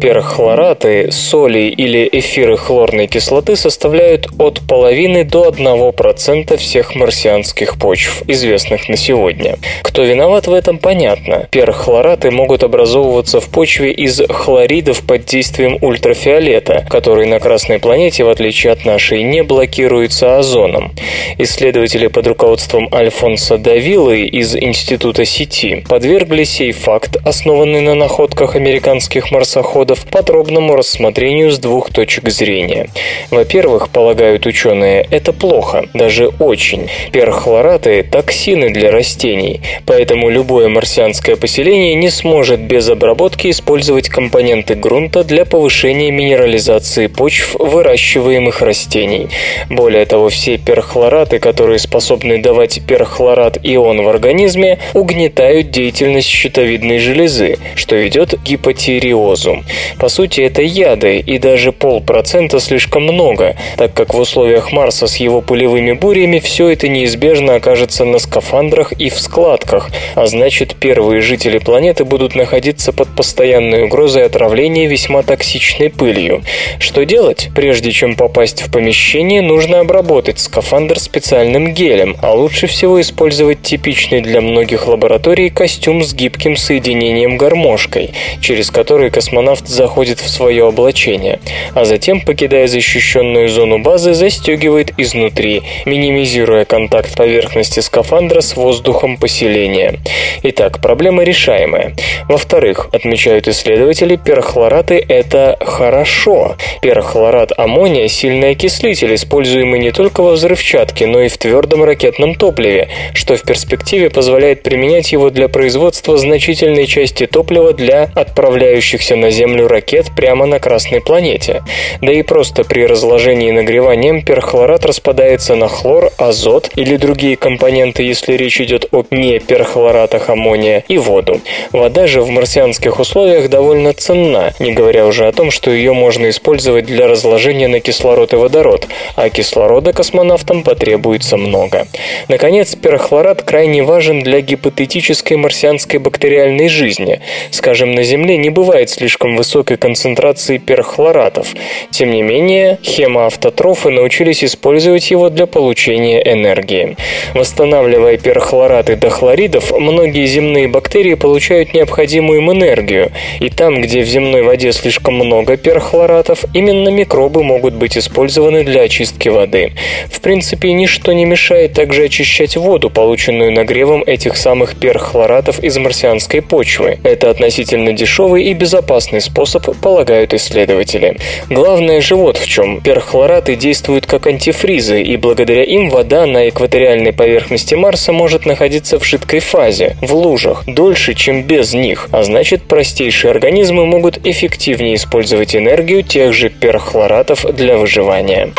Перхлораты, 0.03 1.13
соли 1.13 1.69
или 1.69 2.09
эфиры 2.11 2.57
хлорной 2.57 3.07
кислоты 3.07 3.55
составляют 3.55 4.27
от 4.37 4.61
половины 4.67 5.23
до 5.23 5.49
1% 5.49 6.57
всех 6.57 6.97
марсианских 6.97 7.79
почв, 7.79 8.25
известных 8.27 8.89
на 8.89 8.97
сегодня. 8.97 9.59
Кто 9.83 10.03
виноват 10.03 10.49
в 10.49 10.53
этом, 10.53 10.79
понятно. 10.79 11.47
Перхлораты 11.53 12.33
могут 12.33 12.65
образовываться 12.65 13.39
в 13.41 13.49
почве 13.49 13.93
из 13.93 14.21
хлоридов 14.29 15.03
под 15.03 15.25
действием 15.25 15.79
ультрафиолета, 15.81 16.85
который 16.91 17.27
на 17.27 17.39
Красной 17.39 17.79
планете, 17.79 18.25
в 18.25 18.29
отличие 18.29 18.73
от 18.73 18.85
нашей, 18.85 19.23
не 19.23 19.45
блокируется 19.45 20.37
озоном. 20.37 20.91
Исследователи 21.39 22.09
под 22.09 22.27
руководством 22.27 22.89
Альфонса 22.93 23.57
Давилы 23.57 24.23
из 24.23 24.57
Института 24.57 25.25
сети 25.25 25.85
подвергли 25.89 26.43
сей 26.43 26.73
факт, 26.73 27.19
основанный 27.25 27.83
на 27.83 27.95
находках 27.95 28.57
американских 28.57 29.31
марсоходов, 29.31 29.92
методов 29.93 30.07
подробному 30.11 30.77
рассмотрению 30.77 31.51
с 31.51 31.59
двух 31.59 31.91
точек 31.91 32.31
зрения. 32.31 32.89
Во-первых, 33.31 33.89
полагают 33.91 34.47
ученые, 34.47 35.07
это 35.11 35.33
плохо, 35.33 35.85
даже 35.95 36.29
очень. 36.29 36.89
Перхлораты– 37.13 38.03
токсины 38.11 38.71
для 38.71 38.91
растений, 38.91 39.61
поэтому 39.87 40.31
любое 40.31 40.69
марсианское 40.69 41.37
поселение 41.37 41.95
не 41.95 42.11
сможет 42.11 42.61
без 42.61 42.89
обработки 42.89 43.51
использовать 43.51 44.09
компоненты 44.09 44.75
грунта 44.75 45.25
для 45.25 45.45
повышения 45.45 46.11
минерализации 46.11 47.09
почв 47.09 47.55
выращиваемых 47.59 48.63
растений. 48.63 49.29
Более 49.69 50.07
того, 50.07 50.29
все 50.29 50.59
перхлораты, 50.59 51.39
которые 51.39 51.79
способны 51.79 52.41
давать 52.41 52.81
перхлорат 52.87 53.59
ион 53.63 54.03
в 54.03 54.09
организме, 54.09 54.79
угнетают 54.95 55.71
деятельность 55.71 56.29
щитовидной 56.29 56.99
железы, 56.99 57.57
что 57.75 57.97
ведет 57.97 58.35
к 58.35 58.43
гипотиреозу. 58.43 59.63
По 59.99 60.09
сути, 60.09 60.41
это 60.41 60.63
яды, 60.63 61.19
и 61.19 61.39
даже 61.39 61.73
полпроцента 61.73 62.61
слишком 62.61 63.05
много, 63.05 63.57
так 63.77 63.95
как 63.95 64.15
в 64.15 64.19
условиях 64.19 64.73
Марса 64.73 65.07
с 65.07 65.17
его 65.17 65.41
пулевыми 65.41 65.93
бурями 65.93 66.39
все 66.39 66.69
это 66.69 66.89
неизбежно 66.89 67.57
окажется 67.57 68.05
на 68.05 68.19
скафандрах 68.19 68.93
и 68.93 69.11
в 69.11 69.19
складках, 69.21 69.91
а 70.15 70.27
значит 70.27 70.77
первые 70.77 71.21
жители 71.21 71.59
планеты 71.59 72.05
будут 72.05 72.35
находиться 72.35 72.93
под 72.93 73.09
постоянной 73.15 73.85
угрозой 73.85 74.25
отравления 74.25 74.87
весьма 74.87 75.23
токсичной 75.23 75.91
пылью. 75.91 76.43
Что 76.79 77.05
делать? 77.05 77.51
Прежде 77.55 77.93
чем 77.93 78.17
попасть 78.17 78.63
в 78.63 78.71
помещение, 78.71 79.43
нужно 79.43 79.81
обработать 79.81 80.39
скафандр 80.39 80.99
специальным 80.99 81.73
гелем, 81.73 82.17
а 82.23 82.33
лучше 82.33 82.67
всего 82.67 83.01
использовать 83.01 83.63
типичный 83.63 84.21
для 84.21 84.41
многих 84.41 84.87
лабораторий 84.87 85.51
костюм 85.51 86.03
с 86.03 86.15
гибким 86.15 86.57
соединением 86.57 87.37
гармошкой, 87.37 88.11
через 88.41 88.71
который 88.71 89.11
космонавт 89.11 89.69
заходит 89.73 90.21
в 90.21 90.29
свое 90.29 90.69
облачение, 90.69 91.41
а 91.75 91.85
затем, 91.85 92.21
покидая 92.21 92.67
защищенную 92.67 93.49
зону 93.49 93.79
базы, 93.79 94.15
застегивает 94.15 94.93
изнутри, 94.99 95.63
минимизируя 95.87 96.65
контакт 96.65 97.17
поверхности 97.17 97.81
скафандра 97.81 98.41
с 98.41 98.57
воздухом 98.57 99.17
поселения. 99.17 99.99
Итак, 100.45 100.81
проблема 100.81 101.23
решаемая. 101.23 101.95
Во-вторых, 102.29 102.89
отмечают 102.93 103.47
исследователи, 103.47 104.17
перхлораты– 104.17 105.05
это 105.09 105.57
хорошо. 105.61 106.57
Перхлорат 106.81 107.53
аммония– 107.57 108.09
сильный 108.09 108.51
окислитель, 108.51 109.15
используемый 109.15 109.79
не 109.79 109.93
только 109.93 110.21
во 110.21 110.33
взрывчатке, 110.33 111.07
но 111.07 111.21
и 111.21 111.29
в 111.29 111.39
твердом 111.39 111.85
ракетном 111.85 112.35
топливе, 112.35 112.89
что 113.15 113.37
в 113.37 113.43
перспективе 113.43 114.11
позволяет 114.11 114.65
применять 114.65 115.13
его 115.13 115.31
для 115.31 115.49
производства 115.49 116.19
значительной 116.19 116.87
части 116.87 117.27
топлива 117.27 117.73
для 117.73 118.11
отправляющихся 118.15 119.15
на 119.15 119.31
Землю 119.31 119.69
ракет 119.69 120.07
прямо 120.17 120.47
на 120.47 120.59
Красной 120.59 121.01
планете. 121.01 121.63
Да 122.01 122.13
и 122.13 122.23
просто 122.23 122.65
при 122.65 122.85
разложении 122.85 123.51
и 123.51 123.53
нагревании 123.53 124.21
перхлорат 124.21 124.85
распадается 124.85 125.55
на 125.55 125.69
хлор, 125.69 126.11
азот 126.19 126.71
или 126.75 126.97
другие 126.97 127.37
компоненты, 127.37 128.03
если 128.03 128.35
речь 128.35 128.61
идет 128.61 128.87
о 128.91 129.05
не 129.13 129.39
перхлоратах 129.39 130.32
аммония, 130.33 130.85
и 130.89 130.99
воду. 130.99 131.41
Вода 131.73 132.07
же 132.07 132.23
в 132.23 132.31
марсианских 132.31 132.99
условиях 132.99 133.49
довольно 133.49 133.93
ценна, 133.93 134.53
не 134.59 134.73
говоря 134.73 135.07
уже 135.07 135.27
о 135.27 135.33
том, 135.33 135.51
что 135.51 135.71
ее 135.71 135.93
можно 135.93 136.29
использовать 136.31 136.87
для 136.87 137.07
разложения 137.07 137.69
на 137.69 137.81
кислород 137.81 138.33
и 138.33 138.37
водород, 138.37 138.89
а 139.17 139.29
кислорода 139.31 139.93
космонавтам 139.93 140.63
потребуется 140.63 141.37
много. 141.37 141.87
Наконец, 142.29 142.75
перхлорат 142.75 143.43
крайне 143.43 143.83
важен 143.83 144.21
для 144.21 144.41
гипотетической 144.41 145.37
марсианской 145.37 145.99
бактериальной 145.99 146.69
жизни. 146.69 147.21
Скажем, 147.51 147.95
на 147.95 148.03
Земле 148.03 148.37
не 148.37 148.51
бывает 148.51 148.91
слишком 148.91 149.37
высокой 149.37 149.77
концентрации 149.77 150.59
перхлоратов. 150.59 151.55
Тем 151.91 152.11
не 152.11 152.23
менее, 152.23 152.79
хемоавтотрофы 152.83 153.91
научились 153.91 154.45
использовать 154.45 155.11
его 155.11 155.31
для 155.31 155.47
получения 155.47 156.21
энергии. 156.21 156.97
Восстанавливая 157.35 158.17
перхлораты 158.19 158.97
до 158.97 159.11
хлоридов, 159.11 159.73
многие 159.73 160.22
земные 160.27 160.69
бактерии 160.69 161.15
получают 161.15 161.75
необходимую 161.75 162.41
им 162.41 162.53
энергию, 162.53 163.13
и 163.41 163.49
там, 163.49 163.81
где 163.81 164.03
в 164.03 164.07
земной 164.07 164.43
воде 164.43 164.73
слишком 164.73 165.15
много 165.15 165.57
перхлоратов, 165.57 166.45
именно 166.55 166.89
микробы 166.89 167.43
могут 167.43 167.75
быть 167.75 167.97
использованы 167.97 168.65
для 168.65 168.83
очистки 168.83 169.29
воды. 169.29 169.73
В 170.11 170.21
принципе, 170.21 170.73
ничто 170.73 171.13
не 171.13 171.25
мешает 171.25 171.75
также 171.75 172.05
очищать 172.05 172.57
воду, 172.57 172.91
полученную 172.91 173.53
нагревом 173.53 174.03
этих 174.03 174.37
самых 174.37 174.77
перхлоратов 174.77 175.59
из 175.61 175.77
марсианской 175.79 176.43
почвы. 176.43 176.99
Это 177.03 177.31
относительно 177.31 177.93
дешевый 177.93 178.45
и 178.45 178.55
безопасный 178.55 179.21
способ, 179.21 179.63
полагают 179.81 180.35
исследователи. 180.35 181.17
Главное 181.49 182.01
же 182.01 182.17
вот 182.17 182.37
в 182.37 182.47
чем. 182.47 182.81
Перхлораты 182.81 183.57
действуют 183.57 184.07
как 184.07 184.27
антифризы, 184.27 185.03
и 185.03 185.17
благодаря 185.17 185.65
им 185.65 185.91
вода 185.91 186.27
на 186.27 186.49
экваториальной 186.49 187.13
поверхности 187.13 187.75
Марса 187.75 188.13
может 188.13 188.47
находиться 188.47 188.99
в 188.99 189.05
жидкой 189.05 189.41
фазе, 189.41 189.97
в 190.01 190.12
лужах, 190.15 190.65
дольше, 190.67 191.15
чем 191.15 191.43
без 191.43 191.75
них, 191.75 192.09
а 192.13 192.23
значит 192.23 192.63
простейшие 192.63 193.31
организмы 193.31 193.87
могут 193.87 194.27
эффективнее 194.27 194.95
использовать 194.95 195.57
энергию 195.57 196.03
тех 196.03 196.33
же 196.33 196.49
перхлоратов 196.49 197.45
для 197.55 197.77
выживания. 197.77 198.53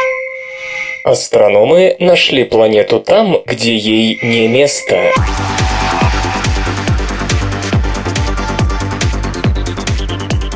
Астрономы 1.04 1.96
нашли 2.00 2.46
планету 2.46 3.00
там, 3.00 3.42
где 3.46 3.76
ей 3.76 4.20
не 4.24 4.48
место. 4.48 5.12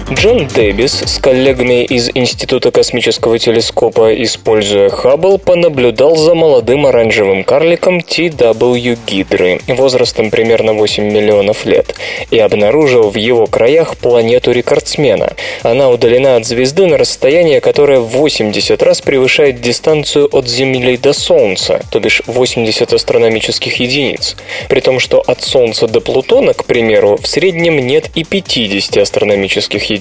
Джон 0.10 0.48
Дэвис 0.48 1.04
с 1.06 1.20
коллегами 1.20 1.84
из 1.84 2.10
Института 2.14 2.72
космического 2.72 3.38
телескопа, 3.38 4.14
используя 4.24 4.88
Хаббл, 4.88 5.38
понаблюдал 5.38 6.16
за 6.16 6.34
молодым 6.34 6.86
оранжевым 6.86 7.44
карликом 7.44 7.98
TW 7.98 8.98
Гидры 9.06 9.60
возрастом 9.68 10.32
примерно 10.32 10.74
8 10.76 11.04
миллионов 11.04 11.66
лет 11.66 11.94
и 12.32 12.40
обнаружил 12.40 13.10
в 13.10 13.18
его 13.18 13.48
краях 13.48 13.98
планету 13.98 14.54
рекордсмена. 14.54 15.34
Она 15.64 15.90
удалена 15.90 16.38
от 16.38 16.46
звезды 16.46 16.86
на 16.86 16.98
расстояние, 16.98 17.60
которое 17.60 18.00
в 18.00 18.08
80 18.08 18.82
раз 18.82 19.02
превышает 19.02 19.60
дистанцию 19.60 20.30
от 20.32 20.48
Земли 20.48 20.96
до 20.96 21.12
Солнца, 21.12 21.82
то 21.92 22.00
бишь 22.00 22.22
80 22.28 22.94
астрономических 22.94 23.76
единиц. 23.82 24.38
При 24.70 24.80
том, 24.80 25.02
что 25.02 25.20
от 25.20 25.44
Солнца 25.44 25.86
до 25.86 26.00
Плутона, 26.00 26.54
к 26.54 26.64
примеру, 26.64 27.20
в 27.22 27.28
среднем 27.28 27.86
нет 27.86 28.10
и 28.16 28.24
50 28.24 28.96
астрономических 29.00 29.84
единиц. 29.84 29.97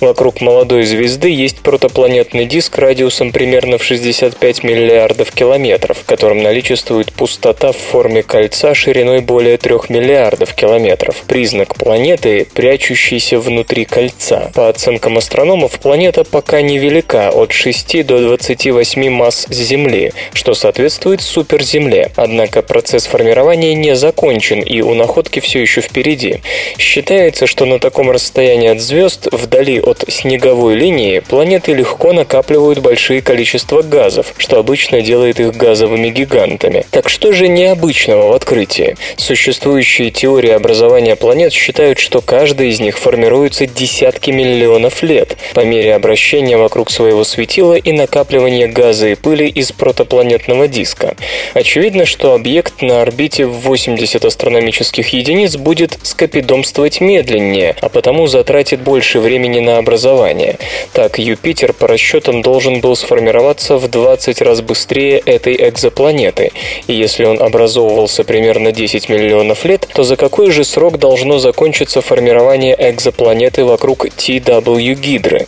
Вокруг 0.00 0.40
молодой 0.40 0.84
звезды 0.84 1.28
есть 1.28 1.60
протопланетный 1.60 2.46
диск 2.46 2.78
радиусом 2.78 3.32
примерно 3.32 3.78
в 3.78 3.84
65 3.84 4.64
миллиардов 4.64 5.32
километров, 5.32 5.98
в 5.98 6.04
котором 6.04 6.42
наличествует 6.42 7.12
пустота 7.12 7.72
в 7.72 7.76
форме 7.76 8.22
кольца 8.22 8.74
шириной 8.74 9.20
более 9.20 9.56
3 9.56 9.74
миллиардов 9.88 10.54
километров. 10.54 11.22
Признак 11.26 11.74
планеты, 11.76 12.46
прячущейся 12.54 13.38
внутри 13.38 13.84
кольца. 13.84 14.50
По 14.54 14.68
оценкам 14.68 15.18
астрономов, 15.18 15.78
планета 15.78 16.24
пока 16.24 16.62
невелика, 16.62 17.30
от 17.30 17.52
6 17.52 18.06
до 18.06 18.20
28 18.20 19.10
масс 19.10 19.46
Земли, 19.48 20.12
что 20.32 20.54
соответствует 20.54 21.20
суперземле. 21.20 22.10
Однако 22.16 22.62
процесс 22.62 23.06
формирования 23.06 23.74
не 23.74 23.96
закончен, 23.96 24.60
и 24.60 24.80
у 24.80 24.94
находки 24.94 25.40
все 25.40 25.60
еще 25.60 25.80
впереди. 25.80 26.40
Считается, 26.78 27.46
что 27.46 27.64
на 27.64 27.78
таком 27.78 28.10
расстоянии 28.10 28.70
от 28.70 28.80
звезд, 28.80 29.01
вдали 29.30 29.80
от 29.80 30.04
снеговой 30.08 30.74
линии, 30.74 31.20
планеты 31.20 31.72
легко 31.72 32.12
накапливают 32.12 32.78
большие 32.80 33.22
количества 33.22 33.82
газов, 33.82 34.34
что 34.38 34.58
обычно 34.58 35.02
делает 35.02 35.40
их 35.40 35.56
газовыми 35.56 36.08
гигантами. 36.08 36.86
Так 36.90 37.08
что 37.08 37.32
же 37.32 37.48
необычного 37.48 38.28
в 38.28 38.32
открытии? 38.32 38.96
Существующие 39.16 40.10
теории 40.10 40.50
образования 40.50 41.16
планет 41.16 41.52
считают, 41.52 41.98
что 41.98 42.20
каждая 42.20 42.68
из 42.68 42.80
них 42.80 42.98
формируется 42.98 43.66
десятки 43.66 44.30
миллионов 44.30 45.02
лет 45.02 45.36
по 45.54 45.60
мере 45.60 45.94
обращения 45.94 46.56
вокруг 46.56 46.90
своего 46.90 47.24
светила 47.24 47.74
и 47.74 47.92
накапливания 47.92 48.68
газа 48.68 49.08
и 49.08 49.14
пыли 49.14 49.48
из 49.48 49.72
протопланетного 49.72 50.68
диска. 50.68 51.16
Очевидно, 51.54 52.06
что 52.06 52.34
объект 52.34 52.82
на 52.82 53.02
орбите 53.02 53.46
в 53.46 53.60
80 53.60 54.24
астрономических 54.24 55.08
единиц 55.08 55.56
будет 55.56 55.98
скопидомствовать 56.02 57.00
медленнее, 57.00 57.76
а 57.80 57.88
потому 57.88 58.26
затратит 58.26 58.80
больше 58.80 58.91
времени 59.20 59.60
на 59.60 59.78
образование. 59.78 60.58
Так, 60.92 61.18
Юпитер 61.18 61.72
по 61.72 61.88
расчетам 61.88 62.42
должен 62.42 62.80
был 62.80 62.94
сформироваться 62.94 63.78
в 63.78 63.88
20 63.88 64.42
раз 64.42 64.60
быстрее 64.60 65.18
этой 65.24 65.56
экзопланеты, 65.68 66.52
и 66.86 66.92
если 66.92 67.24
он 67.24 67.40
образовывался 67.40 68.24
примерно 68.24 68.72
10 68.72 69.08
миллионов 69.08 69.64
лет, 69.64 69.88
то 69.94 70.02
за 70.02 70.16
какой 70.16 70.50
же 70.50 70.64
срок 70.64 70.98
должно 70.98 71.38
закончиться 71.38 72.00
формирование 72.02 72.76
экзопланеты 72.78 73.64
вокруг 73.64 74.06
TW 74.06 74.94
Гидры? 74.94 75.46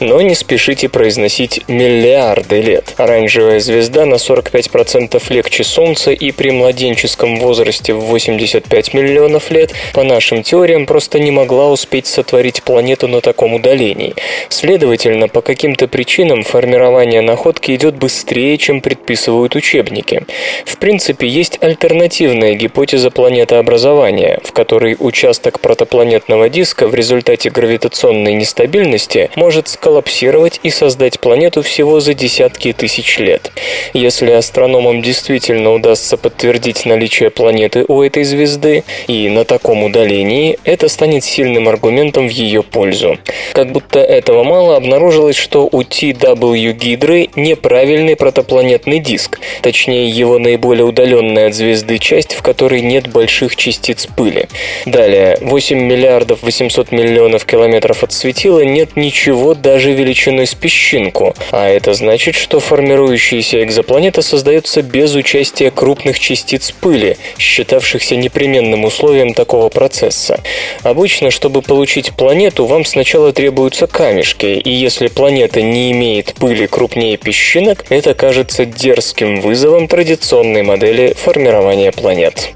Но 0.00 0.20
не 0.22 0.34
спешите 0.34 0.88
произносить 0.88 1.62
миллиарды 1.68 2.60
лет. 2.60 2.94
Оранжевая 2.96 3.60
звезда 3.60 4.06
на 4.06 4.14
45% 4.14 5.22
легче 5.28 5.64
Солнца 5.64 6.12
и 6.12 6.32
при 6.32 6.50
младенческом 6.50 7.38
возрасте 7.38 7.92
в 7.92 8.00
85 8.00 8.94
миллионов 8.94 9.50
лет 9.50 9.72
по 9.92 10.02
нашим 10.02 10.42
теориям 10.42 10.86
просто 10.86 11.18
не 11.18 11.30
могла 11.30 11.70
успеть 11.70 12.06
сотворить 12.06 12.62
планету 12.62 12.85
на 12.86 13.20
таком 13.20 13.54
удалении. 13.54 14.14
Следовательно, 14.48 15.28
по 15.28 15.40
каким-то 15.40 15.88
причинам 15.88 16.44
формирование 16.44 17.20
находки 17.20 17.74
идет 17.74 17.96
быстрее, 17.96 18.56
чем 18.58 18.80
предписывают 18.80 19.56
учебники. 19.56 20.22
В 20.64 20.78
принципе, 20.78 21.26
есть 21.26 21.58
альтернативная 21.60 22.54
гипотеза 22.54 23.10
планетообразования, 23.10 24.40
в 24.44 24.52
которой 24.52 24.96
участок 24.98 25.60
протопланетного 25.60 26.48
диска 26.48 26.86
в 26.86 26.94
результате 26.94 27.50
гравитационной 27.50 28.34
нестабильности 28.34 29.30
может 29.34 29.68
сколлапсировать 29.68 30.60
и 30.62 30.70
создать 30.70 31.18
планету 31.18 31.62
всего 31.62 32.00
за 32.00 32.14
десятки 32.14 32.72
тысяч 32.72 33.18
лет. 33.18 33.50
Если 33.94 34.30
астрономам 34.30 35.02
действительно 35.02 35.72
удастся 35.72 36.16
подтвердить 36.16 36.86
наличие 36.86 37.30
планеты 37.30 37.84
у 37.88 38.02
этой 38.02 38.24
звезды, 38.24 38.84
и 39.06 39.28
на 39.28 39.44
таком 39.44 39.82
удалении, 39.84 40.58
это 40.64 40.88
станет 40.88 41.24
сильным 41.24 41.68
аргументом 41.68 42.28
в 42.28 42.30
ее 42.30 42.62
пользу. 42.76 43.16
Как 43.54 43.72
будто 43.72 44.00
этого 44.00 44.44
мало, 44.44 44.76
обнаружилось, 44.76 45.36
что 45.36 45.66
у 45.72 45.80
TW 45.80 46.72
Гидры 46.72 47.30
неправильный 47.34 48.16
протопланетный 48.16 48.98
диск, 48.98 49.40
точнее 49.62 50.10
его 50.10 50.38
наиболее 50.38 50.84
удаленная 50.84 51.48
от 51.48 51.54
звезды 51.54 51.96
часть, 51.96 52.34
в 52.34 52.42
которой 52.42 52.82
нет 52.82 53.08
больших 53.08 53.56
частиц 53.56 54.06
пыли. 54.06 54.48
Далее, 54.84 55.38
8 55.40 55.78
миллиардов 55.78 56.42
800 56.42 56.92
миллионов 56.92 57.46
километров 57.46 58.04
от 58.04 58.12
светила 58.12 58.60
нет 58.60 58.94
ничего 58.94 59.54
даже 59.54 59.92
величиной 59.92 60.46
с 60.46 60.54
песчинку, 60.54 61.34
а 61.52 61.66
это 61.70 61.94
значит, 61.94 62.34
что 62.34 62.60
формирующаяся 62.60 63.64
экзопланета 63.64 64.20
создается 64.20 64.82
без 64.82 65.14
участия 65.14 65.70
крупных 65.70 66.18
частиц 66.20 66.72
пыли, 66.72 67.16
считавшихся 67.38 68.16
непременным 68.16 68.84
условием 68.84 69.32
такого 69.32 69.70
процесса. 69.70 70.40
Обычно, 70.82 71.30
чтобы 71.30 71.62
получить 71.62 72.12
планету, 72.12 72.65
вам 72.66 72.84
сначала 72.84 73.32
требуются 73.32 73.86
камешки, 73.86 74.46
и 74.46 74.70
если 74.70 75.08
планета 75.08 75.62
не 75.62 75.92
имеет 75.92 76.34
пыли 76.34 76.66
крупнее 76.66 77.16
песчинок, 77.16 77.84
это 77.88 78.14
кажется 78.14 78.64
дерзким 78.64 79.40
вызовом 79.40 79.88
традиционной 79.88 80.62
модели 80.62 81.14
формирования 81.16 81.92
планет. 81.92 82.52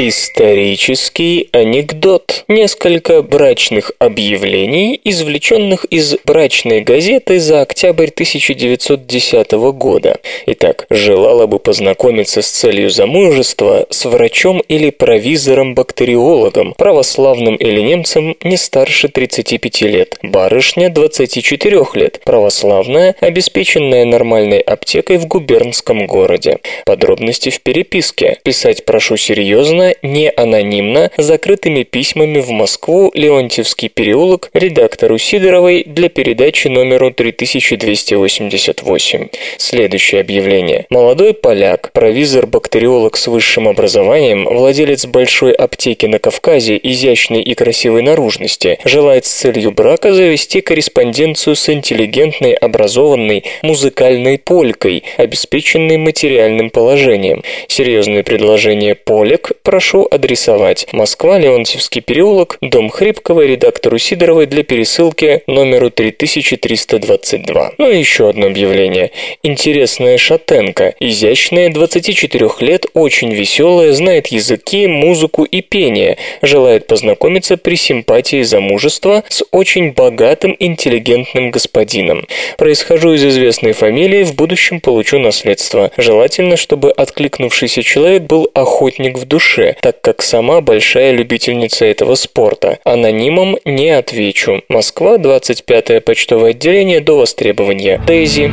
Исторический 0.00 1.48
анекдот. 1.50 2.44
Несколько 2.46 3.20
брачных 3.20 3.90
объявлений, 3.98 5.00
извлеченных 5.02 5.84
из 5.86 6.14
брачной 6.24 6.82
газеты 6.82 7.40
за 7.40 7.62
октябрь 7.62 8.10
1910 8.10 9.50
года. 9.74 10.20
Итак, 10.46 10.86
желала 10.88 11.48
бы 11.48 11.58
познакомиться 11.58 12.42
с 12.42 12.48
целью 12.48 12.90
замужества 12.90 13.88
с 13.90 14.04
врачом 14.04 14.62
или 14.68 14.90
провизором-бактериологом, 14.90 16.74
православным 16.78 17.56
или 17.56 17.80
немцем 17.80 18.36
не 18.44 18.56
старше 18.56 19.08
35 19.08 19.82
лет. 19.82 20.18
Барышня 20.22 20.90
24 20.90 21.84
лет, 21.94 22.20
православная, 22.24 23.16
обеспеченная 23.20 24.04
нормальной 24.04 24.60
аптекой 24.60 25.16
в 25.18 25.26
губернском 25.26 26.06
городе. 26.06 26.60
Подробности 26.84 27.50
в 27.50 27.60
переписке. 27.62 28.38
Писать 28.44 28.84
прошу 28.84 29.16
серьезно 29.16 29.87
не 30.02 30.30
анонимно, 30.30 31.10
закрытыми 31.16 31.82
письмами 31.82 32.40
в 32.40 32.50
Москву, 32.50 33.10
Леонтьевский 33.14 33.88
переулок, 33.88 34.50
редактору 34.52 35.18
Сидоровой 35.18 35.84
для 35.84 36.08
передачи 36.08 36.68
номеру 36.68 37.10
3288. 37.10 39.28
Следующее 39.56 40.20
объявление. 40.20 40.86
Молодой 40.90 41.34
поляк, 41.34 41.90
провизор-бактериолог 41.92 43.16
с 43.16 43.26
высшим 43.26 43.68
образованием, 43.68 44.44
владелец 44.44 45.06
большой 45.06 45.52
аптеки 45.52 46.06
на 46.06 46.18
Кавказе, 46.18 46.78
изящной 46.82 47.42
и 47.42 47.54
красивой 47.54 48.02
наружности, 48.02 48.78
желает 48.84 49.26
с 49.26 49.30
целью 49.30 49.72
брака 49.72 50.12
завести 50.12 50.60
корреспонденцию 50.60 51.56
с 51.56 51.68
интеллигентной, 51.68 52.52
образованной, 52.52 53.44
музыкальной 53.62 54.38
полькой, 54.38 55.04
обеспеченной 55.16 55.96
материальным 55.96 56.70
положением. 56.70 57.42
Серьезное 57.68 58.22
предложение 58.22 58.94
полек 58.94 59.52
прошу 59.68 60.08
адресовать 60.10 60.86
Москва, 60.92 61.38
Леонтьевский 61.38 62.00
переулок, 62.00 62.56
дом 62.62 62.88
Хрипкова, 62.88 63.44
редактору 63.44 63.98
Сидоровой 63.98 64.46
для 64.46 64.62
пересылки 64.62 65.42
номеру 65.46 65.90
3322. 65.90 67.72
Ну 67.76 67.90
и 67.90 67.98
еще 67.98 68.30
одно 68.30 68.46
объявление. 68.46 69.10
Интересная 69.42 70.16
шатенка, 70.16 70.94
изящная, 71.00 71.68
24 71.70 72.48
лет, 72.60 72.86
очень 72.94 73.30
веселая, 73.34 73.92
знает 73.92 74.28
языки, 74.28 74.86
музыку 74.86 75.44
и 75.44 75.60
пение, 75.60 76.16
желает 76.40 76.86
познакомиться 76.86 77.58
при 77.58 77.74
симпатии 77.74 78.44
замужества 78.44 79.22
с 79.28 79.44
очень 79.50 79.92
богатым, 79.92 80.56
интеллигентным 80.58 81.50
господином. 81.50 82.26
Происхожу 82.56 83.12
из 83.12 83.22
известной 83.22 83.72
фамилии, 83.72 84.24
в 84.24 84.34
будущем 84.34 84.80
получу 84.80 85.18
наследство. 85.18 85.90
Желательно, 85.98 86.56
чтобы 86.56 86.90
откликнувшийся 86.90 87.82
человек 87.82 88.22
был 88.22 88.50
охотник 88.54 89.18
в 89.18 89.26
душе, 89.26 89.57
так 89.80 90.00
как 90.00 90.22
сама 90.22 90.60
большая 90.60 91.12
любительница 91.12 91.84
этого 91.84 92.14
спорта. 92.14 92.78
Анонимом 92.84 93.56
не 93.64 93.90
отвечу. 93.90 94.62
Москва, 94.68 95.18
25 95.18 96.04
почтовое 96.04 96.50
отделение 96.50 97.00
до 97.00 97.18
востребования. 97.18 98.00
Дейзи. 98.06 98.52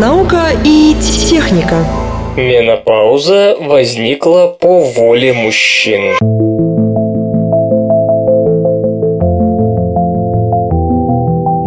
Наука 0.00 0.52
и 0.64 0.94
техника. 1.00 1.84
Менопауза 2.36 3.56
возникла 3.58 4.48
по 4.60 4.80
воле 4.80 5.32
мужчин. 5.32 6.14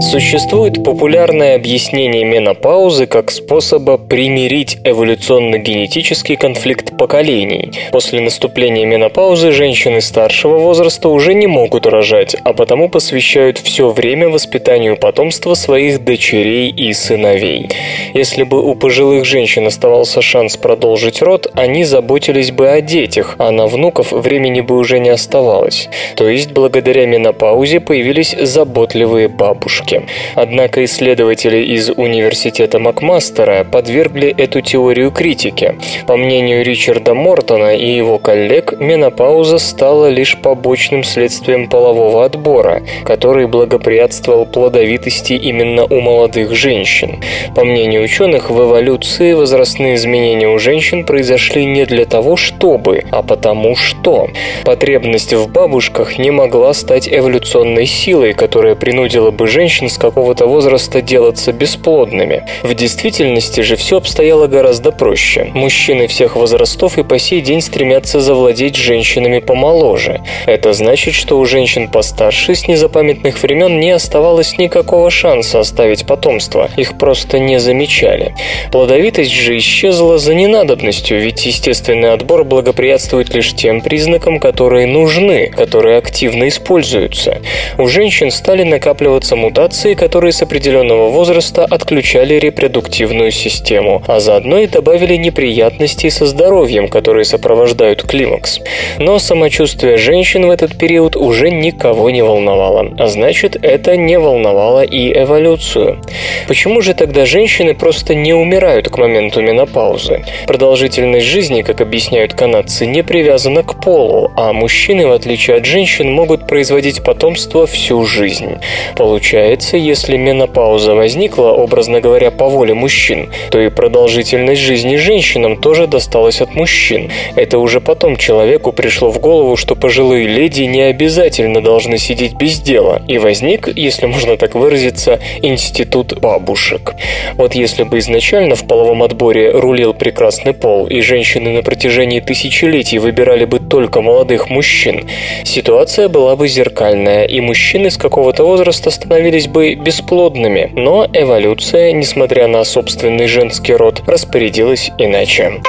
Существует 0.10 0.84
популярное 0.84 1.56
объяснение 1.56 2.24
менопаузы 2.24 3.06
как 3.06 3.30
способа 3.30 4.00
примирить 4.00 4.80
эволюционно-генетический 4.84 6.36
конфликт 6.36 6.98
поколений. 6.98 7.74
После 7.92 8.20
наступления 8.20 8.88
менопаузы 8.88 9.52
женщины 9.52 10.02
старшего 10.02 10.58
возраста 10.58 11.10
уже 11.10 11.36
не 11.36 11.46
могут 11.46 11.86
рожать, 11.86 12.36
а 12.44 12.54
потому 12.54 12.90
посвящают 12.90 13.60
все 13.60 13.90
время 13.90 14.30
воспитанию 14.30 14.98
потомства 14.98 15.54
своих 15.54 16.04
дочерей 16.04 16.72
и 16.72 16.92
сыновей. 16.94 17.70
Если 18.16 18.42
бы 18.42 18.64
у 18.64 18.74
пожилых 18.74 19.26
женщин 19.26 19.68
оставался 19.68 20.24
шанс 20.24 20.58
продолжить 20.58 21.22
род, 21.22 21.52
они 21.54 21.84
заботились 21.84 22.50
бы 22.50 22.68
о 22.68 22.82
детях, 22.82 23.36
а 23.38 23.52
на 23.52 23.68
внуков 23.68 24.12
времени 24.12 24.62
бы 24.62 24.76
уже 24.76 24.98
не 24.98 25.10
оставалось. 25.10 25.88
То 26.16 26.28
есть 26.28 26.52
благодаря 26.52 27.06
менопаузе 27.06 27.80
появились 27.80 28.36
заботливые 28.36 29.28
бабушки. 29.28 29.99
Однако 30.36 30.84
исследователи 30.86 31.58
из 31.58 31.90
университета 31.90 32.80
Макмастера 32.80 33.64
подвергли 33.64 34.30
эту 34.30 34.62
теорию 34.62 35.12
критике. 35.12 35.76
По 36.08 36.18
мнению 36.18 36.64
Ричарда 36.64 37.14
Мортона 37.14 37.76
и 37.76 37.90
его 37.90 38.20
коллег, 38.20 38.80
менопауза 38.80 39.58
стала 39.58 40.10
лишь 40.10 40.38
побочным 40.38 41.04
следствием 41.04 41.68
полового 41.68 42.26
отбора, 42.26 42.82
который 43.06 43.48
благоприятствовал 43.48 44.46
плодовитости 44.46 45.34
именно 45.34 45.86
у 45.86 46.00
молодых 46.00 46.56
женщин. 46.56 47.22
По 47.56 47.64
мнению 47.64 48.04
ученых, 48.04 48.50
в 48.50 48.62
эволюции 48.62 49.34
возрастные 49.34 49.96
изменения 49.96 50.48
у 50.48 50.60
женщин 50.60 51.04
произошли 51.06 51.66
не 51.66 51.86
для 51.86 52.06
того, 52.06 52.36
чтобы, 52.36 53.04
а 53.12 53.22
потому 53.22 53.76
что. 53.76 54.30
Потребность 54.66 55.34
в 55.34 55.52
бабушках 55.52 56.18
не 56.18 56.32
могла 56.32 56.74
стать 56.74 57.10
эволюционной 57.12 57.86
силой, 57.86 58.34
которая 58.34 58.76
принудила 58.76 59.32
бы 59.32 59.48
женщин 59.48 59.89
с 59.90 59.98
какого-то 59.98 60.46
возраста 60.46 61.02
делаться 61.02 61.52
бесплодными. 61.52 62.46
В 62.64 62.74
действительности 62.74 63.62
же 63.62 63.76
все 63.76 63.98
обстояло 63.98 64.48
гораздо 64.48 64.92
проще. 64.92 65.52
Мужчины 65.54 66.08
всех 66.08 66.36
возрастов 66.36 66.98
и 66.98 67.04
по 67.04 67.18
сей 67.20 67.42
день 67.42 67.62
стремятся 67.62 68.20
завладеть 68.20 68.76
женщинами 68.76 69.40
помоложе. 69.40 70.22
Это 70.46 70.74
значит, 70.74 71.14
что 71.14 71.40
у 71.40 71.46
женщин 71.46 71.88
постарше 71.88 72.56
с 72.56 72.68
незапамятных 72.68 73.42
времен 73.42 73.80
не 73.80 73.92
оставалось 73.92 74.58
никакого 74.58 75.10
шанса 75.10 75.60
оставить 75.60 76.06
потомство. 76.06 76.70
Их 76.78 76.98
просто 76.98 77.40
не 77.40 77.60
замечали. 77.60 78.36
Плодовитость 78.72 79.32
же 79.32 79.58
исчезла 79.58 80.18
за 80.18 80.34
ненадобностью, 80.34 81.20
ведь 81.20 81.46
естественный 81.46 82.14
отбор 82.14 82.44
благоприятствует 82.44 83.34
лишь 83.34 83.54
тем 83.54 83.82
признакам, 83.82 84.40
которые 84.40 84.88
нужны, 84.88 85.48
которые 85.48 85.98
активно 85.98 86.48
используются. 86.48 87.40
У 87.78 87.88
женщин 87.88 88.32
стали 88.32 88.64
накапливаться 88.64 89.36
мутации, 89.36 89.79
которые 89.96 90.34
с 90.34 90.42
определенного 90.42 91.10
возраста 91.10 91.66
отключали 91.66 92.34
репродуктивную 92.34 93.32
систему, 93.32 94.04
а 94.08 94.20
заодно 94.20 94.60
и 94.60 94.68
добавили 94.68 95.16
неприятностей 95.16 96.10
со 96.10 96.26
здоровьем, 96.26 96.90
которые 96.90 97.24
сопровождают 97.24 98.04
климакс. 98.04 98.60
Но 98.98 99.20
самочувствие 99.20 99.98
женщин 99.98 100.46
в 100.48 100.50
этот 100.50 100.78
период 100.78 101.16
уже 101.16 101.50
никого 101.50 102.10
не 102.10 102.22
волновало, 102.22 102.94
а 102.98 103.08
значит 103.08 103.56
это 103.62 103.96
не 103.96 104.20
волновало 104.20 104.84
и 104.84 105.14
эволюцию. 105.14 106.02
Почему 106.48 106.82
же 106.82 106.94
тогда 106.94 107.26
женщины 107.26 107.74
просто 107.74 108.16
не 108.16 108.34
умирают 108.34 108.90
к 108.90 108.98
моменту 108.98 109.42
менопаузы? 109.42 110.26
Продолжительность 110.46 111.26
жизни, 111.26 111.62
как 111.62 111.80
объясняют 111.80 112.34
канадцы, 112.34 112.86
не 112.86 113.04
привязана 113.04 113.64
к 113.64 113.82
полу, 113.82 114.32
а 114.36 114.52
мужчины, 114.52 115.08
в 115.08 115.12
отличие 115.12 115.58
от 115.58 115.66
женщин, 115.66 116.12
могут 116.12 116.48
производить 116.48 117.04
потомство 117.04 117.66
всю 117.66 118.06
жизнь. 118.06 118.58
Получается, 118.96 119.69
если 119.78 120.18
менопауза 120.18 120.96
возникла, 120.96 121.50
образно 121.50 122.02
говоря, 122.02 122.32
по 122.32 122.48
воле 122.48 122.74
мужчин, 122.74 123.32
то 123.52 123.60
и 123.60 123.70
продолжительность 123.70 124.62
жизни 124.62 124.96
женщинам 124.96 125.58
тоже 125.58 125.88
досталась 125.88 126.42
от 126.42 126.56
мужчин. 126.56 127.12
Это 127.36 127.58
уже 127.58 127.82
потом 127.82 128.18
человеку 128.18 128.72
пришло 128.72 129.10
в 129.10 129.20
голову, 129.20 129.56
что 129.56 129.76
пожилые 129.76 130.28
леди 130.28 130.64
не 130.64 130.82
обязательно 130.82 131.62
должны 131.62 131.98
сидеть 131.98 132.34
без 132.34 132.60
дела, 132.60 133.02
и 133.08 133.18
возник, 133.18 133.68
если 133.76 134.06
можно 134.06 134.38
так 134.38 134.56
выразиться, 134.56 135.20
институт 135.42 136.20
бабушек. 136.20 136.96
Вот 137.36 137.56
если 137.56 137.84
бы 137.84 138.00
изначально 138.00 138.56
в 138.56 138.68
половом 138.68 139.04
отборе 139.04 139.52
рулил 139.52 139.94
прекрасный 139.94 140.54
пол, 140.54 140.88
и 140.88 141.02
женщины 141.02 141.52
на 141.52 141.64
протяжении 141.64 142.20
тысячелетий 142.20 142.98
выбирали 142.98 143.46
бы 143.46 143.60
только 143.60 144.02
молодых 144.02 144.50
мужчин, 144.50 145.08
ситуация 145.44 146.10
была 146.10 146.36
бы 146.36 146.48
зеркальная, 146.48 147.26
и 147.26 147.40
мужчины 147.42 147.90
с 147.90 147.98
какого-то 147.98 148.44
возраста 148.44 148.90
становились 148.90 149.48
бы 149.48 149.59
бесплодными. 149.60 150.72
Но 150.74 151.08
эволюция, 151.12 151.92
несмотря 151.92 152.48
на 152.48 152.64
собственный 152.64 153.28
женский 153.28 153.74
род, 153.74 154.02
распорядилась 154.08 154.92
иначе. 154.98 155.62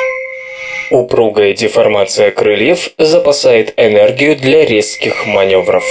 Упругая 0.90 1.54
деформация 1.54 2.30
крыльев 2.30 2.90
запасает 2.98 3.74
энергию 3.76 4.36
для 4.36 4.64
резких 4.64 5.26
маневров. 5.26 5.84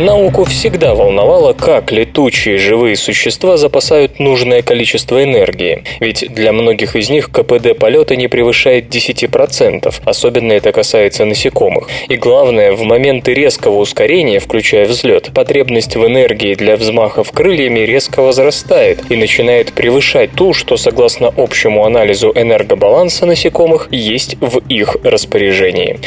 Науку 0.00 0.42
всегда 0.42 0.92
волновало, 0.92 1.52
как 1.52 1.92
летучие 1.92 2.58
живые 2.58 2.96
существа 2.96 3.56
запасают 3.56 4.18
нужное 4.18 4.60
количество 4.60 5.22
энергии, 5.22 5.84
ведь 6.00 6.26
для 6.34 6.52
многих 6.52 6.96
из 6.96 7.10
них 7.10 7.30
КПД 7.30 7.78
полета 7.78 8.16
не 8.16 8.26
превышает 8.26 8.92
10%, 8.92 9.94
особенно 10.04 10.52
это 10.52 10.72
касается 10.72 11.24
насекомых. 11.24 11.88
И 12.08 12.16
главное, 12.16 12.72
в 12.72 12.82
моменты 12.82 13.34
резкого 13.34 13.76
ускорения, 13.76 14.40
включая 14.40 14.86
взлет, 14.86 15.30
потребность 15.32 15.94
в 15.94 16.04
энергии 16.04 16.54
для 16.54 16.76
взмахов 16.76 17.30
крыльями 17.30 17.80
резко 17.80 18.20
возрастает 18.20 18.98
и 19.12 19.16
начинает 19.16 19.72
превышать 19.74 20.32
ту, 20.32 20.54
что 20.54 20.76
согласно 20.76 21.32
общему 21.36 21.84
анализу 21.84 22.32
энергобаланса 22.34 23.26
насекомых 23.26 23.86
есть 23.92 24.38
в 24.40 24.58
их 24.68 24.96
распоряжении. 25.04 26.00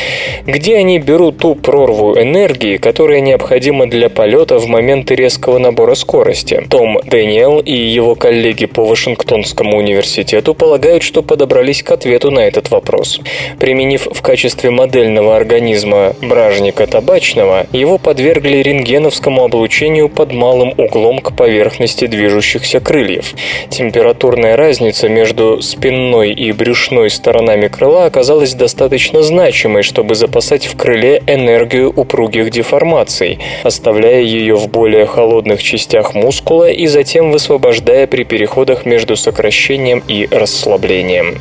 Где 0.46 0.76
они 0.76 1.00
берут 1.00 1.38
ту 1.38 1.56
прорву 1.56 2.20
энергии, 2.20 2.76
которая 2.76 3.22
необходима 3.22 3.77
необходимо 3.78 3.86
для 3.86 4.10
полета 4.10 4.58
в 4.58 4.68
моменты 4.68 5.16
резкого 5.16 5.60
набора 5.60 5.96
скорости. 5.96 6.64
Том 6.70 7.00
Дэниел 7.04 7.60
и 7.60 7.74
его 7.74 8.16
коллеги 8.16 8.66
по 8.66 8.86
Вашингтонскому 8.86 9.78
университету 9.78 10.54
полагают, 10.54 11.04
что 11.04 11.22
подобрались 11.22 11.84
к 11.84 11.92
ответу 11.92 12.32
на 12.32 12.40
этот 12.40 12.72
вопрос. 12.72 13.20
Применив 13.60 14.08
в 14.12 14.22
качестве 14.22 14.70
модельного 14.72 15.36
организма 15.36 16.14
бражника 16.22 16.88
табачного, 16.88 17.68
его 17.72 17.98
подвергли 17.98 18.58
рентгеновскому 18.58 19.44
облучению 19.44 20.10
под 20.10 20.34
малым 20.34 20.74
углом 20.78 21.20
к 21.20 21.36
поверхности 21.36 22.08
движущихся 22.08 22.80
крыльев. 22.80 23.34
Температурная 23.70 24.56
разница 24.56 25.10
между 25.10 25.62
спинной 25.62 26.32
и 26.32 26.52
брюшной 26.52 27.10
сторонами 27.10 27.68
крыла 27.68 28.06
оказалась 28.06 28.54
достаточно 28.54 29.22
значимой, 29.22 29.84
чтобы 29.84 30.16
запасать 30.16 30.66
в 30.66 30.76
крыле 30.76 31.22
энергию 31.28 31.94
упругих 31.96 32.50
деформаций, 32.50 33.40
оставляя 33.68 34.22
ее 34.22 34.56
в 34.56 34.68
более 34.68 35.06
холодных 35.06 35.62
частях 35.62 36.14
мускула 36.16 36.70
и 36.70 36.88
затем 36.88 37.32
высвобождая 37.32 38.08
при 38.08 38.24
переходах 38.24 38.86
между 38.86 39.16
сокращением 39.16 40.04
и 40.08 40.28
расслаблением. 40.32 41.38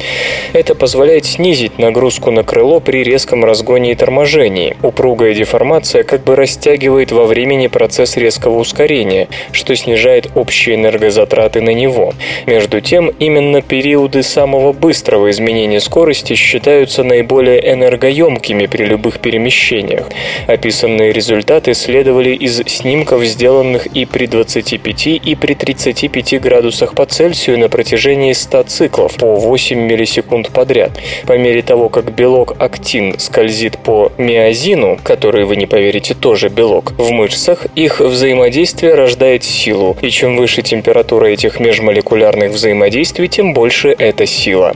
Это 0.53 0.75
позволяет 0.75 1.25
снизить 1.25 1.79
нагрузку 1.79 2.31
на 2.31 2.43
крыло 2.43 2.81
при 2.81 3.03
резком 3.03 3.45
разгоне 3.45 3.93
и 3.93 3.95
торможении. 3.95 4.77
Упругая 4.83 5.35
деформация 5.35 6.03
как 6.03 6.25
бы 6.25 6.37
растягивает 6.37 7.13
во 7.13 7.25
времени 7.25 7.69
процесс 7.69 8.17
резкого 8.17 8.59
ускорения, 8.59 9.29
что 9.53 9.75
снижает 9.75 10.29
общие 10.35 10.77
энергозатраты 10.77 11.61
на 11.61 11.71
него. 11.71 12.13
Между 12.47 12.81
тем, 12.81 13.09
именно 13.19 13.63
периоды 13.63 14.23
самого 14.23 14.73
быстрого 14.73 15.31
изменения 15.31 15.81
скорости 15.81 16.35
считаются 16.35 17.05
наиболее 17.05 17.73
энергоемкими 17.73 18.67
при 18.67 18.85
любых 18.85 19.21
перемещениях. 19.21 20.09
Описанные 20.47 21.13
результаты 21.13 21.75
следовали 21.75 22.16
исследовали 22.17 22.35
из 22.35 22.63
снимков, 22.67 23.25
сделанных 23.25 23.87
и 23.87 24.05
при 24.05 24.27
25, 24.27 25.07
и 25.07 25.35
при 25.35 25.55
35 25.55 26.41
градусах 26.41 26.95
по 26.95 27.07
Цельсию 27.07 27.59
на 27.59 27.69
протяжении 27.69 28.33
100 28.33 28.63
циклов 28.65 29.15
по 29.17 29.35
8 29.37 29.79
миллисекунд 29.79 30.51
подряд. 30.51 30.93
По 31.27 31.37
мере 31.37 31.63
того, 31.63 31.89
как 31.89 32.13
белок 32.13 32.57
актин 32.59 33.19
скользит 33.19 33.79
по 33.79 34.13
миозину, 34.19 34.99
который, 35.03 35.45
вы 35.45 35.57
не 35.57 35.67
поверите, 35.67 36.15
тоже 36.15 36.49
белок, 36.49 36.93
в 36.97 37.11
мышцах, 37.11 37.67
их 37.75 38.01
взаимодействие 38.01 38.95
рождает 38.95 39.45
силу, 39.45 39.97
и 40.01 40.11
чем 40.11 40.37
выше 40.37 40.63
температура 40.63 41.27
этих 41.27 41.61
межмолекулярных 41.61 42.53
взаимодействий, 42.53 43.29
тем 43.29 43.53
больше 43.53 43.95
эта 43.99 44.27
сила. 44.27 44.75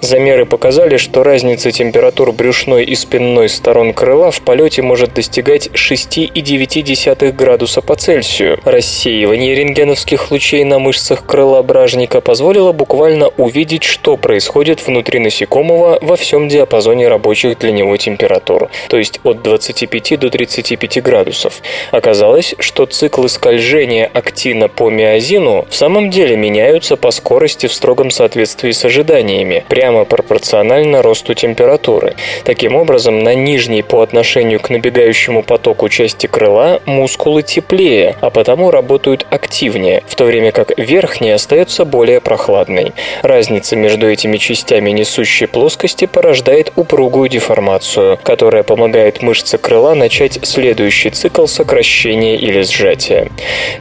Замеры 0.00 0.46
показали, 0.46 0.96
что 0.96 1.22
разница 1.22 1.70
температур 1.72 2.32
брюшной 2.32 2.84
и 2.84 2.94
спинной 2.94 3.48
сторон 3.48 3.92
крыла 3.92 4.30
в 4.30 4.40
полете 4.40 4.82
может 4.82 5.14
достигать 5.14 5.70
6 5.74 6.18
и 6.18 6.40
9 6.40 6.81
0,2 6.82 7.32
градуса 7.32 7.80
по 7.80 7.94
Цельсию. 7.94 8.58
Рассеивание 8.64 9.54
рентгеновских 9.54 10.30
лучей 10.30 10.64
на 10.64 10.78
мышцах 10.78 11.24
крыла 11.24 11.62
бражника 11.62 12.20
позволило 12.20 12.72
буквально 12.72 13.28
увидеть, 13.28 13.84
что 13.84 14.16
происходит 14.16 14.86
внутри 14.86 15.18
насекомого 15.20 15.98
во 16.02 16.16
всем 16.16 16.48
диапазоне 16.48 17.08
рабочих 17.08 17.58
для 17.58 17.72
него 17.72 17.96
температур, 17.96 18.68
то 18.88 18.96
есть 18.96 19.20
от 19.24 19.42
25 19.42 20.18
до 20.18 20.30
35 20.30 21.02
градусов. 21.02 21.62
Оказалось, 21.90 22.54
что 22.58 22.86
циклы 22.86 23.28
скольжения 23.28 24.10
актина 24.12 24.68
по 24.68 24.90
миозину 24.90 25.66
в 25.68 25.74
самом 25.74 26.10
деле 26.10 26.36
меняются 26.36 26.96
по 26.96 27.10
скорости 27.10 27.66
в 27.66 27.72
строгом 27.72 28.10
соответствии 28.10 28.72
с 28.72 28.84
ожиданиями, 28.84 29.64
прямо 29.68 30.04
пропорционально 30.04 31.02
росту 31.02 31.34
температуры. 31.34 32.14
Таким 32.44 32.74
образом, 32.74 33.20
на 33.20 33.34
нижней 33.34 33.82
по 33.82 34.02
отношению 34.02 34.60
к 34.60 34.70
набегающему 34.70 35.42
потоку 35.42 35.88
части 35.88 36.26
крыла 36.26 36.71
мускулы 36.86 37.42
теплее, 37.42 38.16
а 38.20 38.30
потому 38.30 38.70
работают 38.70 39.26
активнее, 39.30 40.02
в 40.06 40.14
то 40.14 40.24
время 40.24 40.52
как 40.52 40.78
верхняя 40.78 41.34
остается 41.34 41.84
более 41.84 42.20
прохладной. 42.20 42.92
Разница 43.22 43.76
между 43.76 44.10
этими 44.10 44.36
частями 44.36 44.90
несущей 44.90 45.46
плоскости 45.46 46.06
порождает 46.06 46.72
упругую 46.76 47.28
деформацию, 47.28 48.18
которая 48.22 48.62
помогает 48.62 49.22
мышце 49.22 49.58
крыла 49.58 49.94
начать 49.94 50.38
следующий 50.42 51.10
цикл 51.10 51.46
сокращения 51.46 52.36
или 52.36 52.62
сжатия. 52.62 53.30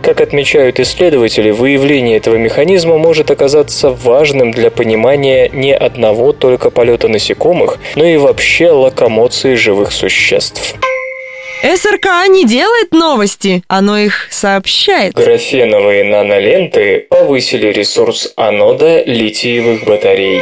Как 0.01 0.21
отмечают 0.21 0.79
исследователи, 0.79 1.51
выявление 1.51 2.17
этого 2.17 2.35
механизма 2.35 2.97
может 2.97 3.31
оказаться 3.31 3.89
важным 3.89 4.51
для 4.51 4.71
понимания 4.71 5.49
не 5.49 5.75
одного 5.75 6.33
только 6.33 6.69
полета 6.69 7.07
насекомых, 7.07 7.77
но 7.95 8.05
и 8.05 8.17
вообще 8.17 8.71
локомоции 8.71 9.55
живых 9.55 9.91
существ. 9.91 10.75
СРК 11.63 12.27
не 12.27 12.45
делает 12.45 12.91
новости, 12.91 13.63
оно 13.67 13.97
их 13.97 14.27
сообщает. 14.31 15.13
Графеновые 15.13 16.03
наноленты 16.03 17.05
повысили 17.09 17.67
ресурс 17.67 18.33
анода 18.35 19.03
литиевых 19.03 19.83
батарей. 19.85 20.41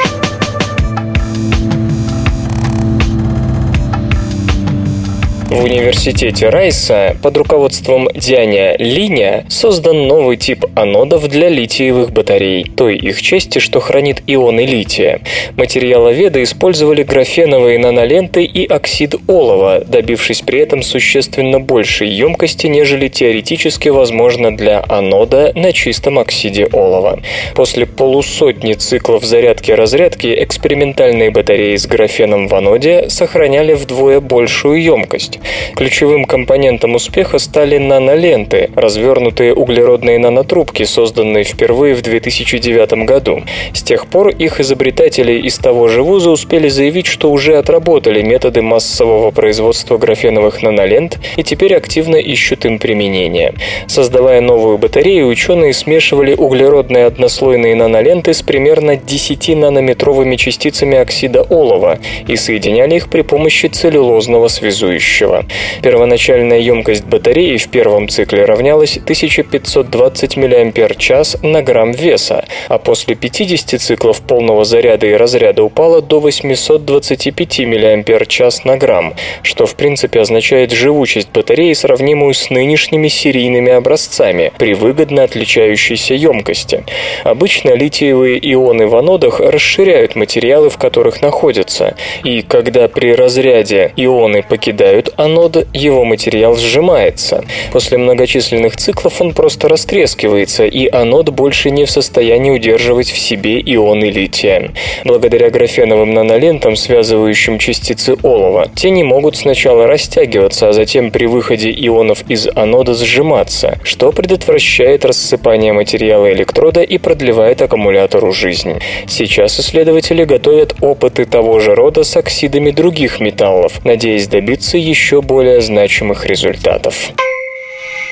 В 5.49 5.63
университете 5.63 6.49
Райса 6.49 7.17
под 7.23 7.35
руководством 7.35 8.07
Дяня 8.13 8.75
Линя 8.77 9.45
создан 9.49 10.07
новый 10.07 10.37
тип 10.37 10.63
анодов 10.75 11.27
для 11.27 11.49
литиевых 11.49 12.11
батарей, 12.11 12.63
той 12.63 12.95
их 12.97 13.19
части, 13.19 13.57
что 13.57 13.79
хранит 13.79 14.21
ионы 14.27 14.67
лития. 14.67 15.21
Материаловеды 15.57 16.43
использовали 16.43 17.01
графеновые 17.01 17.79
наноленты 17.79 18.43
и 18.43 18.67
оксид 18.67 19.15
олова, 19.25 19.83
добившись 19.87 20.41
при 20.41 20.59
этом 20.59 20.83
существенно 20.83 21.59
большей 21.59 22.09
емкости, 22.09 22.67
нежели 22.67 23.07
теоретически 23.07 23.89
возможно 23.89 24.55
для 24.55 24.85
анода 24.87 25.51
на 25.55 25.73
чистом 25.73 26.19
оксиде 26.19 26.67
олова. 26.71 27.21
После 27.55 27.87
полусотни 27.87 28.73
циклов 28.73 29.23
зарядки-разрядки 29.23 30.27
экспериментальные 30.43 31.31
батареи 31.31 31.75
с 31.75 31.87
графеном 31.87 32.47
в 32.47 32.53
аноде 32.53 33.09
сохраняли 33.09 33.73
вдвое 33.73 34.19
большую 34.19 34.83
емкость. 34.83 35.38
Ключевым 35.75 36.25
компонентом 36.25 36.95
успеха 36.95 37.39
стали 37.39 37.77
наноленты, 37.77 38.69
развернутые 38.75 39.53
углеродные 39.53 40.19
нанотрубки, 40.19 40.83
созданные 40.83 41.43
впервые 41.43 41.95
в 41.95 42.01
2009 42.01 43.05
году. 43.05 43.43
С 43.73 43.81
тех 43.83 44.07
пор 44.07 44.29
их 44.29 44.59
изобретатели 44.59 45.33
из 45.33 45.57
того 45.57 45.87
же 45.87 46.03
вуза 46.03 46.31
успели 46.31 46.67
заявить, 46.69 47.05
что 47.05 47.31
уже 47.31 47.57
отработали 47.57 48.21
методы 48.21 48.61
массового 48.61 49.31
производства 49.31 49.97
графеновых 49.97 50.61
нанолент 50.61 51.19
и 51.37 51.43
теперь 51.43 51.75
активно 51.75 52.17
ищут 52.17 52.65
им 52.65 52.79
применение. 52.79 53.53
Создавая 53.87 54.41
новую 54.41 54.77
батарею, 54.77 55.27
ученые 55.27 55.73
смешивали 55.73 56.33
углеродные 56.33 57.05
однослойные 57.05 57.75
наноленты 57.75 58.33
с 58.33 58.41
примерно 58.41 58.95
10-нанометровыми 58.95 60.35
частицами 60.35 60.97
оксида 60.97 61.43
олова 61.43 61.99
и 62.27 62.35
соединяли 62.35 62.95
их 62.95 63.09
при 63.09 63.21
помощи 63.21 63.67
целлюлозного 63.67 64.47
связующего 64.47 65.28
топлива. 65.29 65.45
Первоначальная 65.81 66.59
емкость 66.59 67.05
батареи 67.05 67.57
в 67.57 67.69
первом 67.69 68.09
цикле 68.09 68.45
равнялась 68.45 68.97
1520 68.97 70.37
мАч 70.37 71.35
на 71.41 71.61
грамм 71.61 71.91
веса, 71.91 72.45
а 72.67 72.77
после 72.77 73.15
50 73.15 73.79
циклов 73.79 74.21
полного 74.21 74.65
заряда 74.65 75.07
и 75.07 75.13
разряда 75.13 75.63
упала 75.63 76.01
до 76.01 76.19
825 76.19 77.59
мАч 77.59 78.63
на 78.65 78.77
грамм, 78.77 79.13
что 79.43 79.65
в 79.65 79.75
принципе 79.75 80.21
означает 80.21 80.71
живучесть 80.71 81.29
батареи, 81.31 81.73
сравнимую 81.73 82.33
с 82.33 82.49
нынешними 82.49 83.07
серийными 83.07 83.71
образцами 83.71 84.51
при 84.57 84.73
выгодно 84.73 85.23
отличающейся 85.23 86.13
емкости. 86.15 86.83
Обычно 87.23 87.75
литиевые 87.75 88.39
ионы 88.53 88.87
в 88.87 88.95
анодах 88.95 89.39
расширяют 89.39 90.15
материалы, 90.15 90.69
в 90.69 90.77
которых 90.77 91.21
находятся, 91.21 91.95
и 92.23 92.41
когда 92.41 92.87
при 92.87 93.13
разряде 93.13 93.93
ионы 93.95 94.43
покидают 94.43 95.13
анод, 95.19 95.67
его 95.73 96.05
материал 96.05 96.55
сжимается. 96.55 97.43
После 97.71 97.97
многочисленных 97.97 98.77
циклов 98.77 99.21
он 99.21 99.33
просто 99.33 99.67
растрескивается, 99.67 100.65
и 100.65 100.87
анод 100.87 101.29
больше 101.29 101.71
не 101.71 101.85
в 101.85 101.91
состоянии 101.91 102.51
удерживать 102.51 103.09
в 103.09 103.17
себе 103.17 103.59
ионы 103.59 104.05
лития. 104.05 104.71
Благодаря 105.03 105.49
графеновым 105.49 106.13
нанолентам, 106.13 106.75
связывающим 106.75 107.59
частицы 107.59 108.15
олова, 108.23 108.71
те 108.75 108.89
не 108.89 109.03
могут 109.03 109.35
сначала 109.35 109.87
растягиваться, 109.87 110.69
а 110.69 110.73
затем 110.73 111.11
при 111.11 111.25
выходе 111.25 111.69
ионов 111.71 112.23
из 112.29 112.47
анода 112.55 112.93
сжиматься, 112.93 113.77
что 113.83 114.11
предотвращает 114.11 115.03
рассыпание 115.03 115.73
материала 115.73 116.31
электрода 116.31 116.81
и 116.81 116.97
продлевает 116.97 117.61
аккумулятору 117.61 118.31
жизнь. 118.31 118.75
Сейчас 119.07 119.59
исследователи 119.59 120.23
готовят 120.23 120.75
опыты 120.81 121.25
того 121.25 121.59
же 121.59 121.75
рода 121.75 122.03
с 122.03 122.15
оксидами 122.15 122.71
других 122.71 123.19
металлов, 123.19 123.83
надеясь 123.83 124.27
добиться 124.27 124.77
еще 124.77 125.08
еще 125.09 125.23
более 125.23 125.59
значимых 125.59 126.27
результатов. 126.27 127.09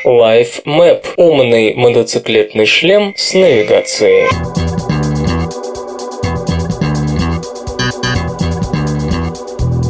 Life 0.04 0.64
Map– 0.66 1.04
умный 1.16 1.76
мотоциклетный 1.76 2.66
шлем 2.66 3.14
с 3.16 3.36
навигацией. 3.36 4.66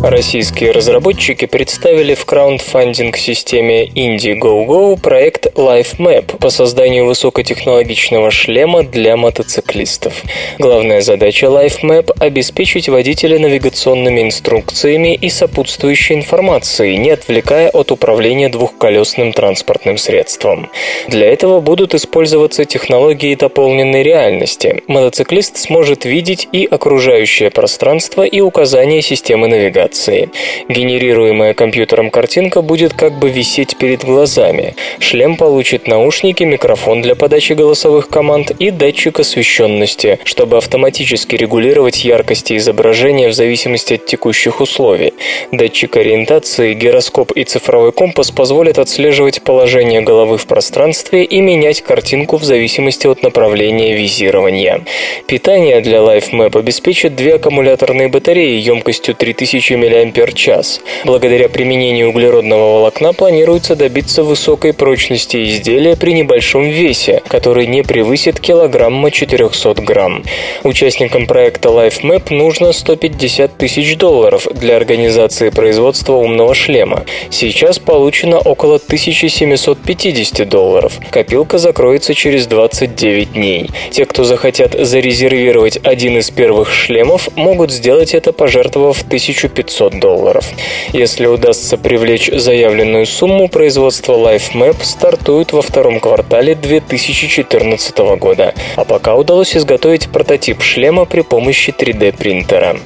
Российские 0.04 0.72
разработчики 0.72 1.46
представили 1.46 2.14
в 2.14 2.24
краундфандинг-системе 2.26 3.88
Indiegogo 3.88 4.96
проект 5.00 5.48
LifeMap 5.58 6.38
по 6.38 6.50
созданию 6.50 7.06
высокотехнологичного 7.08 8.30
шлема 8.30 8.84
для 8.84 9.18
мотоциклистов. 9.18 10.22
Главная 10.60 11.02
задача 11.02 11.48
LifeMap– 11.48 12.12
обеспечить 12.20 12.90
водителя 12.90 13.40
навигационными 13.40 14.22
инструкциями 14.22 15.16
и 15.16 15.30
сопутствующей 15.30 16.16
информацией, 16.16 16.98
не 16.98 17.10
отвлекая 17.10 17.70
от 17.70 17.92
управления 17.92 18.50
двухколесным 18.50 19.34
транспортным 19.34 19.98
средством. 19.98 20.70
Для 21.08 21.28
этого 21.28 21.60
будут 21.60 21.96
использоваться 21.96 22.66
технологии 22.66 23.34
дополненной 23.34 24.04
реальности. 24.04 24.84
Мотоциклист 24.88 25.58
сможет 25.58 26.06
видеть 26.06 26.48
и 26.52 26.66
окружающее 26.66 27.50
пространство, 27.50 28.22
и 28.24 28.42
указания 28.42 29.02
системы 29.02 29.48
навигации 29.48 29.87
информации. 29.88 30.30
Генерируемая 30.70 31.54
компьютером 31.54 32.10
картинка 32.10 32.62
будет 32.62 32.94
как 32.94 33.14
бы 33.14 33.30
висеть 33.30 33.78
перед 33.78 34.04
глазами. 34.04 34.76
Шлем 35.00 35.38
получит 35.38 35.88
наушники, 35.88 36.44
микрофон 36.44 37.02
для 37.02 37.16
подачи 37.16 37.54
голосовых 37.54 38.10
команд 38.10 38.52
и 38.52 38.72
датчик 38.72 39.20
освещенности, 39.20 40.20
чтобы 40.24 40.58
автоматически 40.58 41.36
регулировать 41.36 42.06
яркость 42.06 42.52
изображения 42.52 43.30
в 43.30 43.34
зависимости 43.34 43.96
от 43.96 44.06
текущих 44.06 44.62
условий. 44.62 45.14
Датчик 45.52 45.98
ориентации, 45.98 46.74
гироскоп 46.74 47.32
и 47.32 47.44
цифровой 47.44 47.92
компас 47.92 48.32
позволят 48.32 48.80
отслеживать 48.80 49.42
положение 49.42 50.02
головы 50.02 50.38
в 50.38 50.46
пространстве 50.46 51.24
и 51.24 51.42
менять 51.42 51.82
картинку 51.82 52.38
в 52.38 52.44
зависимости 52.44 53.08
от 53.08 53.24
направления 53.24 53.96
визирования. 53.96 54.82
Питание 55.28 55.82
для 55.82 56.00
LifeMap 56.00 56.58
обеспечит 56.58 57.16
две 57.16 57.36
аккумуляторные 57.36 58.08
батареи 58.08 58.60
емкостью 58.60 59.16
3000 59.16 59.77
мАч. 59.78 60.80
Благодаря 61.06 61.50
применению 61.50 62.10
углеродного 62.10 62.74
волокна 62.74 63.14
планируется 63.14 63.76
добиться 63.76 64.24
высокой 64.24 64.74
прочности 64.74 65.44
изделия 65.44 65.96
при 65.96 66.14
небольшом 66.14 66.70
весе, 66.70 67.22
который 67.28 67.68
не 67.68 67.84
превысит 67.84 68.40
килограмма 68.40 69.12
400 69.12 69.82
грамм. 69.82 70.24
Участникам 70.64 71.28
проекта 71.28 71.70
LifeMap 71.70 72.34
нужно 72.34 72.74
150 72.74 73.58
тысяч 73.58 73.98
долларов 73.98 74.48
для 74.54 74.76
организации 74.76 75.50
производства 75.50 76.14
умного 76.14 76.54
шлема. 76.54 77.06
Сейчас 77.30 77.80
получено 77.80 78.40
около 78.40 78.76
1750 78.76 80.48
долларов. 80.50 81.00
Копилка 81.12 81.58
закроется 81.58 82.14
через 82.14 82.48
29 82.48 83.34
дней. 83.34 83.70
Те, 83.92 84.06
кто 84.06 84.24
захотят 84.24 84.74
зарезервировать 84.74 85.80
один 85.84 86.18
из 86.18 86.30
первых 86.30 86.72
шлемов, 86.72 87.30
могут 87.36 87.72
сделать 87.72 88.14
это, 88.14 88.34
пожертвовав 88.34 89.02
1500 89.04 89.67
500 89.68 90.00
долларов. 90.00 90.46
Если 90.94 91.26
удастся 91.26 91.78
привлечь 91.78 92.30
заявленную 92.32 93.06
сумму, 93.06 93.50
производство 93.50 94.14
LifeMap 94.14 94.78
стартует 94.82 95.52
во 95.52 95.62
втором 95.62 96.00
квартале 96.00 96.56
2014 96.56 97.98
года. 98.18 98.54
А 98.76 98.86
пока 98.86 99.16
удалось 99.16 99.56
изготовить 99.56 100.10
прототип 100.10 100.62
шлема 100.62 101.06
при 101.06 101.22
помощи 101.22 101.74
3D-принтера. 101.78 102.78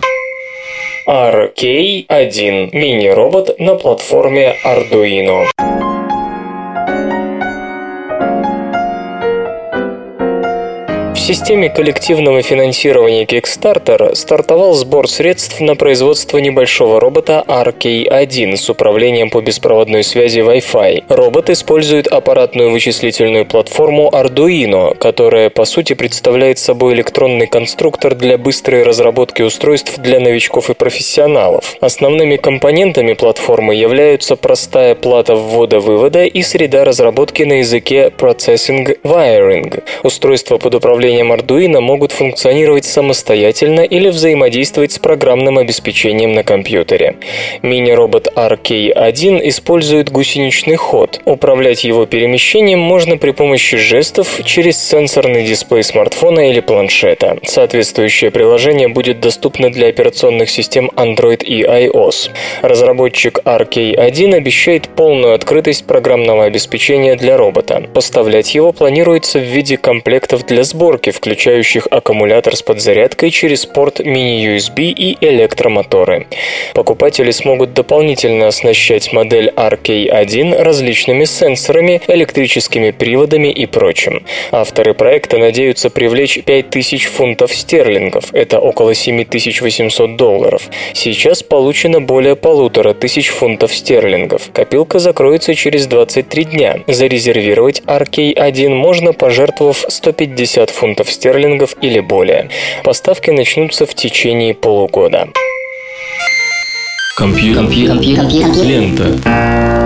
RK-1– 1.08 2.70
мини-робот 2.74 3.60
на 3.60 3.76
платформе 3.76 4.56
Arduino. 4.64 5.71
Системе 11.22 11.70
коллективного 11.70 12.42
финансирования 12.42 13.26
Kickstarter 13.26 14.16
стартовал 14.16 14.74
сбор 14.74 15.08
средств 15.08 15.60
на 15.60 15.76
производство 15.76 16.40
небольшого 16.40 17.00
робота 17.00 17.44
RK-1 17.48 18.58
с 18.58 18.70
управлением 18.70 19.30
по 19.30 19.40
беспроводной 19.40 20.04
связи 20.04 20.40
Wi-Fi. 20.40 21.04
Робот 21.10 21.52
использует 21.52 22.08
аппаратную 22.08 22.72
вычислительную 22.72 23.46
платформу 23.46 24.10
Arduino, 24.12 24.98
которая 24.98 25.52
по 25.52 25.66
сути 25.66 25.94
представляет 25.94 26.58
собой 26.58 26.96
электронный 26.96 27.46
конструктор 27.46 28.16
для 28.16 28.40
быстрой 28.40 28.82
разработки 28.82 29.44
устройств 29.44 30.00
для 30.00 30.20
новичков 30.20 30.72
и 30.72 30.74
профессионалов. 30.74 31.76
Основными 31.82 32.38
компонентами 32.38 33.14
платформы 33.14 33.76
являются 33.76 34.36
простая 34.36 34.96
плата 34.96 35.36
ввода-вывода 35.36 36.26
и 36.26 36.42
среда 36.42 36.84
разработки 36.84 37.44
на 37.44 37.60
языке 37.60 38.12
Processing 38.18 39.00
Wiring. 39.04 39.84
Устройство 40.04 40.58
под 40.58 40.76
управлением 40.76 41.11
приложением 41.12 41.34
Arduino 41.34 41.82
могут 41.82 42.12
функционировать 42.12 42.86
самостоятельно 42.86 43.82
или 43.82 44.10
взаимодействовать 44.10 44.94
с 44.94 45.00
программным 45.00 45.58
обеспечением 45.58 46.34
на 46.34 46.44
компьютере. 46.44 47.16
Мини-робот 47.62 48.30
RK1 48.36 49.42
использует 49.50 50.10
гусеничный 50.10 50.78
ход. 50.78 51.20
Управлять 51.26 51.84
его 51.84 52.06
перемещением 52.06 52.80
можно 52.80 53.18
при 53.18 53.32
помощи 53.32 53.78
жестов 53.78 54.40
через 54.46 54.78
сенсорный 54.78 55.44
дисплей 55.44 55.84
смартфона 55.84 56.50
или 56.50 56.62
планшета. 56.62 57.38
Соответствующее 57.44 58.32
приложение 58.32 58.88
будет 58.88 59.20
доступно 59.20 59.70
для 59.72 59.88
операционных 59.88 60.50
систем 60.50 60.92
Android 60.96 61.44
и 61.44 61.64
iOS. 61.64 62.30
Разработчик 62.62 63.40
RK1 63.44 64.36
обещает 64.36 64.88
полную 64.90 65.34
открытость 65.34 65.86
программного 65.86 66.46
обеспечения 66.46 67.16
для 67.16 67.38
робота. 67.38 67.84
Поставлять 67.94 68.56
его 68.56 68.72
планируется 68.72 69.40
в 69.40 69.44
виде 69.44 69.78
комплектов 69.78 70.46
для 70.46 70.64
сборки 70.64 71.01
блоки, 71.02 71.12
включающих 71.12 71.88
аккумулятор 71.90 72.56
с 72.56 72.62
подзарядкой 72.62 73.32
через 73.32 73.66
порт 73.66 74.00
мини-USB 74.00 74.92
и 74.92 75.18
электромоторы. 75.22 76.28
Покупатели 76.74 77.32
смогут 77.32 77.74
дополнительно 77.74 78.48
оснащать 78.48 79.14
модель 79.14 79.52
RK1 79.56 80.62
различными 80.62 81.26
сенсорами, 81.26 82.02
электрическими 82.08 82.92
приводами 82.92 83.48
и 83.48 83.66
прочим. 83.66 84.24
Авторы 84.52 84.94
проекта 84.94 85.38
надеются 85.38 85.90
привлечь 85.90 86.40
5000 86.46 87.06
фунтов 87.06 87.54
стерлингов, 87.54 88.34
это 88.34 88.60
около 88.60 88.94
7800 88.94 90.16
долларов. 90.16 90.70
Сейчас 90.94 91.44
получено 91.44 92.00
более 92.02 92.36
полутора 92.36 92.94
тысяч 92.94 93.30
фунтов 93.30 93.74
стерлингов. 93.74 94.52
Копилка 94.54 95.00
закроется 95.00 95.56
через 95.56 95.88
23 95.88 96.44
дня. 96.44 96.80
Зарезервировать 96.88 97.82
RK1 97.88 98.70
можно, 98.70 99.14
пожертвовав 99.14 99.86
150 99.88 100.70
фунтов 100.70 100.91
фунтов 100.92 101.10
стерлингов 101.10 101.76
или 101.82 102.02
более. 102.02 102.50
Поставки 102.84 103.30
начнутся 103.32 103.86
в 103.86 103.94
течение 103.94 104.54
полугода. 104.54 105.30
Компьютер. 107.18 107.64
Компьютер. 107.64 108.18
Компьютер. 108.18 108.66
Лента. 108.66 109.06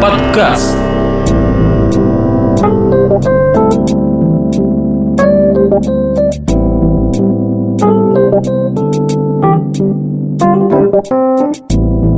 Подкаст. 0.01 0.75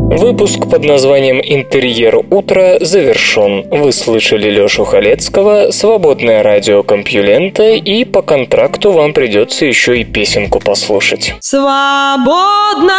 Выпуск 0.10 0.70
под 0.72 0.86
названием 0.86 1.42
«Интерьер 1.44 2.16
утра» 2.32 2.78
завершен. 2.80 3.68
Вы 3.70 3.92
слышали 3.92 4.50
Лёшу 4.50 4.86
Халецкого, 4.86 5.72
свободное 5.72 6.44
радио 6.44 6.82
Компьюлента, 6.82 7.74
и 7.74 8.06
по 8.06 8.22
контракту 8.22 8.94
вам 8.94 9.12
придется 9.14 9.66
еще 9.66 10.00
и 10.00 10.06
песенку 10.06 10.62
послушать. 10.62 11.36
Свободное 11.42 12.94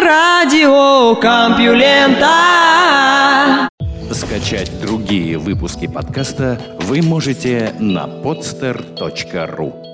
радио 0.00 1.16
Компьюлента 1.16 2.28
Скачать 4.12 4.70
другие 4.80 5.38
выпуски 5.38 5.88
подкаста 5.88 6.60
вы 6.80 7.02
можете 7.02 7.72
на 7.80 8.06
podster.ru 8.06 9.91